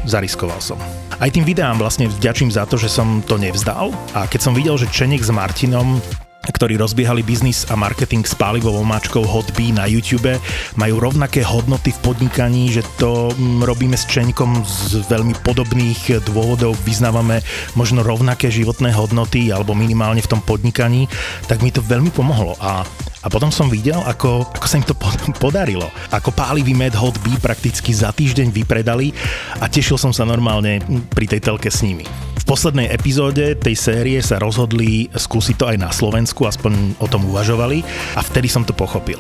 zariskoval 0.05 0.61
som. 0.63 0.79
Aj 1.21 1.29
tým 1.29 1.45
videám 1.45 1.77
vlastne 1.77 2.09
vďačím 2.09 2.49
za 2.49 2.65
to, 2.65 2.81
že 2.81 2.89
som 2.89 3.21
to 3.21 3.37
nevzdal 3.37 3.93
a 4.17 4.25
keď 4.25 4.41
som 4.41 4.57
videl, 4.57 4.81
že 4.81 4.89
Čenek 4.89 5.21
s 5.21 5.29
Martinom 5.29 6.01
ktorí 6.49 6.81
rozbiehali 6.81 7.21
biznis 7.21 7.69
a 7.69 7.77
marketing 7.77 8.25
s 8.25 8.33
pálivou 8.33 8.73
omáčkou 8.81 9.21
Hotbee 9.21 9.77
na 9.77 9.85
YouTube, 9.85 10.41
majú 10.81 10.97
rovnaké 10.97 11.45
hodnoty 11.45 11.93
v 11.93 12.01
podnikaní, 12.01 12.73
že 12.73 12.81
to 12.97 13.29
mm, 13.37 13.61
robíme 13.69 13.93
s 13.93 14.09
Čeňkom 14.09 14.65
z 14.65 15.05
veľmi 15.13 15.37
podobných 15.45 16.25
dôvodov, 16.25 16.81
vyznávame 16.89 17.45
možno 17.77 18.01
rovnaké 18.01 18.49
životné 18.49 18.89
hodnoty 18.97 19.53
alebo 19.53 19.77
minimálne 19.77 20.25
v 20.25 20.31
tom 20.33 20.41
podnikaní, 20.41 21.13
tak 21.45 21.61
mi 21.61 21.69
to 21.69 21.85
veľmi 21.85 22.09
pomohlo 22.09 22.57
a 22.57 22.89
a 23.21 23.29
potom 23.29 23.53
som 23.53 23.69
videl, 23.69 24.01
ako, 24.01 24.49
ako 24.49 24.67
sa 24.67 24.81
im 24.81 24.87
to 24.89 24.97
pod- 24.97 25.21
podarilo. 25.45 25.93
Ako 26.09 26.33
pálivý 26.33 26.73
med 26.73 26.97
Hot 26.97 27.21
Bee 27.21 27.37
prakticky 27.37 27.93
za 27.93 28.17
týždeň 28.17 28.49
vypredali 28.49 29.13
a 29.61 29.69
tešil 29.69 30.01
som 30.01 30.13
sa 30.13 30.25
normálne 30.25 30.81
pri 31.13 31.29
tej 31.29 31.53
telke 31.53 31.69
s 31.69 31.85
nimi. 31.85 32.09
V 32.41 32.45
poslednej 32.49 32.89
epizóde 32.89 33.53
tej 33.61 33.77
série 33.77 34.19
sa 34.25 34.41
rozhodli 34.41 35.13
skúsiť 35.13 35.57
to 35.61 35.69
aj 35.69 35.77
na 35.77 35.93
Slovensku, 35.93 36.30
aspoň 36.35 37.01
o 37.03 37.07
tom 37.11 37.27
uvažovali 37.27 37.83
a 38.15 38.21
vtedy 38.23 38.47
som 38.47 38.63
to 38.63 38.77
pochopil. 38.77 39.19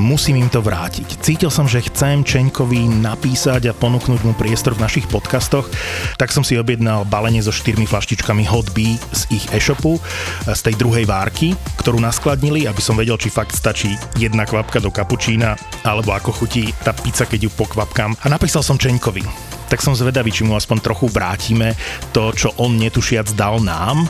Musím 0.00 0.40
im 0.40 0.48
to 0.48 0.64
vrátiť. 0.64 1.20
Cítil 1.20 1.52
som, 1.52 1.68
že 1.68 1.84
chcem 1.84 2.24
Čeňkovi 2.24 3.04
napísať 3.04 3.68
a 3.68 3.76
ponúknuť 3.76 4.24
mu 4.24 4.32
priestor 4.32 4.72
v 4.72 4.88
našich 4.88 5.04
podcastoch, 5.04 5.68
tak 6.16 6.32
som 6.32 6.40
si 6.40 6.56
objednal 6.56 7.04
balenie 7.04 7.44
so 7.44 7.52
štyrmi 7.52 7.84
flaštičkami 7.84 8.48
Hot 8.48 8.72
Bee 8.72 8.96
z 9.12 9.28
ich 9.36 9.44
e-shopu, 9.52 10.00
z 10.48 10.60
tej 10.64 10.80
druhej 10.80 11.04
várky, 11.04 11.52
ktorú 11.76 12.00
naskladnili, 12.00 12.64
aby 12.64 12.80
som 12.80 12.96
vedel, 12.96 13.20
či 13.20 13.28
fakt 13.28 13.52
stačí 13.52 13.92
jedna 14.16 14.48
kvapka 14.48 14.80
do 14.80 14.88
kapučína, 14.88 15.60
alebo 15.84 16.16
ako 16.16 16.32
chutí 16.40 16.72
tá 16.80 16.96
pizza, 16.96 17.28
keď 17.28 17.46
ju 17.46 17.50
pokvapkám. 17.52 18.16
A 18.24 18.26
napísal 18.32 18.64
som 18.64 18.80
Čeňkovi 18.80 19.52
tak 19.72 19.80
som 19.80 19.96
zvedavý, 19.96 20.28
či 20.28 20.44
mu 20.44 20.52
aspoň 20.52 20.84
trochu 20.84 21.08
vrátime 21.08 21.72
to, 22.12 22.28
čo 22.36 22.52
on 22.60 22.76
netušiac 22.76 23.32
dal 23.32 23.56
nám, 23.56 24.04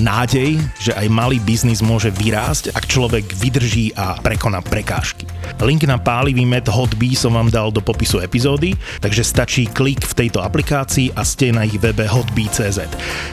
nádej, 0.00 0.58
že 0.80 0.96
aj 0.96 1.06
malý 1.12 1.36
biznis 1.42 1.84
môže 1.84 2.08
vyrásť, 2.08 2.72
ak 2.72 2.88
človek 2.88 3.28
vydrží 3.36 3.92
a 3.92 4.16
prekoná 4.20 4.64
prekážky. 4.64 5.28
Link 5.60 5.84
na 5.84 6.00
pálivý 6.00 6.48
med 6.48 6.64
Hotbee 6.68 7.16
som 7.16 7.36
vám 7.36 7.52
dal 7.52 7.68
do 7.68 7.84
popisu 7.84 8.24
epizódy, 8.24 8.72
takže 9.04 9.22
stačí 9.24 9.68
klik 9.68 10.02
v 10.04 10.26
tejto 10.26 10.40
aplikácii 10.40 11.12
a 11.12 11.22
ste 11.22 11.52
na 11.52 11.68
ich 11.68 11.76
webe 11.76 12.08
hotbee.cz. 12.08 12.80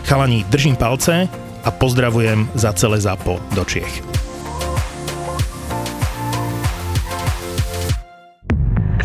Chalani, 0.03 0.43
držím 0.51 0.75
palce 0.75 1.31
a 1.63 1.69
pozdravujem 1.71 2.47
za 2.59 2.75
celé 2.75 2.99
zápo 2.99 3.39
do 3.55 3.63
Čiech. 3.63 4.03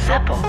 ZAPO. 0.08 0.47